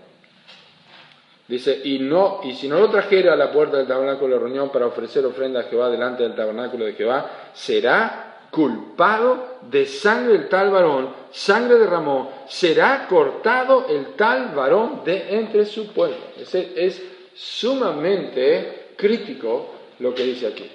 Dice, 1.48 1.80
y, 1.84 2.00
no, 2.00 2.40
y 2.42 2.54
si 2.54 2.68
no 2.68 2.80
lo 2.80 2.90
trajera 2.90 3.34
a 3.34 3.36
la 3.36 3.52
puerta 3.52 3.76
del 3.76 3.86
tabernáculo 3.86 4.34
de 4.34 4.40
reunión 4.40 4.70
para 4.70 4.86
ofrecer 4.86 5.24
ofrenda 5.24 5.60
a 5.60 5.64
Jehová 5.64 5.90
delante 5.90 6.24
del 6.24 6.34
tabernáculo 6.34 6.84
de 6.84 6.94
Jehová, 6.94 7.30
será 7.54 8.35
culpado 8.50 9.58
de 9.70 9.86
sangre 9.86 10.36
el 10.36 10.48
tal 10.48 10.70
varón, 10.70 11.10
sangre 11.30 11.78
derramó, 11.78 12.32
será 12.48 13.06
cortado 13.08 13.86
el 13.88 14.14
tal 14.14 14.54
varón 14.54 15.02
de 15.04 15.36
entre 15.36 15.66
su 15.66 15.92
pueblo. 15.92 16.16
Es, 16.38 16.54
es 16.54 17.02
sumamente 17.34 18.92
crítico 18.96 19.74
lo 19.98 20.14
que 20.14 20.24
dice 20.24 20.46
aquí. 20.46 20.70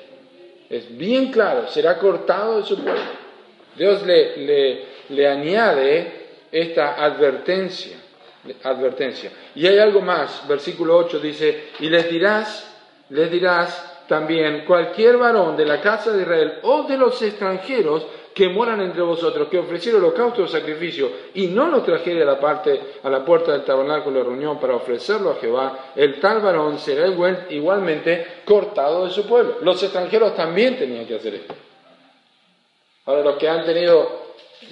Es 0.70 0.96
bien 0.98 1.32
claro, 1.32 1.68
será 1.68 1.98
cortado 1.98 2.62
de 2.62 2.64
su 2.66 2.82
pueblo. 2.82 3.02
Dios 3.76 4.06
le, 4.06 4.38
le, 4.38 4.86
le 5.10 5.28
añade 5.28 6.22
esta 6.52 7.04
advertencia, 7.04 7.98
advertencia. 8.64 9.32
Y 9.56 9.68
hay 9.68 9.80
algo 9.80 10.02
más, 10.02 10.48
versículo 10.48 10.98
8 10.98 11.20
dice, 11.20 11.70
y 11.80 11.90
les 11.90 12.10
dirás, 12.10 12.68
les 13.10 13.32
dirás 13.32 13.91
también 14.12 14.66
cualquier 14.68 15.16
varón 15.16 15.56
de 15.56 15.64
la 15.64 15.80
casa 15.80 16.12
de 16.12 16.24
Israel 16.24 16.56
o 16.64 16.84
de 16.84 16.98
los 16.98 17.22
extranjeros 17.22 18.06
que 18.34 18.50
moran 18.50 18.82
entre 18.82 19.02
vosotros, 19.04 19.48
que 19.48 19.58
ofreciera 19.58 20.00
holocausto 20.00 20.44
o 20.44 20.48
sacrificio 20.50 21.10
y 21.34 21.48
no 21.48 21.70
lo 21.70 21.82
trajere 21.82 22.24
a 22.24 22.26
la 22.26 22.38
parte, 22.38 22.78
a 23.04 23.10
la 23.10 23.24
puerta 23.24 23.54
del 23.54 23.64
tabernáculo 23.64 24.20
de 24.20 24.26
reunión 24.26 24.60
para 24.60 24.76
ofrecerlo 24.76 25.30
a 25.30 25.36
Jehová, 25.36 25.94
el 25.96 26.20
tal 26.20 26.42
varón 26.42 26.78
será 26.78 27.08
igualmente 27.08 28.42
cortado 28.44 29.06
de 29.06 29.12
su 29.12 29.26
pueblo. 29.26 29.60
Los 29.62 29.82
extranjeros 29.82 30.36
también 30.36 30.78
tenían 30.78 31.06
que 31.06 31.16
hacer 31.16 31.36
esto. 31.36 31.56
Ahora, 33.06 33.24
los 33.24 33.38
que 33.38 33.48
han 33.48 33.64
tenido, 33.64 34.24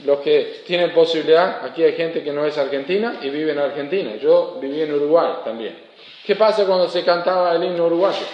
los 0.04 0.20
que 0.20 0.64
tienen 0.68 0.92
posibilidad, 0.92 1.64
aquí 1.64 1.82
hay 1.82 1.94
gente 1.94 2.22
que 2.22 2.34
no 2.34 2.44
es 2.44 2.58
argentina 2.58 3.20
y 3.22 3.30
vive 3.30 3.54
en 3.54 3.60
Argentina. 3.60 4.18
Yo 4.18 4.58
viví 4.60 4.82
en 4.82 4.94
Uruguay 4.94 5.36
también. 5.46 5.80
¿Qué 6.26 6.36
pasa 6.36 6.66
cuando 6.66 6.90
se 6.90 7.06
cantaba 7.06 7.56
el 7.56 7.64
himno 7.64 7.86
uruguayo? 7.86 8.26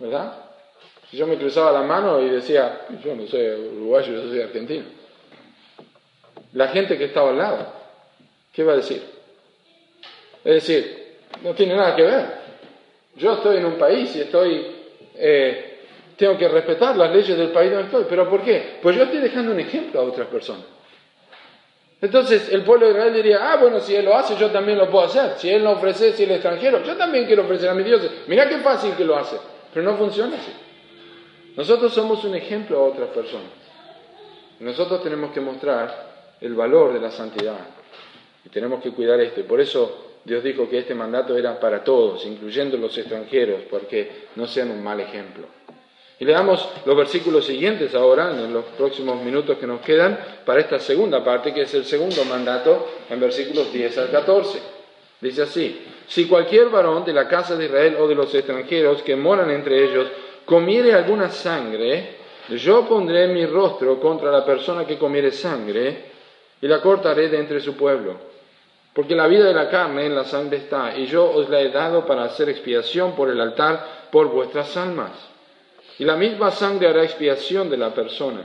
¿Verdad? 0.00 0.32
Si 1.10 1.16
yo 1.16 1.26
me 1.26 1.36
cruzaba 1.36 1.72
la 1.72 1.82
mano 1.82 2.20
y 2.20 2.30
decía, 2.30 2.86
yo 3.04 3.14
no 3.14 3.26
soy 3.26 3.46
uruguayo, 3.46 4.12
yo 4.14 4.28
soy 4.28 4.40
argentino. 4.40 4.84
La 6.54 6.68
gente 6.68 6.96
que 6.96 7.04
estaba 7.04 7.30
al 7.30 7.38
lado, 7.38 7.72
¿qué 8.52 8.64
va 8.64 8.72
a 8.72 8.76
decir? 8.76 9.02
Es 10.44 10.54
decir, 10.54 11.16
no 11.42 11.52
tiene 11.54 11.76
nada 11.76 11.94
que 11.94 12.02
ver. 12.02 12.26
Yo 13.16 13.34
estoy 13.34 13.58
en 13.58 13.66
un 13.66 13.74
país 13.74 14.14
y 14.16 14.22
estoy, 14.22 14.66
eh, 15.16 15.80
tengo 16.16 16.38
que 16.38 16.48
respetar 16.48 16.96
las 16.96 17.10
leyes 17.12 17.36
del 17.36 17.50
país 17.50 17.70
donde 17.70 17.86
estoy. 17.86 18.06
¿Pero 18.08 18.28
por 18.28 18.42
qué? 18.42 18.78
Pues 18.80 18.96
yo 18.96 19.02
estoy 19.02 19.20
dejando 19.20 19.52
un 19.52 19.60
ejemplo 19.60 20.00
a 20.00 20.04
otras 20.04 20.28
personas. 20.28 20.64
Entonces 22.00 22.50
el 22.50 22.62
pueblo 22.62 22.86
de 22.86 22.92
Israel 22.92 23.12
diría, 23.12 23.52
ah, 23.52 23.56
bueno, 23.56 23.80
si 23.80 23.94
él 23.94 24.06
lo 24.06 24.14
hace, 24.14 24.34
yo 24.36 24.50
también 24.50 24.78
lo 24.78 24.88
puedo 24.88 25.04
hacer. 25.04 25.34
Si 25.36 25.50
él 25.50 25.62
no 25.62 25.72
ofrece, 25.72 26.12
si 26.12 26.22
es 26.22 26.30
extranjero, 26.30 26.82
yo 26.82 26.96
también 26.96 27.26
quiero 27.26 27.42
ofrecer 27.42 27.68
a 27.68 27.74
mis 27.74 27.84
dioses. 27.84 28.10
Mira 28.26 28.48
qué 28.48 28.58
fácil 28.58 28.94
que 28.94 29.04
lo 29.04 29.16
hace. 29.16 29.36
Pero 29.72 29.90
no 29.90 29.96
funciona 29.96 30.36
así. 30.36 30.52
Nosotros 31.56 31.92
somos 31.92 32.24
un 32.24 32.34
ejemplo 32.34 32.78
a 32.78 32.84
otras 32.84 33.08
personas. 33.10 33.50
Nosotros 34.60 35.02
tenemos 35.02 35.32
que 35.32 35.40
mostrar 35.40 36.36
el 36.40 36.54
valor 36.54 36.92
de 36.92 37.00
la 37.00 37.10
santidad. 37.10 37.58
Y 38.44 38.48
tenemos 38.48 38.82
que 38.82 38.92
cuidar 38.92 39.20
esto. 39.20 39.42
Por 39.42 39.60
eso 39.60 40.18
Dios 40.24 40.42
dijo 40.44 40.68
que 40.68 40.78
este 40.78 40.94
mandato 40.94 41.36
era 41.36 41.58
para 41.58 41.82
todos, 41.82 42.24
incluyendo 42.26 42.76
los 42.76 42.96
extranjeros, 42.96 43.62
porque 43.70 44.26
no 44.36 44.46
sean 44.46 44.70
un 44.70 44.82
mal 44.82 45.00
ejemplo. 45.00 45.46
Y 46.18 46.26
le 46.26 46.32
damos 46.32 46.68
los 46.84 46.94
versículos 46.94 47.46
siguientes 47.46 47.94
ahora, 47.94 48.30
en 48.30 48.52
los 48.52 48.66
próximos 48.76 49.22
minutos 49.22 49.56
que 49.56 49.66
nos 49.66 49.80
quedan, 49.80 50.18
para 50.44 50.60
esta 50.60 50.78
segunda 50.78 51.24
parte, 51.24 51.54
que 51.54 51.62
es 51.62 51.74
el 51.74 51.86
segundo 51.86 52.22
mandato, 52.26 52.86
en 53.08 53.18
versículos 53.18 53.72
10 53.72 53.96
al 53.96 54.10
14. 54.10 54.60
Dice 55.22 55.42
así, 55.42 55.80
si 56.10 56.26
cualquier 56.26 56.70
varón 56.70 57.04
de 57.04 57.12
la 57.12 57.28
casa 57.28 57.54
de 57.54 57.66
Israel 57.66 57.96
o 58.00 58.08
de 58.08 58.16
los 58.16 58.34
extranjeros 58.34 59.00
que 59.02 59.14
moran 59.14 59.48
entre 59.48 59.84
ellos 59.84 60.08
comiere 60.44 60.92
alguna 60.92 61.28
sangre, 61.28 62.16
yo 62.48 62.84
pondré 62.84 63.28
mi 63.28 63.46
rostro 63.46 64.00
contra 64.00 64.32
la 64.32 64.44
persona 64.44 64.84
que 64.84 64.98
comiere 64.98 65.30
sangre 65.30 66.06
y 66.60 66.66
la 66.66 66.80
cortaré 66.80 67.28
de 67.28 67.38
entre 67.38 67.60
su 67.60 67.76
pueblo. 67.76 68.16
Porque 68.92 69.14
la 69.14 69.28
vida 69.28 69.44
de 69.44 69.54
la 69.54 69.70
carne 69.70 70.06
en 70.06 70.16
la 70.16 70.24
sangre 70.24 70.56
está, 70.56 70.96
y 70.96 71.06
yo 71.06 71.30
os 71.30 71.48
la 71.48 71.60
he 71.60 71.70
dado 71.70 72.04
para 72.04 72.24
hacer 72.24 72.48
expiación 72.48 73.14
por 73.14 73.30
el 73.30 73.40
altar 73.40 74.08
por 74.10 74.26
vuestras 74.30 74.76
almas. 74.76 75.12
Y 76.00 76.04
la 76.04 76.16
misma 76.16 76.50
sangre 76.50 76.88
hará 76.88 77.04
expiación 77.04 77.70
de 77.70 77.76
la 77.76 77.94
persona. 77.94 78.40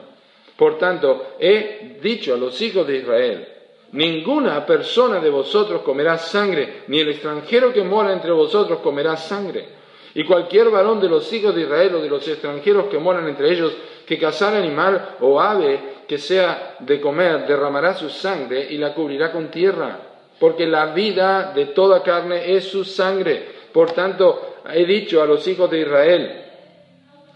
Por 0.56 0.78
tanto, 0.78 1.36
he 1.40 1.98
dicho 2.00 2.36
a 2.36 2.38
los 2.38 2.62
hijos 2.62 2.86
de 2.86 2.98
Israel, 2.98 3.55
Ninguna 3.92 4.66
persona 4.66 5.20
de 5.20 5.30
vosotros 5.30 5.82
comerá 5.82 6.18
sangre, 6.18 6.84
ni 6.88 7.00
el 7.00 7.10
extranjero 7.10 7.72
que 7.72 7.84
mora 7.84 8.12
entre 8.12 8.32
vosotros 8.32 8.80
comerá 8.80 9.16
sangre. 9.16 9.68
Y 10.14 10.24
cualquier 10.24 10.70
varón 10.70 11.00
de 11.00 11.10
los 11.10 11.32
hijos 11.34 11.54
de 11.54 11.62
Israel 11.62 11.96
o 11.96 12.02
de 12.02 12.10
los 12.10 12.28
extranjeros 12.28 12.86
que 12.86 12.98
moran 12.98 13.28
entre 13.28 13.52
ellos, 13.52 13.74
que 14.06 14.18
cazar 14.18 14.56
animal 14.56 15.18
o 15.20 15.40
ave 15.40 15.96
que 16.08 16.18
sea 16.18 16.78
de 16.80 17.02
comer, 17.02 17.46
derramará 17.48 17.96
su 17.96 18.10
sangre 18.10 18.68
y 18.70 18.78
la 18.78 18.94
cubrirá 18.94 19.32
con 19.32 19.50
tierra. 19.50 20.00
Porque 20.40 20.68
la 20.68 20.88
vida 20.88 21.52
de 21.54 21.68
toda 21.68 22.04
carne 22.04 22.56
es 22.56 22.66
su 22.66 22.84
sangre. 22.84 23.56
Por 23.72 23.92
tanto, 23.92 24.58
he 24.74 24.86
dicho 24.86 25.22
a 25.22 25.26
los 25.26 25.46
hijos 25.48 25.70
de 25.70 25.82
Israel, 25.82 26.45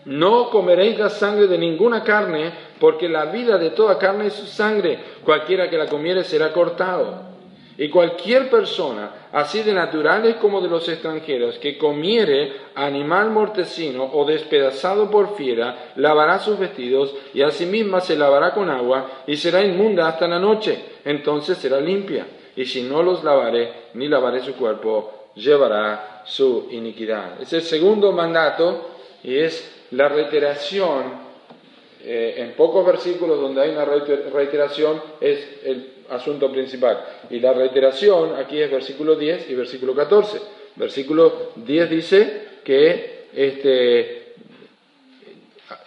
no 0.10 0.50
comeréis 0.50 0.98
la 0.98 1.10
sangre 1.10 1.46
de 1.46 1.60
ninguna 1.60 2.04
carne, 2.04 2.52
porque 2.80 3.08
la 3.08 3.26
vida 3.26 3.60
de 3.60 3.70
toda 3.70 4.00
carne 4.00 4.26
es 4.26 4.34
su 4.34 4.48
sangre. 4.48 4.98
Cualquiera 5.24 5.70
que 5.70 5.78
la 5.78 5.86
comiere 5.86 6.24
será 6.24 6.52
cortado. 6.52 7.30
Y 7.78 7.90
cualquier 7.90 8.50
persona, 8.50 9.28
así 9.32 9.62
de 9.62 9.72
naturales 9.72 10.38
como 10.38 10.62
de 10.62 10.68
los 10.68 10.90
extranjeros, 10.90 11.60
que 11.60 11.78
comiere 11.78 12.54
animal 12.74 13.30
mortecino 13.30 14.04
o 14.12 14.26
despedazado 14.26 15.12
por 15.12 15.36
fiera, 15.36 15.92
lavará 15.96 16.40
sus 16.40 16.58
vestidos 16.58 17.14
y 17.36 17.44
asimismo 17.44 18.02
se 18.02 18.18
lavará 18.18 18.56
con 18.56 18.72
agua 18.72 19.24
y 19.28 19.38
será 19.38 19.64
inmunda 19.64 20.08
hasta 20.08 20.28
la 20.28 20.40
noche. 20.40 20.86
Entonces 21.06 21.60
será 21.60 21.80
limpia. 21.80 22.26
Y 22.56 22.66
si 22.66 22.82
no 22.82 23.04
los 23.04 23.24
lavaré, 23.24 23.90
ni 23.94 24.08
lavaré 24.08 24.42
su 24.42 24.56
cuerpo, 24.56 25.30
llevará 25.36 26.24
su 26.26 26.68
iniquidad. 26.72 27.40
Es 27.40 27.54
el 27.54 27.62
segundo 27.62 28.12
mandato 28.12 28.90
y 29.24 29.38
es 29.38 29.79
la 29.92 30.08
reiteración, 30.10 31.30
eh, 32.04 32.36
en 32.38 32.52
pocos 32.54 32.86
versículos 32.86 33.40
donde 33.40 33.62
hay 33.62 33.72
una 33.72 33.86
reiteración, 33.86 35.02
es 35.20 35.60
el 35.64 35.88
asunto 36.10 36.52
principal. 36.52 37.04
Y 37.30 37.40
la 37.40 37.54
reiteración 37.54 38.36
aquí 38.36 38.62
es 38.62 38.72
versículo 38.72 39.16
10 39.16 39.50
y 39.50 39.56
versículo 39.56 39.96
14. 39.96 40.40
Versículo 40.76 41.52
10 41.56 41.90
dice 41.90 42.42
que 42.64 43.20
este, 43.34 44.34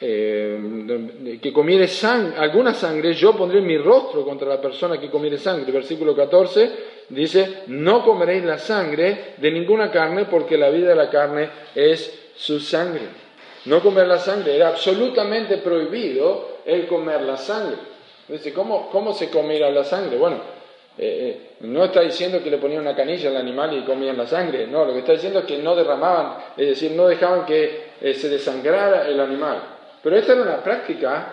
eh, 0.00 1.38
que 1.40 1.52
comiere 1.52 1.88
alguna 2.36 2.74
sangre, 2.74 3.14
yo 3.14 3.36
pondré 3.36 3.60
mi 3.60 3.78
rostro 3.78 4.24
contra 4.24 4.48
la 4.48 4.60
persona 4.60 5.00
que 5.00 5.10
comiere 5.10 5.38
sangre. 5.38 5.70
Versículo 5.72 6.14
14 6.14 6.70
dice, 7.08 7.62
no 7.68 8.04
comeréis 8.04 8.44
la 8.44 8.58
sangre 8.58 9.34
de 9.38 9.50
ninguna 9.50 9.90
carne 9.90 10.26
porque 10.26 10.58
la 10.58 10.70
vida 10.70 10.88
de 10.88 10.96
la 10.96 11.08
carne 11.08 11.48
es 11.74 12.30
su 12.36 12.60
sangre 12.60 13.21
no 13.66 13.80
comer 13.80 14.06
la 14.06 14.18
sangre. 14.18 14.56
Era 14.56 14.68
absolutamente 14.68 15.58
prohibido 15.58 16.58
el 16.64 16.86
comer 16.86 17.22
la 17.22 17.36
sangre. 17.36 17.76
Dice, 18.28 18.52
¿cómo, 18.52 18.88
cómo 18.90 19.12
se 19.12 19.28
comiera 19.28 19.70
la 19.70 19.84
sangre? 19.84 20.16
Bueno, 20.16 20.36
eh, 20.98 21.04
eh, 21.06 21.56
no 21.60 21.84
está 21.84 22.02
diciendo 22.02 22.42
que 22.42 22.50
le 22.50 22.58
ponían 22.58 22.82
una 22.82 22.94
canilla 22.94 23.30
al 23.30 23.36
animal 23.36 23.76
y 23.76 23.82
comían 23.82 24.16
la 24.16 24.26
sangre, 24.26 24.66
no, 24.66 24.84
lo 24.84 24.92
que 24.92 24.98
está 24.98 25.12
diciendo 25.12 25.38
es 25.38 25.46
que 25.46 25.58
no 25.58 25.74
derramaban, 25.74 26.36
es 26.56 26.68
decir, 26.68 26.92
no 26.92 27.08
dejaban 27.08 27.46
que 27.46 27.92
eh, 28.00 28.14
se 28.14 28.28
desangrara 28.28 29.08
el 29.08 29.18
animal. 29.18 29.62
Pero 30.02 30.16
esta 30.16 30.32
era 30.32 30.42
una 30.42 30.62
práctica 30.62 31.30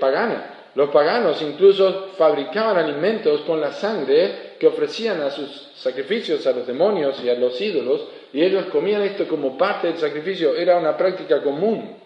pagana. 0.00 0.70
Los 0.74 0.88
paganos 0.88 1.40
incluso 1.42 2.08
fabricaban 2.16 2.78
alimentos 2.78 3.42
con 3.42 3.60
la 3.60 3.72
sangre 3.72 4.54
que 4.58 4.66
ofrecían 4.66 5.20
a 5.20 5.30
sus 5.30 5.70
sacrificios 5.76 6.46
a 6.46 6.52
los 6.52 6.66
demonios 6.66 7.22
y 7.22 7.28
a 7.28 7.34
los 7.34 7.60
ídolos, 7.60 8.06
y 8.34 8.42
ellos 8.42 8.66
comían 8.66 9.00
esto 9.02 9.28
como 9.28 9.56
parte 9.56 9.86
del 9.86 9.96
sacrificio, 9.96 10.56
era 10.56 10.76
una 10.76 10.96
práctica 10.96 11.40
común. 11.40 11.96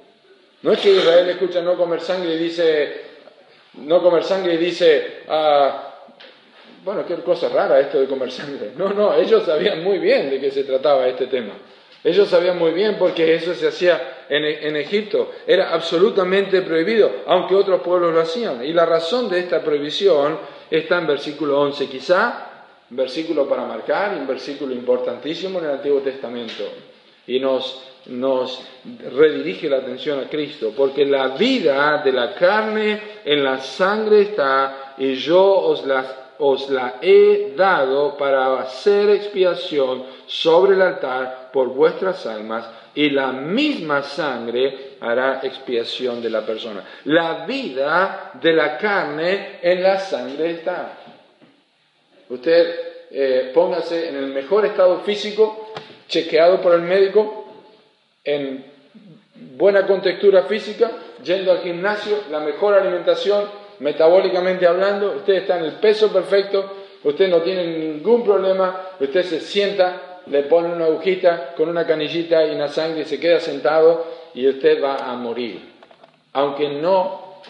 No 0.60 0.72
es 0.72 0.78
que 0.78 0.90
Israel 0.90 1.26
escucha 1.30 1.62
no 1.62 1.74
comer 1.74 2.02
sangre 2.02 2.34
y 2.34 2.36
dice, 2.36 3.00
no 3.76 4.02
comer 4.02 4.22
sangre 4.22 4.52
y 4.54 4.56
dice, 4.58 5.22
ah, 5.26 5.94
bueno, 6.84 7.06
qué 7.06 7.14
cosa 7.16 7.48
rara 7.48 7.80
esto 7.80 7.98
de 7.98 8.06
comer 8.06 8.30
sangre. 8.30 8.72
No, 8.76 8.92
no, 8.92 9.14
ellos 9.14 9.42
sabían 9.44 9.82
muy 9.82 9.98
bien 9.98 10.28
de 10.28 10.38
qué 10.38 10.50
se 10.50 10.64
trataba 10.64 11.08
este 11.08 11.28
tema. 11.28 11.54
Ellos 12.04 12.28
sabían 12.28 12.58
muy 12.58 12.72
bien 12.72 12.96
porque 12.98 13.34
eso 13.34 13.54
se 13.54 13.68
hacía 13.68 14.26
en, 14.28 14.44
en, 14.44 14.76
Egipto. 14.76 15.32
Era 15.46 15.72
absolutamente 15.72 16.60
prohibido, 16.60 17.10
aunque 17.26 17.54
otros 17.54 17.80
pueblos 17.80 18.12
lo 18.12 18.20
hacían. 18.20 18.62
Y 18.62 18.74
la 18.74 18.84
razón 18.84 19.30
de 19.30 19.38
esta 19.38 19.62
prohibición 19.62 20.38
está 20.70 20.98
en 20.98 21.06
versículo 21.06 21.58
11. 21.58 21.86
Quizá 21.86 22.47
versículo 22.90 23.48
para 23.48 23.64
marcar, 23.64 24.14
un 24.14 24.26
versículo 24.26 24.74
importantísimo 24.74 25.58
en 25.58 25.64
el 25.66 25.70
Antiguo 25.72 26.00
Testamento. 26.00 26.64
Y 27.26 27.38
nos, 27.40 27.82
nos 28.06 28.62
redirige 29.12 29.68
la 29.68 29.78
atención 29.78 30.20
a 30.20 30.28
Cristo, 30.28 30.72
porque 30.76 31.04
la 31.04 31.28
vida 31.28 32.02
de 32.02 32.12
la 32.12 32.34
carne 32.34 33.00
en 33.24 33.44
la 33.44 33.58
sangre 33.58 34.22
está, 34.22 34.94
y 34.98 35.14
yo 35.14 35.42
os 35.42 35.84
la 35.86 36.28
os 36.38 36.70
la 36.70 36.98
he 37.02 37.54
dado 37.56 38.16
para 38.16 38.60
hacer 38.60 39.10
expiación 39.10 40.04
sobre 40.26 40.74
el 40.74 40.82
altar 40.82 41.50
por 41.52 41.68
vuestras 41.68 42.24
almas, 42.26 42.68
y 42.94 43.10
la 43.10 43.32
misma 43.32 44.02
sangre 44.02 44.96
hará 45.00 45.40
expiación 45.42 46.22
de 46.22 46.30
la 46.30 46.44
persona. 46.44 46.82
La 47.04 47.46
vida 47.46 48.32
de 48.40 48.52
la 48.52 48.78
carne 48.78 49.58
en 49.62 49.82
la 49.82 49.98
sangre 49.98 50.52
está. 50.52 50.97
Usted 52.28 52.74
eh, 53.10 53.50
póngase 53.54 54.08
en 54.08 54.16
el 54.16 54.26
mejor 54.26 54.66
estado 54.66 55.00
físico, 55.00 55.72
chequeado 56.08 56.60
por 56.60 56.74
el 56.74 56.82
médico, 56.82 57.46
en 58.24 58.64
buena 59.56 59.86
contextura 59.86 60.42
física, 60.42 60.90
yendo 61.24 61.52
al 61.52 61.60
gimnasio, 61.60 62.24
la 62.30 62.40
mejor 62.40 62.74
alimentación, 62.74 63.46
metabólicamente 63.78 64.66
hablando, 64.66 65.16
usted 65.16 65.34
está 65.34 65.58
en 65.58 65.66
el 65.66 65.72
peso 65.74 66.12
perfecto, 66.12 66.70
usted 67.04 67.28
no 67.28 67.42
tiene 67.42 67.66
ningún 67.66 68.24
problema, 68.24 68.88
usted 69.00 69.22
se 69.22 69.40
sienta, 69.40 70.20
le 70.26 70.42
pone 70.42 70.72
una 70.72 70.86
agujita 70.86 71.54
con 71.56 71.68
una 71.68 71.86
canillita 71.86 72.44
y 72.44 72.54
una 72.54 72.68
sangre 72.68 73.02
y 73.02 73.04
se 73.04 73.18
queda 73.18 73.40
sentado 73.40 74.04
y 74.34 74.46
usted 74.46 74.82
va 74.82 74.96
a 74.96 75.14
morir. 75.14 75.60
Aunque 76.34 76.68
no 76.68 77.40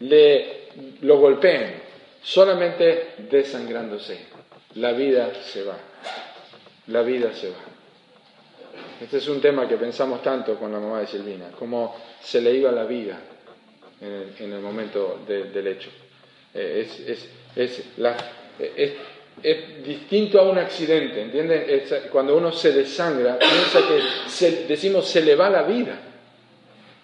le 0.00 0.60
lo 1.02 1.18
golpeen, 1.18 1.79
solamente 2.22 3.14
desangrándose. 3.30 4.18
La 4.74 4.92
vida 4.92 5.32
se 5.42 5.64
va. 5.64 5.76
La 6.88 7.02
vida 7.02 7.32
se 7.32 7.50
va. 7.50 7.56
Este 9.00 9.16
es 9.16 9.28
un 9.28 9.40
tema 9.40 9.66
que 9.66 9.76
pensamos 9.76 10.22
tanto 10.22 10.56
con 10.56 10.72
la 10.72 10.78
mamá 10.78 11.00
de 11.00 11.06
Silvina, 11.06 11.50
cómo 11.58 11.96
se 12.20 12.40
le 12.40 12.52
iba 12.52 12.70
la 12.70 12.84
vida 12.84 13.18
en 14.00 14.52
el, 14.52 14.60
momento 14.60 15.20
del 15.26 15.66
hecho. 15.66 15.90
Eh, 16.54 16.86
es, 17.56 17.76
distinto 19.84 20.38
a 20.40 20.50
un 20.50 20.58
accidente, 20.58 21.22
¿entienden? 21.22 21.82
cuando 22.12 22.36
uno 22.36 22.52
se 22.52 22.72
desangra, 22.72 23.38
piensa 23.38 23.80
que 23.88 24.66
decimos 24.68 25.08
se 25.08 25.22
le 25.22 25.34
va 25.34 25.48
la 25.48 25.62
vida, 25.62 25.98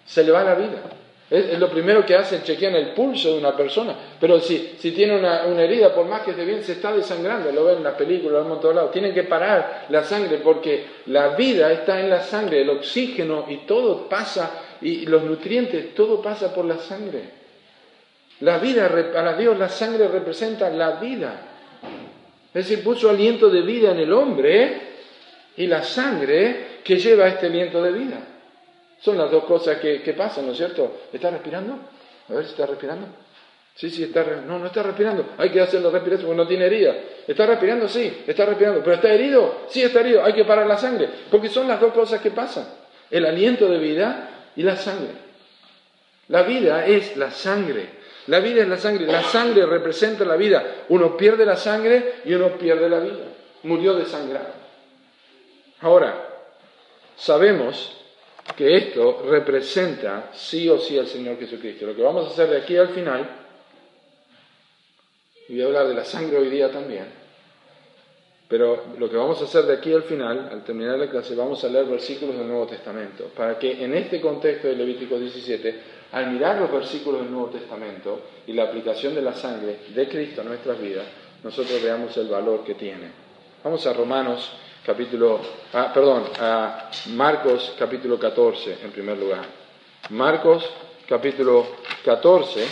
se 0.05 0.23
le 0.23 0.31
va 0.31 0.43
la 0.43 0.53
vida. 0.53 0.83
Es, 1.29 1.59
lo 1.59 1.69
primero 1.69 2.05
que 2.05 2.15
hacen, 2.15 2.41
chequean 2.43 2.75
el 2.75 2.89
pulso 2.89 3.33
de 3.33 3.39
una 3.39 3.55
persona. 3.55 3.95
Pero 4.19 4.39
si, 4.39 4.75
si 4.79 4.91
tiene 4.91 5.17
una, 5.17 5.43
herida, 5.61 5.93
por 5.93 6.05
más 6.05 6.21
que 6.21 6.31
esté 6.31 6.45
bien, 6.45 6.63
se 6.63 6.73
está 6.73 6.93
desangrando. 6.93 7.51
Lo 7.51 7.65
ven 7.65 7.77
en 7.77 7.83
las 7.83 7.95
películas, 7.95 8.33
lo 8.33 8.43
ven 8.43 8.53
en 8.53 8.59
todos 8.61 8.75
lados. 8.75 8.91
Tienen 8.91 9.13
que 9.13 9.23
parar 9.23 9.87
la 9.89 10.03
sangre 10.03 10.37
porque 10.37 10.85
la 11.07 11.29
vida 11.29 11.71
está 11.71 11.99
en 11.99 12.09
la 12.09 12.21
sangre, 12.21 12.61
el 12.61 12.69
oxígeno 12.69 13.45
y 13.49 13.57
todo 13.57 14.07
pasa, 14.07 14.51
y 14.81 15.05
los 15.05 15.23
nutrientes, 15.23 15.93
todo 15.93 16.21
pasa 16.21 16.53
por 16.53 16.63
la 16.63 16.77
sangre. 16.77 17.37
La 18.39 18.59
vida, 18.59 18.89
para 19.13 19.35
Dios 19.35 19.57
la 19.57 19.67
sangre 19.67 20.07
representa 20.07 20.69
la 20.69 20.91
vida. 20.91 21.41
Es 22.53 22.69
decir, 22.69 22.83
puso 22.83 23.09
aliento 23.09 23.49
de 23.49 23.61
vida 23.61 23.91
en 23.91 23.99
el 23.99 24.13
hombre 24.13 24.81
y 25.57 25.67
la 25.67 25.83
sangre 25.83 26.79
que 26.83 26.97
lleva 26.97 27.27
este 27.27 27.47
aliento 27.47 27.81
de 27.81 27.91
vida. 27.91 28.17
Son 28.99 29.17
las 29.17 29.29
dos 29.29 29.43
cosas 29.45 29.77
que, 29.77 30.13
pasan, 30.17 30.45
¿no 30.45 30.51
es 30.51 30.57
cierto? 30.57 31.01
¿Está 31.13 31.29
respirando? 31.29 31.77
A 32.29 32.33
ver 32.33 32.45
si 32.45 32.51
está 32.51 32.65
respirando. 32.65 33.07
Sí, 33.75 33.91
sí, 33.91 34.03
está 34.03 34.23
No, 34.45 34.57
no 34.57 34.65
está 34.65 34.81
respirando. 34.81 35.23
Hay 35.37 35.51
que 35.51 35.61
hacerlo 35.61 35.91
respirar 35.91 36.19
porque 36.19 36.35
no 36.35 36.47
tiene 36.47 36.65
herida. 36.65 36.95
¿Está 37.27 37.45
respirando? 37.45 37.87
Sí, 37.87 38.23
está 38.25 38.45
respirando. 38.45 38.81
¿Pero 38.81 38.95
está 38.95 39.13
herido? 39.13 39.65
Sí, 39.69 39.83
está 39.83 39.99
herido. 39.99 40.23
Hay 40.23 40.33
que 40.33 40.45
parar 40.45 40.65
la 40.65 40.77
sangre. 40.77 41.07
Porque 41.29 41.49
son 41.49 41.67
las 41.67 41.79
dos 41.79 41.93
cosas 41.93 42.19
que 42.19 42.31
pasan. 42.31 42.67
El 43.11 43.25
aliento 43.25 43.69
de 43.69 43.77
vida 43.77 44.29
y 44.55 44.63
la 44.63 44.75
sangre. 44.75 45.13
La 46.29 46.41
vida 46.41 46.87
es 46.87 47.15
la 47.17 47.29
sangre. 47.29 47.97
La 48.25 48.39
vida 48.39 48.63
es 48.63 48.67
la 48.67 48.77
sangre. 48.77 49.05
La 49.05 49.21
sangre 49.21 49.65
representa 49.67 50.25
la 50.25 50.35
vida. 50.35 50.65
Uno 50.89 51.15
pierde 51.15 51.45
la 51.45 51.55
sangre 51.55 52.15
y 52.25 52.33
uno 52.33 52.57
pierde 52.57 52.89
la 52.89 52.99
vida. 52.99 53.25
Murió 53.61 53.93
desangrado. 53.93 54.53
Ahora, 55.81 56.15
sabemos 57.15 57.96
que 58.55 58.77
esto 58.77 59.23
representa 59.27 60.31
sí 60.33 60.69
o 60.69 60.79
sí 60.79 60.97
al 60.97 61.07
Señor 61.07 61.37
Jesucristo. 61.39 61.85
Lo 61.85 61.95
que 61.95 62.01
vamos 62.01 62.27
a 62.27 62.29
hacer 62.29 62.49
de 62.49 62.57
aquí 62.57 62.75
al 62.77 62.89
final, 62.89 63.29
y 65.49 65.53
voy 65.53 65.61
a 65.61 65.65
hablar 65.65 65.87
de 65.87 65.93
la 65.93 66.05
sangre 66.05 66.37
hoy 66.37 66.49
día 66.49 66.71
también, 66.71 67.05
pero 68.47 68.85
lo 68.97 69.09
que 69.09 69.17
vamos 69.17 69.41
a 69.41 69.43
hacer 69.43 69.65
de 69.65 69.73
aquí 69.73 69.91
al 69.93 70.03
final, 70.03 70.49
al 70.51 70.63
terminar 70.63 70.97
la 70.97 71.09
clase, 71.09 71.35
vamos 71.35 71.63
a 71.63 71.67
leer 71.67 71.85
versículos 71.85 72.37
del 72.37 72.47
Nuevo 72.47 72.65
Testamento, 72.67 73.25
para 73.35 73.59
que 73.59 73.83
en 73.83 73.93
este 73.93 74.21
contexto 74.21 74.67
de 74.69 74.75
Levítico 74.75 75.19
17, 75.19 75.97
al 76.13 76.31
mirar 76.31 76.59
los 76.61 76.71
versículos 76.71 77.21
del 77.21 77.31
Nuevo 77.31 77.49
Testamento 77.49 78.21
y 78.47 78.53
la 78.53 78.63
aplicación 78.63 79.13
de 79.15 79.21
la 79.21 79.33
sangre 79.33 79.79
de 79.93 80.07
Cristo 80.07 80.41
a 80.41 80.45
nuestras 80.45 80.79
vidas, 80.79 81.05
nosotros 81.43 81.83
veamos 81.83 82.15
el 82.17 82.27
valor 82.29 82.63
que 82.63 82.75
tiene. 82.75 83.11
Vamos 83.63 83.85
a 83.85 83.93
Romanos 83.93 84.49
capítulo, 84.87 85.41
ah, 85.73 85.91
perdón, 85.93 86.23
a 86.39 86.89
Marcos 87.07 87.73
capítulo 87.77 88.17
14 88.17 88.77
en 88.85 88.91
primer 88.91 89.17
lugar. 89.17 89.43
Marcos 90.11 90.63
capítulo 91.05 91.67
14, 92.05 92.65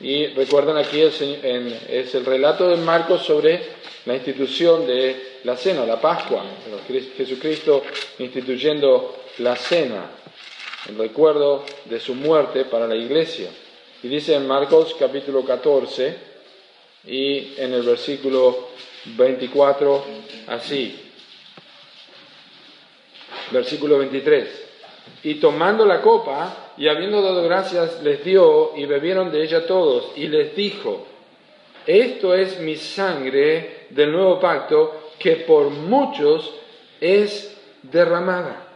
y 0.00 0.26
recuerdan 0.34 0.78
aquí 0.78 1.00
es 1.00 1.20
el 1.22 2.24
relato 2.26 2.68
de 2.68 2.76
Marcos 2.78 3.22
sobre 3.22 3.62
la 4.04 4.16
institución 4.16 4.84
de 4.84 5.38
la 5.44 5.56
cena, 5.56 5.86
la 5.86 6.00
Pascua, 6.00 6.42
Jesucristo 7.16 7.84
instituyendo 8.18 9.22
la 9.38 9.54
cena, 9.54 10.10
el 10.88 10.98
recuerdo 10.98 11.64
de 11.84 12.00
su 12.00 12.16
muerte 12.16 12.64
para 12.64 12.88
la 12.88 12.96
iglesia. 12.96 13.48
Y 14.02 14.08
dice 14.08 14.34
en 14.34 14.48
Marcos 14.48 14.96
capítulo 14.98 15.44
14 15.44 16.16
y 17.06 17.54
en 17.58 17.74
el 17.74 17.82
versículo 17.82 18.70
24 19.04 20.04
así, 20.48 21.11
versículo 23.52 23.98
23. 23.98 24.68
Y 25.24 25.34
tomando 25.36 25.84
la 25.84 26.00
copa 26.00 26.72
y 26.76 26.88
habiendo 26.88 27.22
dado 27.22 27.42
gracias, 27.44 28.02
les 28.02 28.24
dio 28.24 28.72
y 28.76 28.86
bebieron 28.86 29.30
de 29.30 29.42
ella 29.42 29.66
todos 29.66 30.12
y 30.16 30.28
les 30.28 30.54
dijo, 30.56 31.06
esto 31.86 32.34
es 32.34 32.60
mi 32.60 32.76
sangre 32.76 33.86
del 33.90 34.12
nuevo 34.12 34.38
pacto 34.40 35.10
que 35.18 35.36
por 35.36 35.70
muchos 35.70 36.52
es 37.00 37.56
derramada. 37.82 38.68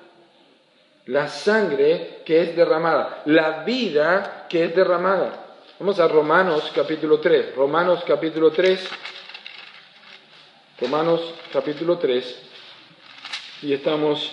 La 1.06 1.28
sangre 1.28 2.20
que 2.24 2.42
es 2.42 2.56
derramada, 2.56 3.22
la 3.26 3.62
vida 3.64 4.46
que 4.48 4.64
es 4.64 4.74
derramada. 4.74 5.46
Vamos 5.78 6.00
a 6.00 6.08
Romanos 6.08 6.72
capítulo 6.74 7.20
3. 7.20 7.54
Romanos 7.54 8.02
capítulo 8.06 8.50
3. 8.50 8.88
Romanos 10.80 11.20
capítulo 11.52 11.98
3. 11.98 12.42
Y 13.62 13.72
estamos 13.72 14.32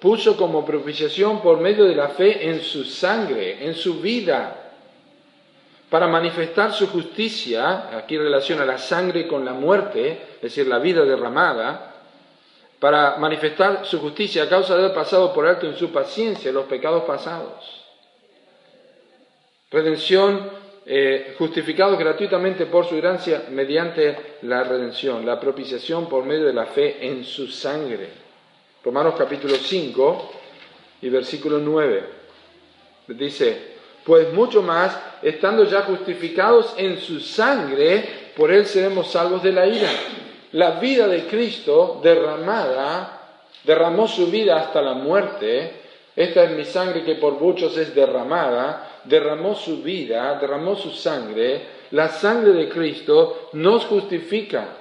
puso 0.00 0.36
como 0.36 0.64
propiciación 0.64 1.42
por 1.42 1.60
medio 1.60 1.84
de 1.84 1.94
la 1.94 2.08
fe 2.08 2.48
en 2.48 2.62
su 2.62 2.84
sangre, 2.84 3.64
en 3.66 3.74
su 3.74 4.00
vida, 4.00 4.60
para 5.90 6.06
manifestar 6.06 6.72
su 6.72 6.86
justicia, 6.86 7.96
aquí 7.98 8.16
relaciona 8.16 8.64
la 8.64 8.78
sangre 8.78 9.26
con 9.26 9.44
la 9.44 9.52
muerte, 9.52 10.20
es 10.36 10.42
decir, 10.42 10.66
la 10.68 10.78
vida 10.78 11.04
derramada, 11.04 11.94
para 12.78 13.16
manifestar 13.16 13.84
su 13.84 14.00
justicia 14.00 14.44
a 14.44 14.48
causa 14.48 14.74
de 14.74 14.84
haber 14.84 14.94
pasado 14.94 15.34
por 15.34 15.46
alto 15.46 15.66
en 15.66 15.76
su 15.76 15.90
paciencia 15.90 16.52
los 16.52 16.66
pecados 16.66 17.02
pasados. 17.02 17.84
Redención, 19.70 20.48
eh, 20.86 21.34
justificados 21.36 21.98
gratuitamente 21.98 22.66
por 22.66 22.86
su 22.86 22.96
gracia 22.96 23.44
mediante 23.50 24.38
la 24.42 24.62
redención, 24.62 25.26
la 25.26 25.38
propiciación 25.38 26.08
por 26.08 26.24
medio 26.24 26.46
de 26.46 26.54
la 26.54 26.66
fe 26.66 27.04
en 27.06 27.24
su 27.24 27.48
sangre. 27.48 28.29
Romanos 28.82 29.14
capítulo 29.18 29.56
5 29.56 30.30
y 31.02 31.10
versículo 31.10 31.58
9. 31.58 32.02
Dice, 33.08 33.74
pues 34.04 34.32
mucho 34.32 34.62
más, 34.62 34.98
estando 35.20 35.64
ya 35.64 35.82
justificados 35.82 36.72
en 36.78 36.98
su 36.98 37.20
sangre, 37.20 38.32
por 38.34 38.50
él 38.50 38.64
seremos 38.64 39.10
salvos 39.10 39.42
de 39.42 39.52
la 39.52 39.66
ira. 39.66 39.90
La 40.52 40.80
vida 40.80 41.06
de 41.08 41.26
Cristo 41.26 42.00
derramada, 42.02 43.42
derramó 43.64 44.08
su 44.08 44.28
vida 44.28 44.56
hasta 44.56 44.80
la 44.80 44.94
muerte. 44.94 45.74
Esta 46.16 46.44
es 46.44 46.52
mi 46.52 46.64
sangre 46.64 47.04
que 47.04 47.16
por 47.16 47.34
muchos 47.34 47.76
es 47.76 47.94
derramada. 47.94 49.02
Derramó 49.04 49.54
su 49.56 49.82
vida, 49.82 50.38
derramó 50.40 50.76
su 50.76 50.90
sangre 50.90 51.80
La 51.90 52.08
sangre 52.08 52.52
de 52.52 52.68
Cristo 52.68 53.50
nos 53.52 53.84
justifica. 53.84 54.79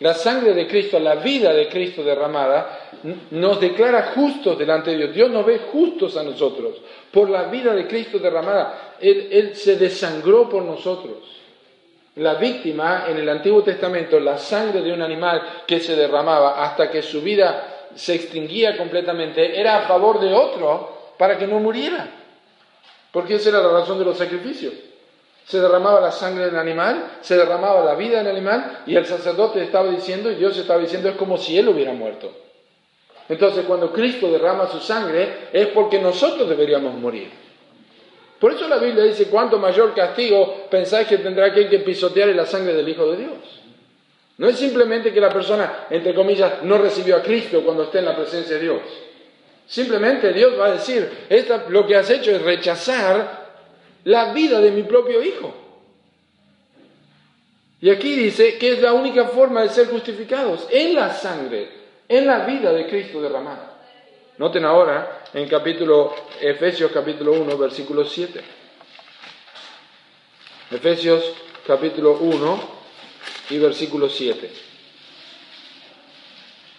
La 0.00 0.14
sangre 0.14 0.54
de 0.54 0.68
Cristo, 0.68 1.00
la 1.00 1.16
vida 1.16 1.52
de 1.52 1.68
Cristo 1.68 2.04
derramada, 2.04 2.90
nos 3.32 3.60
declara 3.60 4.12
justos 4.14 4.56
delante 4.56 4.92
de 4.92 4.98
Dios. 4.98 5.14
Dios 5.14 5.30
nos 5.30 5.44
ve 5.44 5.58
justos 5.72 6.16
a 6.16 6.22
nosotros 6.22 6.76
por 7.10 7.28
la 7.28 7.44
vida 7.44 7.74
de 7.74 7.88
Cristo 7.88 8.20
derramada. 8.20 8.94
Él, 9.00 9.28
él 9.32 9.56
se 9.56 9.76
desangró 9.76 10.48
por 10.48 10.62
nosotros. 10.62 11.16
La 12.16 12.34
víctima 12.34 13.06
en 13.08 13.16
el 13.16 13.28
Antiguo 13.28 13.62
Testamento, 13.62 14.20
la 14.20 14.38
sangre 14.38 14.82
de 14.82 14.92
un 14.92 15.02
animal 15.02 15.64
que 15.66 15.80
se 15.80 15.96
derramaba 15.96 16.64
hasta 16.64 16.90
que 16.90 17.02
su 17.02 17.20
vida 17.20 17.88
se 17.94 18.14
extinguía 18.14 18.76
completamente, 18.76 19.58
era 19.58 19.78
a 19.78 19.88
favor 19.88 20.20
de 20.20 20.32
otro 20.32 21.12
para 21.18 21.36
que 21.36 21.46
no 21.48 21.58
muriera. 21.58 22.08
Porque 23.10 23.34
esa 23.34 23.48
era 23.48 23.62
la 23.62 23.70
razón 23.70 23.98
de 23.98 24.04
los 24.04 24.16
sacrificios. 24.16 24.74
Se 25.48 25.58
derramaba 25.58 25.98
la 25.98 26.12
sangre 26.12 26.44
del 26.44 26.56
animal, 26.56 27.18
se 27.22 27.34
derramaba 27.34 27.82
la 27.82 27.94
vida 27.94 28.18
del 28.18 28.28
animal 28.28 28.82
y 28.84 28.94
el 28.94 29.06
sacerdote 29.06 29.62
estaba 29.62 29.90
diciendo 29.90 30.30
y 30.30 30.34
Dios 30.34 30.58
estaba 30.58 30.78
diciendo 30.78 31.08
es 31.08 31.16
como 31.16 31.38
si 31.38 31.56
él 31.58 31.68
hubiera 31.68 31.94
muerto. 31.94 32.30
Entonces 33.30 33.64
cuando 33.64 33.90
Cristo 33.90 34.30
derrama 34.30 34.66
su 34.68 34.78
sangre 34.78 35.48
es 35.50 35.68
porque 35.68 35.98
nosotros 36.00 36.46
deberíamos 36.50 36.92
morir. 36.94 37.30
Por 38.38 38.52
eso 38.52 38.68
la 38.68 38.76
Biblia 38.76 39.04
dice, 39.04 39.28
cuanto 39.28 39.58
mayor 39.58 39.94
castigo 39.94 40.66
pensáis 40.70 41.08
que 41.08 41.16
tendrá 41.16 41.46
aquel 41.46 41.70
que 41.70 41.78
pisotear 41.78 42.28
la 42.28 42.44
sangre 42.44 42.74
del 42.74 42.86
Hijo 42.86 43.10
de 43.10 43.16
Dios. 43.16 43.62
No 44.36 44.48
es 44.48 44.56
simplemente 44.58 45.14
que 45.14 45.20
la 45.20 45.30
persona, 45.30 45.86
entre 45.88 46.14
comillas, 46.14 46.62
no 46.62 46.76
recibió 46.76 47.16
a 47.16 47.22
Cristo 47.22 47.62
cuando 47.64 47.84
esté 47.84 48.00
en 48.00 48.04
la 48.04 48.14
presencia 48.14 48.56
de 48.56 48.62
Dios. 48.62 48.82
Simplemente 49.66 50.30
Dios 50.34 50.60
va 50.60 50.66
a 50.66 50.72
decir, 50.72 51.10
lo 51.70 51.86
que 51.86 51.96
has 51.96 52.10
hecho 52.10 52.32
es 52.32 52.42
rechazar 52.42 53.47
la 54.04 54.32
vida 54.32 54.60
de 54.60 54.70
mi 54.70 54.82
propio 54.82 55.22
hijo. 55.22 55.54
Y 57.80 57.90
aquí 57.90 58.14
dice 58.14 58.58
que 58.58 58.72
es 58.72 58.82
la 58.82 58.92
única 58.92 59.28
forma 59.28 59.62
de 59.62 59.68
ser 59.68 59.88
justificados, 59.88 60.66
en 60.70 60.94
la 60.94 61.12
sangre, 61.12 61.68
en 62.08 62.26
la 62.26 62.40
vida 62.40 62.72
de 62.72 62.88
Cristo 62.88 63.20
derramada. 63.20 63.78
Noten 64.38 64.64
ahora 64.64 65.24
en 65.34 65.48
capítulo 65.48 66.14
Efesios 66.40 66.90
capítulo 66.92 67.32
1, 67.32 67.58
versículo 67.58 68.04
7. 68.04 68.40
Efesios 70.70 71.32
capítulo 71.66 72.18
1 72.18 72.60
y 73.50 73.58
versículo 73.58 74.08
7. 74.08 74.50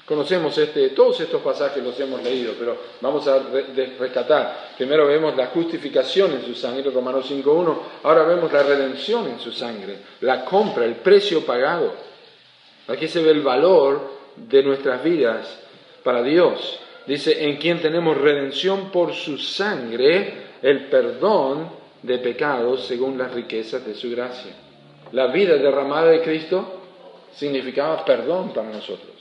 Conocemos 0.09 0.57
este, 0.57 0.89
todos 0.89 1.21
estos 1.21 1.39
pasajes 1.39 1.83
los 1.83 1.99
hemos 1.99 2.23
leído, 2.23 2.53
pero 2.57 2.75
vamos 2.99 3.27
a 3.27 3.43
rescatar. 3.99 4.71
Primero 4.75 5.05
vemos 5.05 5.37
la 5.37 5.45
justificación 5.47 6.31
en 6.31 6.43
su 6.43 6.55
sangre, 6.55 6.89
Romanos 6.89 7.29
5.1. 7.29 7.77
Ahora 8.01 8.23
vemos 8.23 8.51
la 8.51 8.63
redención 8.63 9.27
en 9.27 9.39
su 9.39 9.51
sangre, 9.51 9.97
la 10.21 10.43
compra, 10.43 10.83
el 10.85 10.95
precio 10.95 11.45
pagado. 11.45 11.93
Aquí 12.87 13.07
se 13.07 13.21
ve 13.21 13.29
el 13.29 13.41
valor 13.41 14.01
de 14.35 14.63
nuestras 14.63 15.03
vidas 15.03 15.59
para 16.03 16.23
Dios. 16.23 16.79
Dice, 17.05 17.47
en 17.47 17.57
quien 17.57 17.79
tenemos 17.79 18.17
redención 18.17 18.89
por 18.89 19.13
su 19.13 19.37
sangre, 19.37 20.47
el 20.63 20.85
perdón 20.85 21.69
de 22.01 22.17
pecados 22.17 22.87
según 22.87 23.15
las 23.15 23.31
riquezas 23.31 23.85
de 23.85 23.93
su 23.93 24.09
gracia. 24.09 24.53
La 25.11 25.27
vida 25.27 25.53
derramada 25.57 26.07
de 26.07 26.23
Cristo 26.23 26.81
significaba 27.31 28.03
perdón 28.03 28.55
para 28.55 28.71
nosotros. 28.71 29.18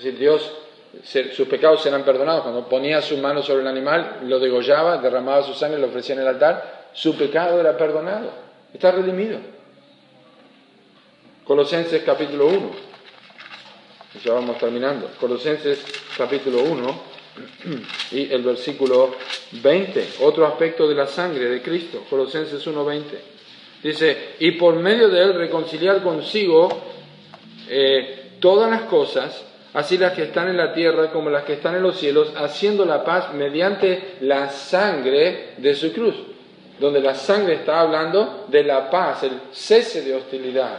Es 0.00 0.04
decir, 0.04 0.18
Dios, 0.18 0.50
sus 1.36 1.46
pecados 1.46 1.82
serán 1.82 2.04
perdonados. 2.04 2.40
Cuando 2.40 2.66
ponía 2.66 3.02
su 3.02 3.18
mano 3.18 3.42
sobre 3.42 3.60
el 3.60 3.66
animal, 3.66 4.20
lo 4.24 4.38
degollaba, 4.38 4.96
derramaba 4.96 5.42
su 5.42 5.52
sangre, 5.52 5.78
lo 5.78 5.88
ofrecía 5.88 6.14
en 6.14 6.22
el 6.22 6.28
altar, 6.28 6.88
su 6.94 7.18
pecado 7.18 7.60
era 7.60 7.76
perdonado. 7.76 8.32
Está 8.72 8.92
redimido. 8.92 9.38
Colosenses 11.44 12.02
capítulo 12.02 12.46
1. 12.46 12.70
Ya 14.24 14.32
vamos 14.32 14.56
terminando. 14.56 15.10
Colosenses 15.20 15.84
capítulo 16.16 16.62
1 16.62 17.02
y 18.12 18.32
el 18.32 18.42
versículo 18.42 19.16
20. 19.52 20.12
Otro 20.20 20.46
aspecto 20.46 20.88
de 20.88 20.94
la 20.94 21.06
sangre 21.06 21.44
de 21.44 21.60
Cristo. 21.60 22.04
Colosenses 22.08 22.66
1.20. 22.66 23.02
Dice, 23.82 24.36
y 24.38 24.52
por 24.52 24.76
medio 24.76 25.10
de 25.10 25.20
él 25.24 25.34
reconciliar 25.34 26.02
consigo 26.02 26.70
eh, 27.68 28.36
todas 28.40 28.70
las 28.70 28.82
cosas 28.84 29.44
así 29.74 29.98
las 29.98 30.12
que 30.12 30.24
están 30.24 30.48
en 30.48 30.56
la 30.56 30.72
tierra 30.72 31.10
como 31.10 31.30
las 31.30 31.44
que 31.44 31.54
están 31.54 31.76
en 31.76 31.82
los 31.82 31.98
cielos, 31.98 32.32
haciendo 32.36 32.84
la 32.84 33.04
paz 33.04 33.32
mediante 33.34 34.16
la 34.20 34.48
sangre 34.50 35.54
de 35.58 35.74
su 35.74 35.92
cruz, 35.92 36.14
donde 36.78 37.00
la 37.00 37.14
sangre 37.14 37.54
está 37.54 37.80
hablando 37.80 38.46
de 38.48 38.64
la 38.64 38.90
paz, 38.90 39.22
el 39.22 39.32
cese 39.52 40.02
de 40.02 40.14
hostilidad. 40.14 40.78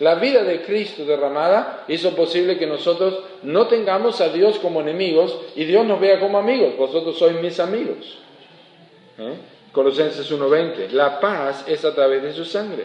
La 0.00 0.14
vida 0.14 0.44
de 0.44 0.62
Cristo 0.62 1.04
derramada 1.04 1.84
hizo 1.88 2.14
posible 2.14 2.56
que 2.56 2.66
nosotros 2.66 3.18
no 3.42 3.66
tengamos 3.66 4.20
a 4.20 4.28
Dios 4.28 4.58
como 4.60 4.80
enemigos 4.80 5.36
y 5.56 5.64
Dios 5.64 5.84
nos 5.84 6.00
vea 6.00 6.20
como 6.20 6.38
amigos. 6.38 6.76
Vosotros 6.76 7.18
sois 7.18 7.40
mis 7.40 7.58
amigos. 7.58 8.18
¿Eh? 9.18 9.34
Colosenses 9.72 10.30
1.20. 10.30 10.90
La 10.90 11.18
paz 11.18 11.64
es 11.66 11.84
a 11.84 11.92
través 11.94 12.22
de 12.22 12.32
su 12.32 12.44
sangre. 12.44 12.84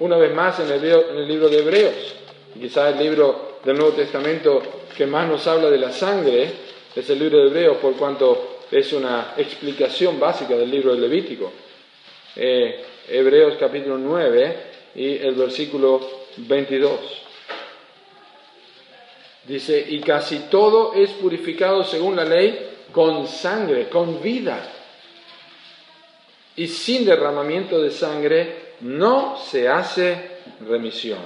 Una 0.00 0.18
vez 0.18 0.34
más 0.34 0.60
en 0.60 0.70
el, 0.70 0.84
en 0.84 1.16
el 1.16 1.28
libro 1.28 1.48
de 1.48 1.60
Hebreos, 1.60 2.14
quizás 2.52 2.92
el 2.94 3.02
libro 3.02 3.49
del 3.64 3.76
Nuevo 3.76 3.92
Testamento 3.92 4.62
que 4.96 5.06
más 5.06 5.28
nos 5.28 5.46
habla 5.46 5.70
de 5.70 5.78
la 5.78 5.92
sangre 5.92 6.50
es 6.94 7.10
el 7.10 7.18
libro 7.18 7.38
de 7.38 7.48
Hebreos, 7.48 7.76
por 7.76 7.94
cuanto 7.94 8.60
es 8.70 8.92
una 8.92 9.34
explicación 9.36 10.18
básica 10.18 10.56
del 10.56 10.70
libro 10.70 10.94
de 10.94 11.00
Levítico. 11.00 11.52
Eh, 12.36 12.84
Hebreos 13.08 13.56
capítulo 13.58 13.98
9 13.98 14.56
y 14.94 15.16
el 15.18 15.34
versículo 15.34 16.00
22. 16.36 17.00
Dice, 19.46 19.84
y 19.88 20.00
casi 20.00 20.40
todo 20.50 20.94
es 20.94 21.10
purificado 21.12 21.84
según 21.84 22.16
la 22.16 22.24
ley 22.24 22.68
con 22.92 23.26
sangre, 23.26 23.88
con 23.88 24.22
vida. 24.22 24.60
Y 26.56 26.66
sin 26.66 27.04
derramamiento 27.04 27.80
de 27.80 27.90
sangre 27.90 28.74
no 28.80 29.36
se 29.38 29.68
hace 29.68 30.30
remisión. 30.66 31.20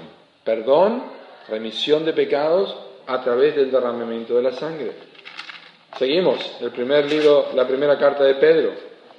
Perdón 0.44 1.14
remisión 1.48 2.04
de 2.04 2.12
pecados 2.12 2.74
a 3.06 3.22
través 3.22 3.56
del 3.56 3.70
derramamiento 3.70 4.36
de 4.36 4.42
la 4.42 4.52
sangre. 4.52 4.92
Seguimos, 5.98 6.38
el 6.60 6.70
primer 6.70 7.06
libro, 7.06 7.50
la 7.54 7.66
primera 7.66 7.98
carta 7.98 8.24
de 8.24 8.34
Pedro, 8.34 8.72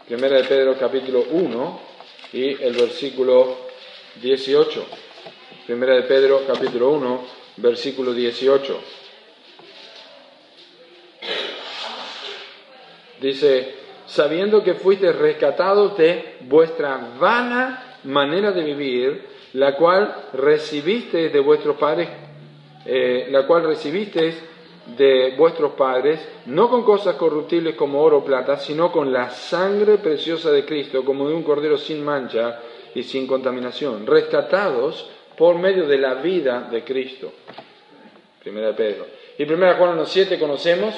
primera 0.07 0.37
de 0.37 0.43
Pedro 0.43 0.75
capítulo 0.77 1.23
1 1.31 1.79
y 2.33 2.61
el 2.61 2.73
versículo 2.73 3.57
18. 4.21 4.85
Primera 5.65 5.95
de 5.95 6.03
Pedro 6.03 6.43
capítulo 6.45 6.91
1, 6.91 7.25
versículo 7.57 8.13
18. 8.13 8.79
Dice, 13.21 13.75
sabiendo 14.05 14.63
que 14.63 14.75
fuisteis 14.75 15.15
rescatados 15.15 15.97
de 15.97 16.37
vuestra 16.41 16.97
vana 17.17 17.99
manera 18.03 18.51
de 18.51 18.63
vivir, 18.63 19.34
la 19.55 19.75
cual 19.75 20.13
recibisteis 20.33 21.31
de 21.31 21.39
vuestros 21.39 21.77
padres, 21.77 22.09
eh, 22.85 23.27
la 23.31 23.47
cual 23.47 23.63
recibisteis 23.63 24.35
de 24.97 25.33
vuestros 25.37 25.71
padres, 25.73 26.19
no 26.47 26.69
con 26.69 26.83
cosas 26.83 27.15
corruptibles 27.15 27.75
como 27.75 28.01
oro 28.01 28.17
o 28.17 28.25
plata, 28.25 28.57
sino 28.57 28.91
con 28.91 29.11
la 29.11 29.29
sangre 29.29 29.97
preciosa 29.97 30.51
de 30.51 30.65
Cristo, 30.65 31.03
como 31.03 31.27
de 31.27 31.33
un 31.33 31.43
cordero 31.43 31.77
sin 31.77 32.03
mancha 32.03 32.59
y 32.93 33.03
sin 33.03 33.25
contaminación, 33.25 34.05
rescatados 34.05 35.09
por 35.37 35.57
medio 35.57 35.87
de 35.87 35.97
la 35.97 36.15
vida 36.15 36.67
de 36.69 36.83
Cristo. 36.83 37.31
Primera 38.43 38.67
de 38.67 38.73
Pedro. 38.73 39.05
Y 39.37 39.45
primera 39.45 39.75
Juan 39.75 39.97
1.7 39.97 40.37
conocemos, 40.37 40.93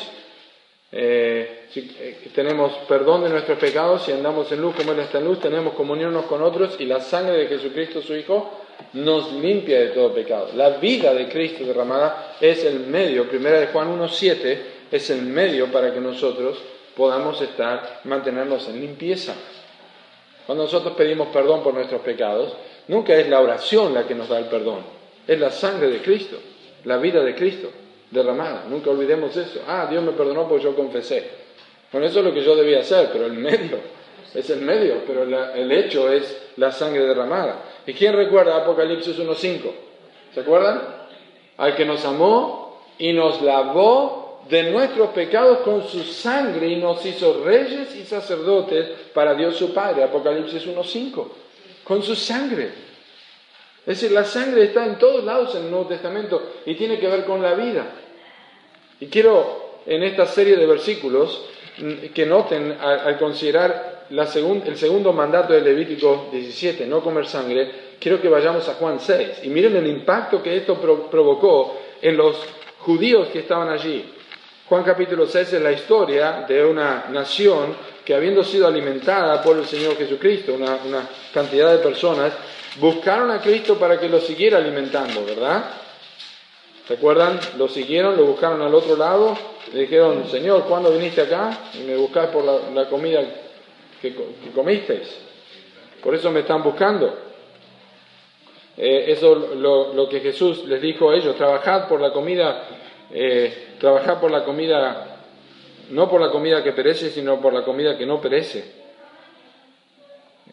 eh, 0.91 1.65
si, 1.69 1.95
eh, 1.99 2.29
tenemos 2.33 2.71
perdón 2.87 3.23
de 3.23 3.29
nuestros 3.29 3.59
pecados, 3.59 4.03
si 4.03 4.13
andamos 4.13 4.49
en 4.51 4.61
luz 4.61 4.75
como 4.75 4.93
Él 4.93 4.99
está 4.99 5.17
en 5.17 5.25
luz, 5.25 5.39
tenemos 5.39 5.73
comunión 5.73 6.11
unos 6.11 6.25
con 6.25 6.41
otros 6.41 6.77
y 6.79 6.85
la 6.85 7.01
sangre 7.01 7.37
de 7.37 7.47
Jesucristo, 7.47 8.01
su 8.01 8.15
Hijo, 8.15 8.51
nos 8.93 9.33
limpia 9.33 9.79
de 9.79 9.87
todo 9.87 10.13
pecado. 10.13 10.49
La 10.55 10.77
vida 10.77 11.13
de 11.13 11.27
Cristo 11.27 11.65
derramada 11.65 12.35
es 12.39 12.63
el 12.63 12.81
medio, 12.81 13.27
primera 13.27 13.59
de 13.59 13.67
Juan 13.67 13.99
1.7, 13.99 14.59
es 14.91 15.09
el 15.09 15.23
medio 15.23 15.69
para 15.71 15.93
que 15.93 15.99
nosotros 15.99 16.57
podamos 16.95 17.41
estar, 17.41 18.01
mantenernos 18.05 18.69
en 18.69 18.79
limpieza. 18.79 19.35
Cuando 20.45 20.63
nosotros 20.63 20.93
pedimos 20.95 21.27
perdón 21.29 21.63
por 21.63 21.73
nuestros 21.73 22.01
pecados, 22.01 22.55
nunca 22.87 23.13
es 23.15 23.27
la 23.27 23.41
oración 23.41 23.93
la 23.93 24.07
que 24.07 24.15
nos 24.15 24.29
da 24.29 24.39
el 24.39 24.45
perdón, 24.45 24.79
es 25.27 25.37
la 25.37 25.51
sangre 25.51 25.89
de 25.89 26.01
Cristo, 26.01 26.37
la 26.85 26.97
vida 26.97 27.21
de 27.23 27.35
Cristo 27.35 27.69
derramada. 28.11 28.65
Nunca 28.69 28.89
olvidemos 28.89 29.35
eso. 29.35 29.61
Ah, 29.67 29.87
Dios 29.89 30.03
me 30.03 30.11
perdonó 30.11 30.47
porque 30.47 30.63
yo 30.63 30.75
confesé. 30.75 31.29
Bueno, 31.91 32.07
eso 32.07 32.19
es 32.19 32.25
lo 32.25 32.33
que 32.33 32.43
yo 32.43 32.55
debía 32.55 32.79
hacer, 32.79 33.09
pero 33.11 33.25
el 33.25 33.33
medio 33.33 33.97
es 34.33 34.49
el 34.49 34.61
medio, 34.61 35.01
pero 35.05 35.23
el 35.23 35.71
hecho 35.71 36.11
es 36.11 36.51
la 36.57 36.71
sangre 36.71 37.05
derramada. 37.05 37.63
¿Y 37.85 37.93
quién 37.93 38.13
recuerda 38.13 38.57
Apocalipsis 38.57 39.17
1.5? 39.17 39.71
¿Se 40.33 40.41
acuerdan? 40.41 40.81
Al 41.57 41.75
que 41.75 41.85
nos 41.85 42.03
amó 42.05 42.83
y 42.99 43.13
nos 43.13 43.41
lavó 43.41 44.43
de 44.47 44.71
nuestros 44.71 45.09
pecados 45.09 45.59
con 45.59 45.87
su 45.87 46.03
sangre 46.03 46.67
y 46.67 46.75
nos 46.75 47.05
hizo 47.05 47.43
reyes 47.43 47.95
y 47.95 48.03
sacerdotes 48.03 48.89
para 49.13 49.33
Dios 49.33 49.55
su 49.55 49.73
Padre. 49.73 50.03
Apocalipsis 50.03 50.67
1.5. 50.67 51.27
Con 51.83 52.03
su 52.03 52.15
sangre. 52.15 52.86
Es 53.87 54.01
decir, 54.01 54.11
la 54.11 54.25
sangre 54.25 54.65
está 54.65 54.85
en 54.85 54.99
todos 54.99 55.23
lados 55.23 55.55
en 55.55 55.63
el 55.63 55.71
Nuevo 55.71 55.87
Testamento 55.87 56.55
y 56.65 56.75
tiene 56.75 56.99
que 56.99 57.07
ver 57.07 57.23
con 57.23 57.41
la 57.41 57.53
vida. 57.53 57.85
Y 58.99 59.07
quiero 59.07 59.79
en 59.85 60.03
esta 60.03 60.25
serie 60.25 60.57
de 60.57 60.65
versículos 60.65 61.45
mm, 61.77 62.07
que 62.13 62.25
noten 62.25 62.77
al, 62.81 63.17
considerar 63.17 64.07
el 64.09 64.77
segundo 64.77 65.13
mandato 65.13 65.53
de 65.53 65.61
Levítico 65.61 66.27
17, 66.33 66.85
no 66.85 67.01
comer 67.01 67.27
sangre, 67.27 67.71
quiero 67.97 68.21
que 68.21 68.27
vayamos 68.27 68.67
a 68.67 68.73
Juan 68.73 68.99
6 68.99 69.43
y 69.43 69.47
miren 69.47 69.77
el 69.77 69.87
impacto 69.87 70.43
que 70.43 70.57
esto 70.57 70.75
provocó 71.09 71.77
en 72.01 72.17
los 72.17 72.35
judíos 72.79 73.29
que 73.29 73.39
estaban 73.39 73.69
allí. 73.69 74.03
Juan 74.67 74.83
capítulo 74.83 75.27
6 75.27 75.53
es 75.53 75.61
la 75.61 75.71
historia 75.71 76.45
de 76.45 76.65
una 76.65 77.05
nación 77.09 77.73
que 78.03 78.13
habiendo 78.13 78.43
sido 78.43 78.67
alimentada 78.67 79.41
por 79.41 79.57
el 79.57 79.65
Señor 79.65 79.95
Jesucristo, 79.95 80.55
una, 80.55 80.75
una 80.85 81.07
cantidad 81.33 81.71
de 81.71 81.77
personas, 81.77 82.33
buscaron 82.79 83.31
a 83.31 83.41
Cristo 83.41 83.77
para 83.77 83.99
que 83.99 84.09
lo 84.09 84.19
siguiera 84.19 84.57
alimentando, 84.57 85.25
¿verdad? 85.25 85.71
¿Recuerdan? 86.89 87.39
Lo 87.57 87.67
siguieron, 87.67 88.15
lo 88.15 88.25
buscaron 88.25 88.61
al 88.61 88.73
otro 88.73 88.95
lado, 88.95 89.37
le 89.73 89.81
dijeron, 89.81 90.27
Señor, 90.29 90.63
¿cuándo 90.65 90.91
viniste 90.91 91.21
acá? 91.21 91.69
Y 91.73 91.79
me 91.79 91.95
buscás 91.97 92.27
por 92.27 92.43
la, 92.45 92.87
comida 92.89 93.21
que, 94.01 94.15
comisteis. 94.55 95.07
Por 96.01 96.15
eso 96.15 96.31
me 96.31 96.41
están 96.41 96.63
buscando. 96.63 97.13
Eh, 98.77 99.05
eso 99.11 99.35
lo, 99.35 99.93
lo 99.93 100.07
que 100.07 100.21
Jesús 100.21 100.65
les 100.65 100.81
dijo 100.81 101.09
a 101.09 101.15
ellos, 101.15 101.35
trabajad 101.35 101.87
por 101.87 101.99
la 101.99 102.13
comida, 102.13 102.63
eh, 103.11 103.75
trabajad 103.79 104.21
por 104.21 104.31
la 104.31 104.45
comida, 104.45 105.17
no 105.89 106.09
por 106.09 106.21
la 106.21 106.29
comida 106.29 106.63
que 106.63 106.73
perece, 106.73 107.09
sino 107.09 107.41
por 107.41 107.53
la 107.53 107.63
comida 107.63 107.97
que 107.97 108.05
no 108.05 108.21
perece. 108.21 108.77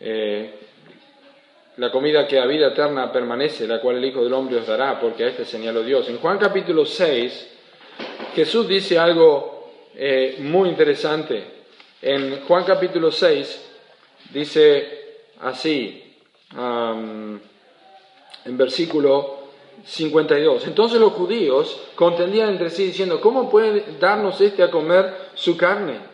Eh, 0.01 0.64
la 1.77 1.91
comida 1.91 2.27
que 2.27 2.39
a 2.39 2.47
vida 2.47 2.68
eterna 2.68 3.11
permanece, 3.12 3.66
la 3.66 3.81
cual 3.81 3.97
el 3.97 4.05
Hijo 4.05 4.22
del 4.22 4.33
Hombre 4.33 4.59
os 4.59 4.66
dará, 4.66 5.01
porque 5.01 5.25
a 5.25 5.29
este 5.29 5.45
señaló 5.45 5.83
Dios. 5.83 6.09
En 6.09 6.18
Juan 6.18 6.39
capítulo 6.39 6.85
6, 6.85 7.49
Jesús 8.35 8.68
dice 8.68 8.99
algo 8.99 9.70
eh, 9.95 10.37
muy 10.41 10.68
interesante. 10.68 11.45
En 12.01 12.43
Juan 12.47 12.64
capítulo 12.64 13.11
6 13.11 13.70
dice 14.33 15.05
así, 15.41 16.01
en 16.57 17.41
versículo 18.45 19.45
52. 19.85 20.66
Entonces 20.66 21.01
los 21.01 21.12
judíos 21.12 21.81
contendían 21.95 22.51
entre 22.51 22.70
sí 22.70 22.87
diciendo, 22.87 23.20
¿cómo 23.20 23.51
puede 23.51 23.99
darnos 23.99 24.41
este 24.41 24.62
a 24.62 24.70
comer 24.70 25.31
su 25.35 25.57
carne? 25.57 26.14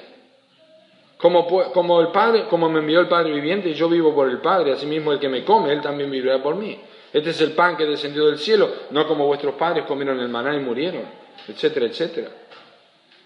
Como, 1.21 2.01
el 2.01 2.07
Padre, 2.07 2.45
como 2.49 2.67
me 2.67 2.79
envió 2.79 2.99
el 2.99 3.07
Padre 3.07 3.31
viviente 3.31 3.69
y 3.69 3.73
yo 3.75 3.87
vivo 3.87 4.15
por 4.15 4.27
el 4.27 4.39
Padre, 4.39 4.73
asimismo 4.73 5.11
el 5.11 5.19
que 5.19 5.29
me 5.29 5.45
come, 5.45 5.71
él 5.71 5.79
también 5.79 6.09
vivirá 6.09 6.41
por 6.41 6.55
mí. 6.55 6.79
Este 7.13 7.29
es 7.29 7.41
el 7.41 7.51
pan 7.51 7.77
que 7.77 7.85
descendió 7.85 8.25
del 8.25 8.39
cielo, 8.39 8.69
no 8.89 9.07
como 9.07 9.27
vuestros 9.27 9.55
padres 9.55 9.85
comieron 9.85 10.19
el 10.19 10.29
maná 10.29 10.55
y 10.55 10.59
murieron, 10.59 11.03
etcétera, 11.47 11.85
etcétera. 11.85 12.29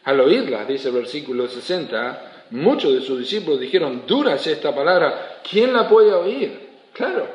Al 0.04 0.20
oírla, 0.20 0.66
dice 0.66 0.90
el 0.90 0.96
versículo 0.96 1.48
60, 1.48 2.48
muchos 2.52 2.94
de 2.94 3.02
sus 3.02 3.20
discípulos 3.20 3.60
dijeron, 3.60 4.04
dura 4.06 4.36
es 4.36 4.48
esta 4.48 4.74
palabra, 4.74 5.40
¿quién 5.50 5.72
la 5.72 5.88
puede 5.88 6.12
oír? 6.14 6.68
Claro, 6.94 7.28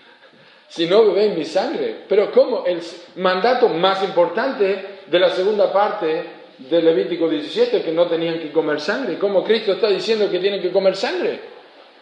si 0.68 0.86
no 0.86 1.04
bebéis 1.06 1.36
mi 1.36 1.44
sangre. 1.44 2.04
Pero 2.08 2.30
¿cómo? 2.30 2.64
El 2.64 2.80
mandato 3.16 3.68
más 3.68 4.02
importante 4.04 5.00
de 5.06 5.18
la 5.18 5.30
segunda 5.30 5.72
parte 5.72 6.39
de 6.68 6.82
Levítico 6.82 7.28
17 7.28 7.82
que 7.82 7.92
no 7.92 8.06
tenían 8.06 8.38
que 8.38 8.50
comer 8.50 8.80
sangre. 8.80 9.18
¿Cómo 9.18 9.42
Cristo 9.42 9.72
está 9.72 9.88
diciendo 9.88 10.30
que 10.30 10.38
tienen 10.38 10.60
que 10.60 10.70
comer 10.70 10.96
sangre? 10.96 11.40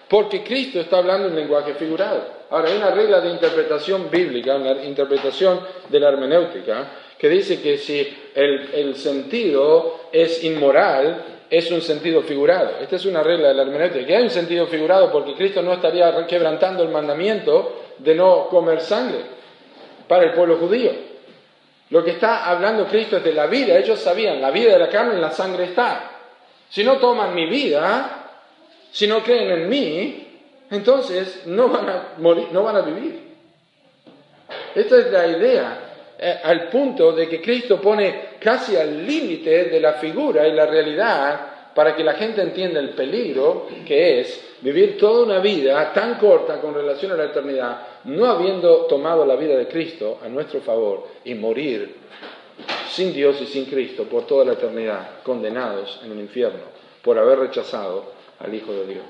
Porque 0.09 0.42
Cristo 0.42 0.80
está 0.80 0.98
hablando 0.98 1.28
en 1.28 1.36
lenguaje 1.36 1.74
figurado. 1.74 2.38
Ahora, 2.50 2.70
hay 2.70 2.78
una 2.78 2.90
regla 2.90 3.20
de 3.20 3.30
interpretación 3.30 4.11
bíblica, 4.11 4.56
una 4.56 4.82
interpretación 4.84 5.61
de 5.88 6.00
la 6.00 6.09
hermenéutica, 6.09 6.90
que 7.18 7.28
dice 7.28 7.61
que 7.61 7.76
si 7.76 8.09
el, 8.34 8.70
el 8.72 8.96
sentido 8.96 10.09
es 10.11 10.42
inmoral, 10.44 11.24
es 11.50 11.70
un 11.70 11.82
sentido 11.82 12.22
figurado. 12.22 12.70
Esta 12.80 12.96
es 12.96 13.04
una 13.04 13.22
regla 13.22 13.48
de 13.48 13.54
la 13.54 13.62
hermenéutica, 13.62 14.06
que 14.06 14.16
hay 14.16 14.24
un 14.24 14.30
sentido 14.30 14.66
figurado 14.66 15.12
porque 15.12 15.34
Cristo 15.34 15.62
no 15.62 15.74
estaría 15.74 16.26
quebrantando 16.26 16.82
el 16.82 16.88
mandamiento 16.88 17.82
de 17.98 18.14
no 18.14 18.48
comer 18.48 18.80
sangre 18.80 19.20
para 20.06 20.24
el 20.24 20.32
pueblo 20.32 20.56
judío. 20.56 21.07
Lo 21.91 22.05
que 22.05 22.12
está 22.12 22.47
hablando 22.47 22.86
Cristo 22.86 23.16
es 23.16 23.24
de 23.24 23.32
la 23.32 23.47
vida. 23.47 23.78
Ellos 23.78 24.01
sabían, 24.01 24.41
la 24.41 24.51
vida 24.51 24.72
de 24.72 24.78
la 24.78 24.89
carne 24.89 25.14
en 25.14 25.20
la 25.20 25.30
sangre 25.30 25.64
está. 25.64 26.11
Si 26.68 26.84
no 26.84 26.99
toman 26.99 27.34
mi 27.34 27.47
vida, 27.47 28.18
si 28.91 29.07
no 29.07 29.22
creen 29.22 29.51
en 29.51 29.68
mí, 29.68 30.28
entonces 30.70 31.47
no 31.47 31.68
van 31.68 31.89
a 31.89 32.03
morir, 32.18 32.49
no 32.53 32.62
van 32.62 32.76
a 32.76 32.80
vivir. 32.82 33.28
Esta 34.74 34.99
es 34.99 35.11
la 35.11 35.26
idea, 35.26 35.78
eh, 36.18 36.41
al 36.45 36.68
punto 36.68 37.12
de 37.12 37.28
que 37.28 37.41
Cristo 37.41 37.80
pone 37.80 38.36
casi 38.39 38.76
al 38.76 39.07
límite 39.07 39.64
de 39.64 39.80
la 39.80 39.95
figura 39.95 40.47
y 40.47 40.53
la 40.53 40.66
realidad 40.66 41.41
para 41.79 41.95
que 41.95 42.03
la 42.03 42.14
gente 42.14 42.43
entienda 42.43 42.81
el 42.81 42.89
peligro 42.89 43.68
que 43.87 44.18
es 44.18 44.57
vivir 44.62 44.99
toda 44.99 45.22
una 45.22 45.39
vida 45.39 45.93
tan 45.93 46.18
corta 46.18 46.61
con 46.61 46.74
relación 46.74 47.12
a 47.12 47.14
la 47.14 47.26
eternidad, 47.26 47.83
no 48.03 48.26
habiendo 48.26 48.87
tomado 48.87 49.24
la 49.24 49.37
vida 49.37 49.55
de 49.55 49.68
Cristo 49.68 50.18
a 50.20 50.29
nuestro 50.29 50.61
favor 50.61 51.07
y 51.24 51.37
morir 51.37 51.95
sin 52.89 53.12
Dios 53.12 53.41
y 53.43 53.47
sin 53.47 53.66
Cristo 53.66 54.07
por 54.07 54.26
toda 54.26 54.45
la 54.45 54.55
eternidad, 54.55 55.22
condenados 55.22 56.01
en 56.05 56.11
el 56.11 56.18
infierno 56.18 56.64
por 57.01 57.16
haber 57.16 57.39
rechazado 57.39 58.07
al 58.41 58.53
Hijo 58.53 58.72
de 58.72 58.85
Dios. 58.85 59.07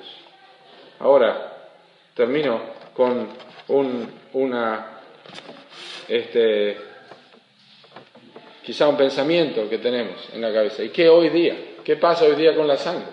Ahora, 0.99 1.71
termino 2.13 2.61
con 2.93 3.29
un, 3.69 4.13
una, 4.35 5.01
este, 6.07 6.77
quizá 8.63 8.87
un 8.89 8.99
pensamiento 8.99 9.67
que 9.71 9.79
tenemos 9.79 10.29
en 10.35 10.43
la 10.43 10.53
cabeza. 10.53 10.83
¿Y 10.83 10.91
qué 10.91 11.09
hoy 11.09 11.31
día? 11.31 11.68
¿Qué 11.89 11.97
pasa 11.97 12.27
hoy 12.27 12.35
día 12.35 12.55
con 12.55 12.69
la 12.69 12.77
sangre? 12.77 13.07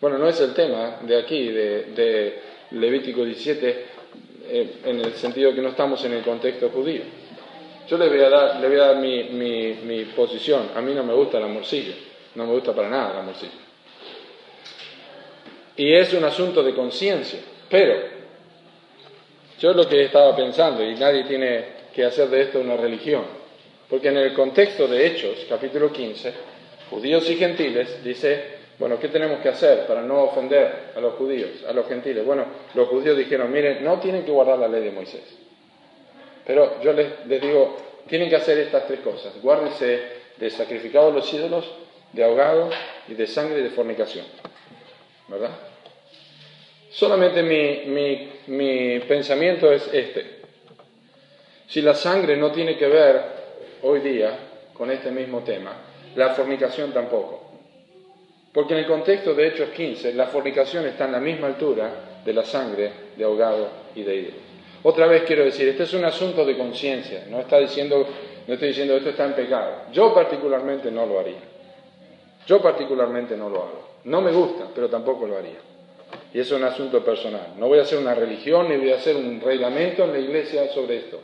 Bueno, 0.00 0.16
no 0.16 0.28
es 0.28 0.40
el 0.40 0.54
tema 0.54 0.98
de 1.02 1.18
aquí, 1.18 1.48
de, 1.48 2.38
Levítico 2.70 3.24
17, 3.24 3.84
eh, 4.46 4.74
en 4.84 5.00
el 5.00 5.14
sentido 5.14 5.52
que 5.52 5.60
no 5.60 5.70
estamos 5.70 6.04
en 6.04 6.12
el 6.12 6.22
contexto 6.22 6.68
judío. 6.68 7.02
Yo 7.88 7.98
le 7.98 8.08
voy 8.08 8.20
a 8.20 8.28
dar, 8.28 8.60
le 8.60 8.68
voy 8.68 8.76
a 8.76 8.86
dar 8.86 8.96
mi, 8.98 9.24
mi, 9.24 10.04
posición. 10.14 10.68
A 10.76 10.80
mí 10.80 10.94
no 10.94 11.02
me 11.02 11.12
gusta 11.12 11.40
la 11.40 11.48
morcilla, 11.48 11.92
no 12.36 12.46
me 12.46 12.52
gusta 12.52 12.72
para 12.72 12.88
nada 12.88 13.14
la 13.14 13.22
morcilla. 13.22 13.50
Y 15.76 15.92
es 15.92 16.12
un 16.12 16.22
asunto 16.22 16.62
de 16.62 16.72
conciencia, 16.72 17.40
pero 17.68 17.96
yo 19.58 19.72
lo 19.72 19.88
que 19.88 20.04
estaba 20.04 20.36
pensando, 20.36 20.84
y 20.84 20.94
nadie 20.94 21.24
tiene 21.24 21.64
que 21.92 22.04
hacer 22.04 22.28
de 22.28 22.42
esto 22.42 22.60
una 22.60 22.76
religión, 22.76 23.24
porque 23.88 24.06
en 24.06 24.18
el 24.18 24.32
contexto 24.34 24.86
de 24.86 25.04
Hechos, 25.04 25.46
capítulo 25.48 25.92
15, 25.92 26.59
judíos 26.90 27.28
y 27.30 27.36
gentiles, 27.36 28.02
dice, 28.04 28.58
bueno, 28.78 28.98
¿qué 28.98 29.08
tenemos 29.08 29.40
que 29.40 29.50
hacer 29.50 29.86
para 29.86 30.02
no 30.02 30.24
ofender 30.24 30.92
a 30.96 31.00
los 31.00 31.14
judíos, 31.14 31.50
a 31.68 31.72
los 31.72 31.86
gentiles? 31.86 32.24
Bueno, 32.24 32.46
los 32.74 32.88
judíos 32.88 33.16
dijeron, 33.16 33.52
miren, 33.52 33.84
no 33.84 34.00
tienen 34.00 34.24
que 34.24 34.30
guardar 34.30 34.58
la 34.58 34.68
ley 34.68 34.82
de 34.82 34.90
Moisés. 34.90 35.22
Pero 36.46 36.80
yo 36.82 36.92
les, 36.94 37.28
digo, 37.28 37.76
tienen 38.08 38.28
que 38.30 38.36
hacer 38.36 38.58
estas 38.58 38.86
tres 38.86 39.00
cosas. 39.00 39.40
Guárdense 39.42 40.00
de 40.36 40.50
sacrificado 40.50 41.08
a 41.08 41.12
los 41.12 41.32
ídolos, 41.32 41.70
de 42.12 42.24
ahogado 42.24 42.70
y 43.06 43.14
de 43.14 43.26
sangre 43.26 43.60
y 43.60 43.62
de 43.64 43.70
fornicación. 43.70 44.24
¿Verdad? 45.28 45.50
Solamente 46.90 47.42
mi, 47.42 48.28
mi 48.46 48.98
pensamiento 49.00 49.70
es 49.70 49.88
este. 49.92 50.40
Si 51.68 51.82
la 51.82 51.94
sangre 51.94 52.36
no 52.36 52.50
tiene 52.50 52.76
que 52.76 52.88
ver 52.88 53.22
hoy 53.82 54.00
día 54.00 54.38
con 54.72 54.90
este 54.90 55.10
mismo 55.10 55.40
tema, 55.44 55.89
la 56.16 56.30
fornicación 56.30 56.92
tampoco. 56.92 57.50
Porque 58.52 58.74
en 58.74 58.80
el 58.80 58.86
contexto 58.86 59.34
de 59.34 59.48
Hechos 59.48 59.70
15, 59.70 60.14
la 60.14 60.26
fornicación 60.26 60.86
está 60.86 61.04
en 61.04 61.12
la 61.12 61.20
misma 61.20 61.46
altura 61.46 62.20
de 62.24 62.32
la 62.32 62.44
sangre 62.44 62.92
de 63.16 63.24
ahogado 63.24 63.68
y 63.94 64.02
de 64.02 64.16
ídolo. 64.16 64.36
Otra 64.82 65.06
vez 65.06 65.22
quiero 65.24 65.44
decir, 65.44 65.68
este 65.68 65.84
es 65.84 65.92
un 65.92 66.04
asunto 66.04 66.44
de 66.44 66.56
conciencia, 66.56 67.26
no 67.28 67.40
está 67.40 67.58
diciendo, 67.58 68.06
no 68.46 68.54
estoy 68.54 68.68
diciendo 68.68 68.96
esto 68.96 69.10
está 69.10 69.26
en 69.26 69.34
pecado. 69.34 69.82
Yo 69.92 70.12
particularmente 70.14 70.90
no 70.90 71.06
lo 71.06 71.20
haría. 71.20 71.38
Yo 72.46 72.60
particularmente 72.60 73.36
no 73.36 73.48
lo 73.48 73.58
hago. 73.58 73.88
No 74.04 74.20
me 74.20 74.32
gusta, 74.32 74.64
pero 74.74 74.88
tampoco 74.88 75.26
lo 75.26 75.36
haría. 75.36 75.58
Y 76.32 76.40
es 76.40 76.50
un 76.50 76.64
asunto 76.64 77.04
personal. 77.04 77.54
No 77.58 77.68
voy 77.68 77.78
a 77.78 77.82
hacer 77.82 77.98
una 77.98 78.14
religión 78.14 78.68
ni 78.68 78.76
voy 78.76 78.90
a 78.90 78.96
hacer 78.96 79.16
un 79.16 79.40
reglamento 79.40 80.04
en 80.04 80.12
la 80.12 80.18
iglesia 80.18 80.68
sobre 80.68 80.96
esto. 80.96 81.20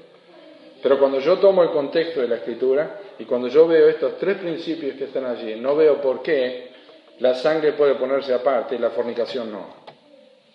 Pero 0.83 0.99
cuando 0.99 1.19
yo 1.21 1.39
tomo 1.39 1.63
el 1.63 1.71
contexto 1.71 2.21
de 2.21 2.29
la 2.29 2.37
escritura 2.37 3.01
y 3.19 3.25
cuando 3.25 3.49
yo 3.49 3.67
veo 3.67 3.89
estos 3.89 4.19
tres 4.19 4.39
principios 4.39 4.97
que 4.97 5.05
están 5.05 5.25
allí, 5.25 5.57
no 5.57 5.75
veo 5.75 6.01
por 6.01 6.23
qué 6.23 6.71
la 7.21 7.35
sangre 7.35 7.73
puede 7.73 7.95
ponerse 7.95 8.35
aparte 8.35 8.75
y 8.75 8.79
la 8.79 8.91
fornicación 8.91 9.51
no. 9.51 9.67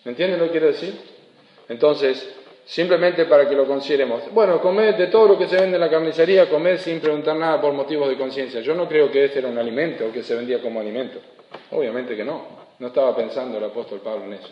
¿Me 0.04 0.12
entienden 0.12 0.40
lo 0.40 0.46
que 0.46 0.52
quiero 0.52 0.68
decir? 0.68 0.94
Entonces, 1.70 2.36
simplemente 2.66 3.26
para 3.26 3.48
que 3.50 3.56
lo 3.56 3.66
consideremos. 3.66 4.24
Bueno, 4.32 4.62
comed 4.62 4.96
de 4.96 5.08
todo 5.08 5.28
lo 5.28 5.38
que 5.38 5.48
se 5.48 5.56
vende 5.56 5.76
en 5.76 5.82
la 5.82 5.90
carnicería, 5.90 6.50
comed 6.50 6.78
sin 6.78 7.00
preguntar 7.00 7.36
nada 7.36 7.60
por 7.60 7.74
motivos 7.74 8.10
de 8.10 8.18
conciencia. 8.18 8.62
Yo 8.62 8.76
no 8.76 8.88
creo 8.88 9.12
que 9.12 9.26
este 9.26 9.40
era 9.40 9.48
un 9.48 9.58
alimento 9.58 10.06
o 10.06 10.12
que 10.12 10.24
se 10.24 10.36
vendía 10.36 10.62
como 10.62 10.80
alimento. 10.80 11.20
Obviamente 11.72 12.16
que 12.16 12.24
no. 12.24 12.62
No 12.80 12.88
estaba 12.88 13.16
pensando 13.16 13.58
el 13.58 13.64
apóstol 13.64 14.02
Pablo 14.02 14.26
en 14.26 14.34
eso. 14.34 14.50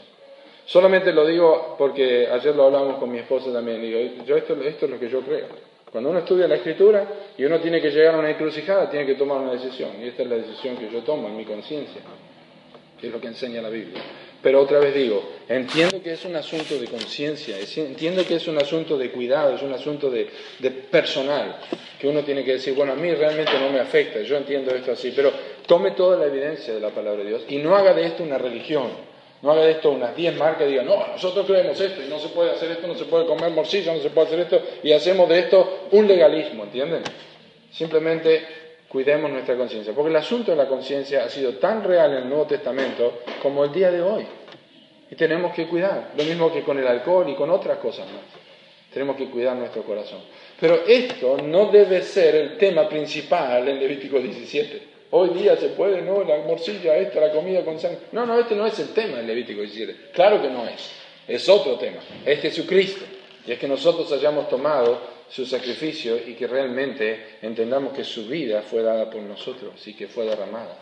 Solamente 0.66 1.12
lo 1.12 1.26
digo 1.26 1.76
porque 1.80 2.28
ayer 2.28 2.56
lo 2.56 2.66
hablamos 2.66 2.98
con 2.98 3.12
mi 3.12 3.18
esposa 3.18 3.52
también. 3.52 3.82
Digo, 3.82 4.24
yo 4.24 4.38
esto, 4.38 4.54
esto 4.62 4.86
es 4.86 4.92
lo 4.92 5.00
que 5.00 5.10
yo 5.10 5.22
creo. 5.22 5.48
Cuando 5.92 6.12
uno 6.12 6.20
estudia 6.20 6.48
la 6.48 6.56
escritura 6.56 7.08
y 7.38 7.44
uno 7.46 7.60
tiene 7.60 7.82
que 7.82 7.90
llegar 7.90 8.16
a 8.16 8.20
una 8.20 8.30
encrucijada, 8.30 8.90
tiene 8.90 9.06
que 9.06 9.16
tomar 9.16 9.40
una 9.40 9.54
decisión. 9.54 9.92
Y 10.02 10.08
esta 10.08 10.24
es 10.24 10.30
la 10.30 10.36
decisión 10.36 10.78
que 10.78 10.90
yo 10.92 11.02
tomo 11.02 11.28
en 11.28 11.38
mi 11.38 11.46
conciencia, 11.46 12.02
es 13.02 13.12
lo 13.12 13.20
que 13.20 13.28
enseña 13.28 13.62
la 13.62 13.70
Biblia. 13.70 14.02
Pero 14.42 14.62
otra 14.62 14.80
vez 14.80 14.94
digo, 14.94 15.22
entiendo 15.50 16.02
que 16.02 16.14
es 16.14 16.24
un 16.24 16.36
asunto 16.36 16.80
de 16.80 16.88
conciencia, 16.88 17.58
entiendo 17.60 18.26
que 18.26 18.36
es 18.36 18.48
un 18.48 18.58
asunto 18.58 18.98
de 18.98 19.12
cuidado, 19.12 19.56
es 19.56 19.62
un 19.62 19.74
asunto 19.74 20.10
de, 20.10 20.30
de, 20.60 20.72
personal, 20.72 21.60
que 22.00 22.08
uno 22.08 22.24
tiene 22.24 22.46
que 22.46 22.54
decir, 22.54 22.74
bueno, 22.74 22.94
a 22.94 22.96
mí 22.96 23.14
realmente 23.14 23.52
no 23.60 23.70
me 23.70 23.80
afecta, 23.80 24.22
yo 24.22 24.38
entiendo 24.38 24.74
esto 24.74 24.94
así, 24.94 25.12
pero 25.14 25.34
tome 25.66 25.92
toda 25.92 26.18
la 26.18 26.28
evidencia 26.28 26.74
de 26.74 26.80
la 26.80 26.90
palabra 26.90 27.22
de 27.24 27.30
Dios 27.30 27.46
y 27.50 27.58
no 27.58 27.76
haga 27.76 27.94
de 27.94 28.06
esto 28.06 28.24
una 28.24 28.38
religión. 28.38 29.10
No 29.42 29.52
haga 29.52 29.70
esto 29.70 29.92
unas 29.92 30.16
10 30.16 30.36
marcas 30.36 30.68
y 30.68 30.72
diga, 30.72 30.84
no, 30.84 31.08
nosotros 31.08 31.46
creemos 31.46 31.80
esto 31.80 32.02
y 32.04 32.10
no 32.10 32.20
se 32.20 32.30
puede 32.30 32.52
hacer 32.52 32.72
esto, 32.72 32.88
no 32.88 32.96
se 32.96 33.06
puede 33.06 33.26
comer 33.26 33.52
morcilla, 33.52 33.94
no 33.94 34.02
se 34.02 34.10
puede 34.10 34.28
hacer 34.28 34.40
esto 34.42 34.62
y 34.84 34.92
hacemos 34.92 35.30
de 35.30 35.40
esto 35.40 35.88
un 35.92 36.08
legalismo, 36.08 36.64
¿entienden? 36.64 37.04
Simplemente 37.72 38.46
cuidemos 38.90 39.32
nuestra 39.32 39.56
conciencia, 39.56 39.94
porque 39.94 40.10
el 40.10 40.16
asunto 40.18 40.52
de 40.52 40.58
la 40.58 40.68
conciencia 40.68 41.24
ha 41.24 41.30
sido 41.30 41.54
tan 41.54 41.84
real 41.84 42.12
en 42.12 42.24
el 42.24 42.30
Nuevo 42.30 42.48
Testamento 42.48 43.20
como 43.42 43.64
el 43.64 43.72
día 43.72 43.92
de 43.92 44.02
hoy. 44.02 44.26
Y 45.12 45.16
tenemos 45.16 45.54
que 45.54 45.68
cuidar, 45.68 46.12
lo 46.18 46.24
mismo 46.24 46.52
que 46.52 46.64
con 46.64 46.78
el 46.78 46.88
alcohol 46.88 47.30
y 47.30 47.36
con 47.36 47.50
otras 47.50 47.78
cosas 47.78 48.08
más. 48.08 48.24
Tenemos 48.92 49.16
que 49.16 49.30
cuidar 49.30 49.56
nuestro 49.56 49.84
corazón. 49.84 50.20
Pero 50.60 50.82
esto 50.88 51.38
no 51.38 51.68
debe 51.68 52.02
ser 52.02 52.36
el 52.36 52.58
tema 52.58 52.90
principal 52.90 53.68
en 53.68 53.80
Levítico 53.80 54.20
17. 54.20 54.99
Hoy 55.12 55.30
día 55.30 55.58
se 55.58 55.70
puede, 55.70 56.02
¿no? 56.02 56.24
La 56.24 56.38
morcilla 56.38 56.96
esta, 56.98 57.20
la 57.20 57.32
comida 57.32 57.66
con 57.66 57.80
sangre. 57.80 58.00
No, 58.12 58.26
no, 58.26 58.40
este 58.40 58.56
no 58.56 58.66
es 58.68 58.78
el 58.80 58.90
tema 58.90 59.18
del 59.18 59.28
Levítico 59.28 59.62
17. 59.62 60.12
Claro 60.14 60.42
que 60.42 60.50
no 60.50 60.68
es. 60.68 60.92
Es 61.28 61.50
otro 61.50 61.78
tema. 61.78 62.00
Es 62.26 62.40
Jesucristo. 62.42 63.06
Y 63.46 63.52
es 63.52 63.60
que 63.60 63.68
nosotros 63.68 64.12
hayamos 64.12 64.50
tomado 64.50 65.00
su 65.30 65.46
sacrificio 65.46 66.18
y 66.18 66.36
que 66.36 66.46
realmente 66.46 67.38
entendamos 67.42 67.94
que 67.94 68.04
su 68.04 68.28
vida 68.28 68.62
fue 68.62 68.84
dada 68.84 69.10
por 69.10 69.22
nosotros 69.22 69.88
y 69.88 69.96
que 69.96 70.08
fue 70.08 70.26
derramada. 70.26 70.78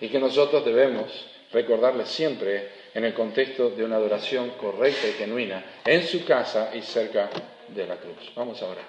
Y 0.00 0.08
que 0.08 0.18
nosotros 0.18 0.64
debemos 0.64 1.26
recordarle 1.52 2.06
siempre 2.06 2.68
en 2.94 3.04
el 3.04 3.12
contexto 3.12 3.70
de 3.70 3.84
una 3.84 3.96
adoración 3.96 4.52
correcta 4.58 5.06
y 5.06 5.12
genuina 5.12 5.64
en 5.84 6.02
su 6.02 6.24
casa 6.24 6.70
y 6.74 6.80
cerca 6.80 7.28
de 7.68 7.86
la 7.86 7.96
cruz. 7.96 8.32
Vamos 8.34 8.62
a 8.62 8.68
orar. 8.68 8.84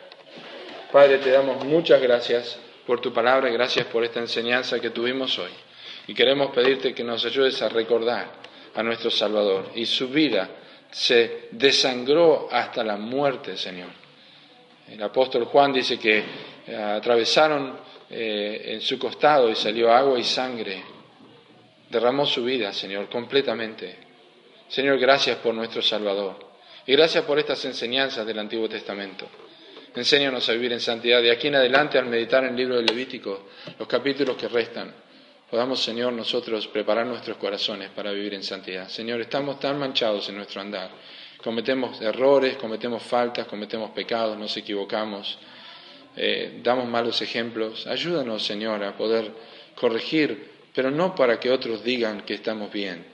Padre, 0.92 1.18
te 1.18 1.32
damos 1.32 1.66
muchas 1.66 2.02
gracias 2.02 2.58
por 2.88 3.02
tu 3.02 3.12
palabra 3.12 3.50
gracias 3.50 3.86
por 3.88 4.06
esta 4.06 4.22
enseñanza 4.22 4.80
que 4.80 4.92
tuvimos 4.92 5.38
hoy. 5.38 5.52
Y 6.08 6.14
queremos 6.14 6.52
pedirte 6.52 6.94
que 6.94 7.04
nos 7.04 7.26
ayudes 7.26 7.62
a 7.62 7.68
recordar 7.68 8.32
a 8.74 8.82
nuestro 8.82 9.12
Salvador. 9.12 9.72
Y 9.76 9.86
su 9.86 10.08
vida 10.08 10.50
se 10.90 11.50
desangró 11.52 12.48
hasta 12.50 12.86
la 12.86 12.96
muerte, 12.96 13.58
Señor. 13.58 13.90
El 14.90 15.04
apóstol 15.04 15.44
Juan 15.46 15.74
dice 15.74 16.00
que 16.00 16.24
eh, 16.66 16.76
atravesaron 16.76 17.78
eh, 18.10 18.62
en 18.68 18.82
su 18.82 18.98
costado 18.98 19.50
y 19.50 19.56
salió 19.56 19.92
agua 19.92 20.18
y 20.18 20.24
sangre. 20.24 20.82
Derramó 21.90 22.26
su 22.26 22.46
vida, 22.46 22.72
Señor, 22.72 23.10
completamente. 23.10 23.98
Señor, 24.70 24.98
gracias 24.98 25.38
por 25.38 25.54
nuestro 25.54 25.82
Salvador. 25.82 26.40
Y 26.86 26.94
gracias 26.94 27.26
por 27.26 27.38
estas 27.38 27.66
enseñanzas 27.66 28.26
del 28.26 28.40
Antiguo 28.40 28.70
Testamento. 28.70 29.28
Enséñanos 29.96 30.48
a 30.50 30.54
vivir 30.54 30.74
en 30.74 30.80
santidad. 30.80 31.22
De 31.22 31.32
aquí 31.32 31.48
en 31.48 31.56
adelante, 31.56 31.98
al 31.98 32.06
meditar 32.06 32.44
en 32.44 32.52
el 32.52 32.56
libro 32.56 32.76
del 32.76 32.86
Levítico, 32.86 33.48
los 33.80 33.88
capítulos 33.88 34.36
que 34.38 34.48
restan, 34.48 34.94
podamos, 35.50 35.84
Señor, 35.84 36.14
nosotros 36.14 36.68
preparar 36.68 37.06
nuestros 37.06 37.38
corazones 37.38 37.90
para 37.90 38.12
vivir 38.12 38.34
en 38.34 38.44
santidad. 38.44 38.88
Señor, 38.90 39.22
estamos 39.22 39.60
tan 39.60 39.80
manchados 39.80 40.30
en 40.30 40.36
nuestro 40.36 40.62
andar. 40.62 40.92
Cometemos 41.44 42.02
errores, 42.02 42.58
cometemos 42.58 43.02
faltas, 43.04 43.48
cometemos 43.48 43.92
pecados, 43.92 44.38
nos 44.38 44.56
equivocamos, 44.58 45.38
eh, 46.16 46.60
damos 46.62 46.88
malos 46.88 47.22
ejemplos. 47.22 47.88
Ayúdanos, 47.88 48.44
Señor, 48.46 48.84
a 48.84 48.96
poder 48.96 49.32
corregir, 49.76 50.52
pero 50.74 50.92
no 50.92 51.16
para 51.16 51.40
que 51.40 51.52
otros 51.52 51.84
digan 51.84 52.22
que 52.22 52.34
estamos 52.34 52.72
bien, 52.72 53.06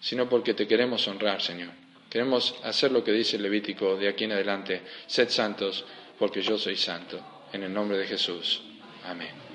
sino 0.00 0.28
porque 0.28 0.54
te 0.54 0.66
queremos 0.66 1.06
honrar, 1.08 1.40
Señor. 1.40 1.70
Queremos 2.10 2.54
hacer 2.62 2.92
lo 2.92 3.02
que 3.02 3.12
dice 3.12 3.36
el 3.36 3.42
Levítico 3.42 3.96
de 3.96 4.08
aquí 4.08 4.24
en 4.24 4.32
adelante. 4.32 4.82
Sed 5.06 5.30
santos 5.30 5.86
porque 6.22 6.40
yo 6.40 6.56
soy 6.56 6.76
santo. 6.76 7.18
En 7.52 7.64
el 7.64 7.74
nombre 7.74 7.98
de 7.98 8.06
Jesús. 8.06 8.62
Amén. 9.04 9.51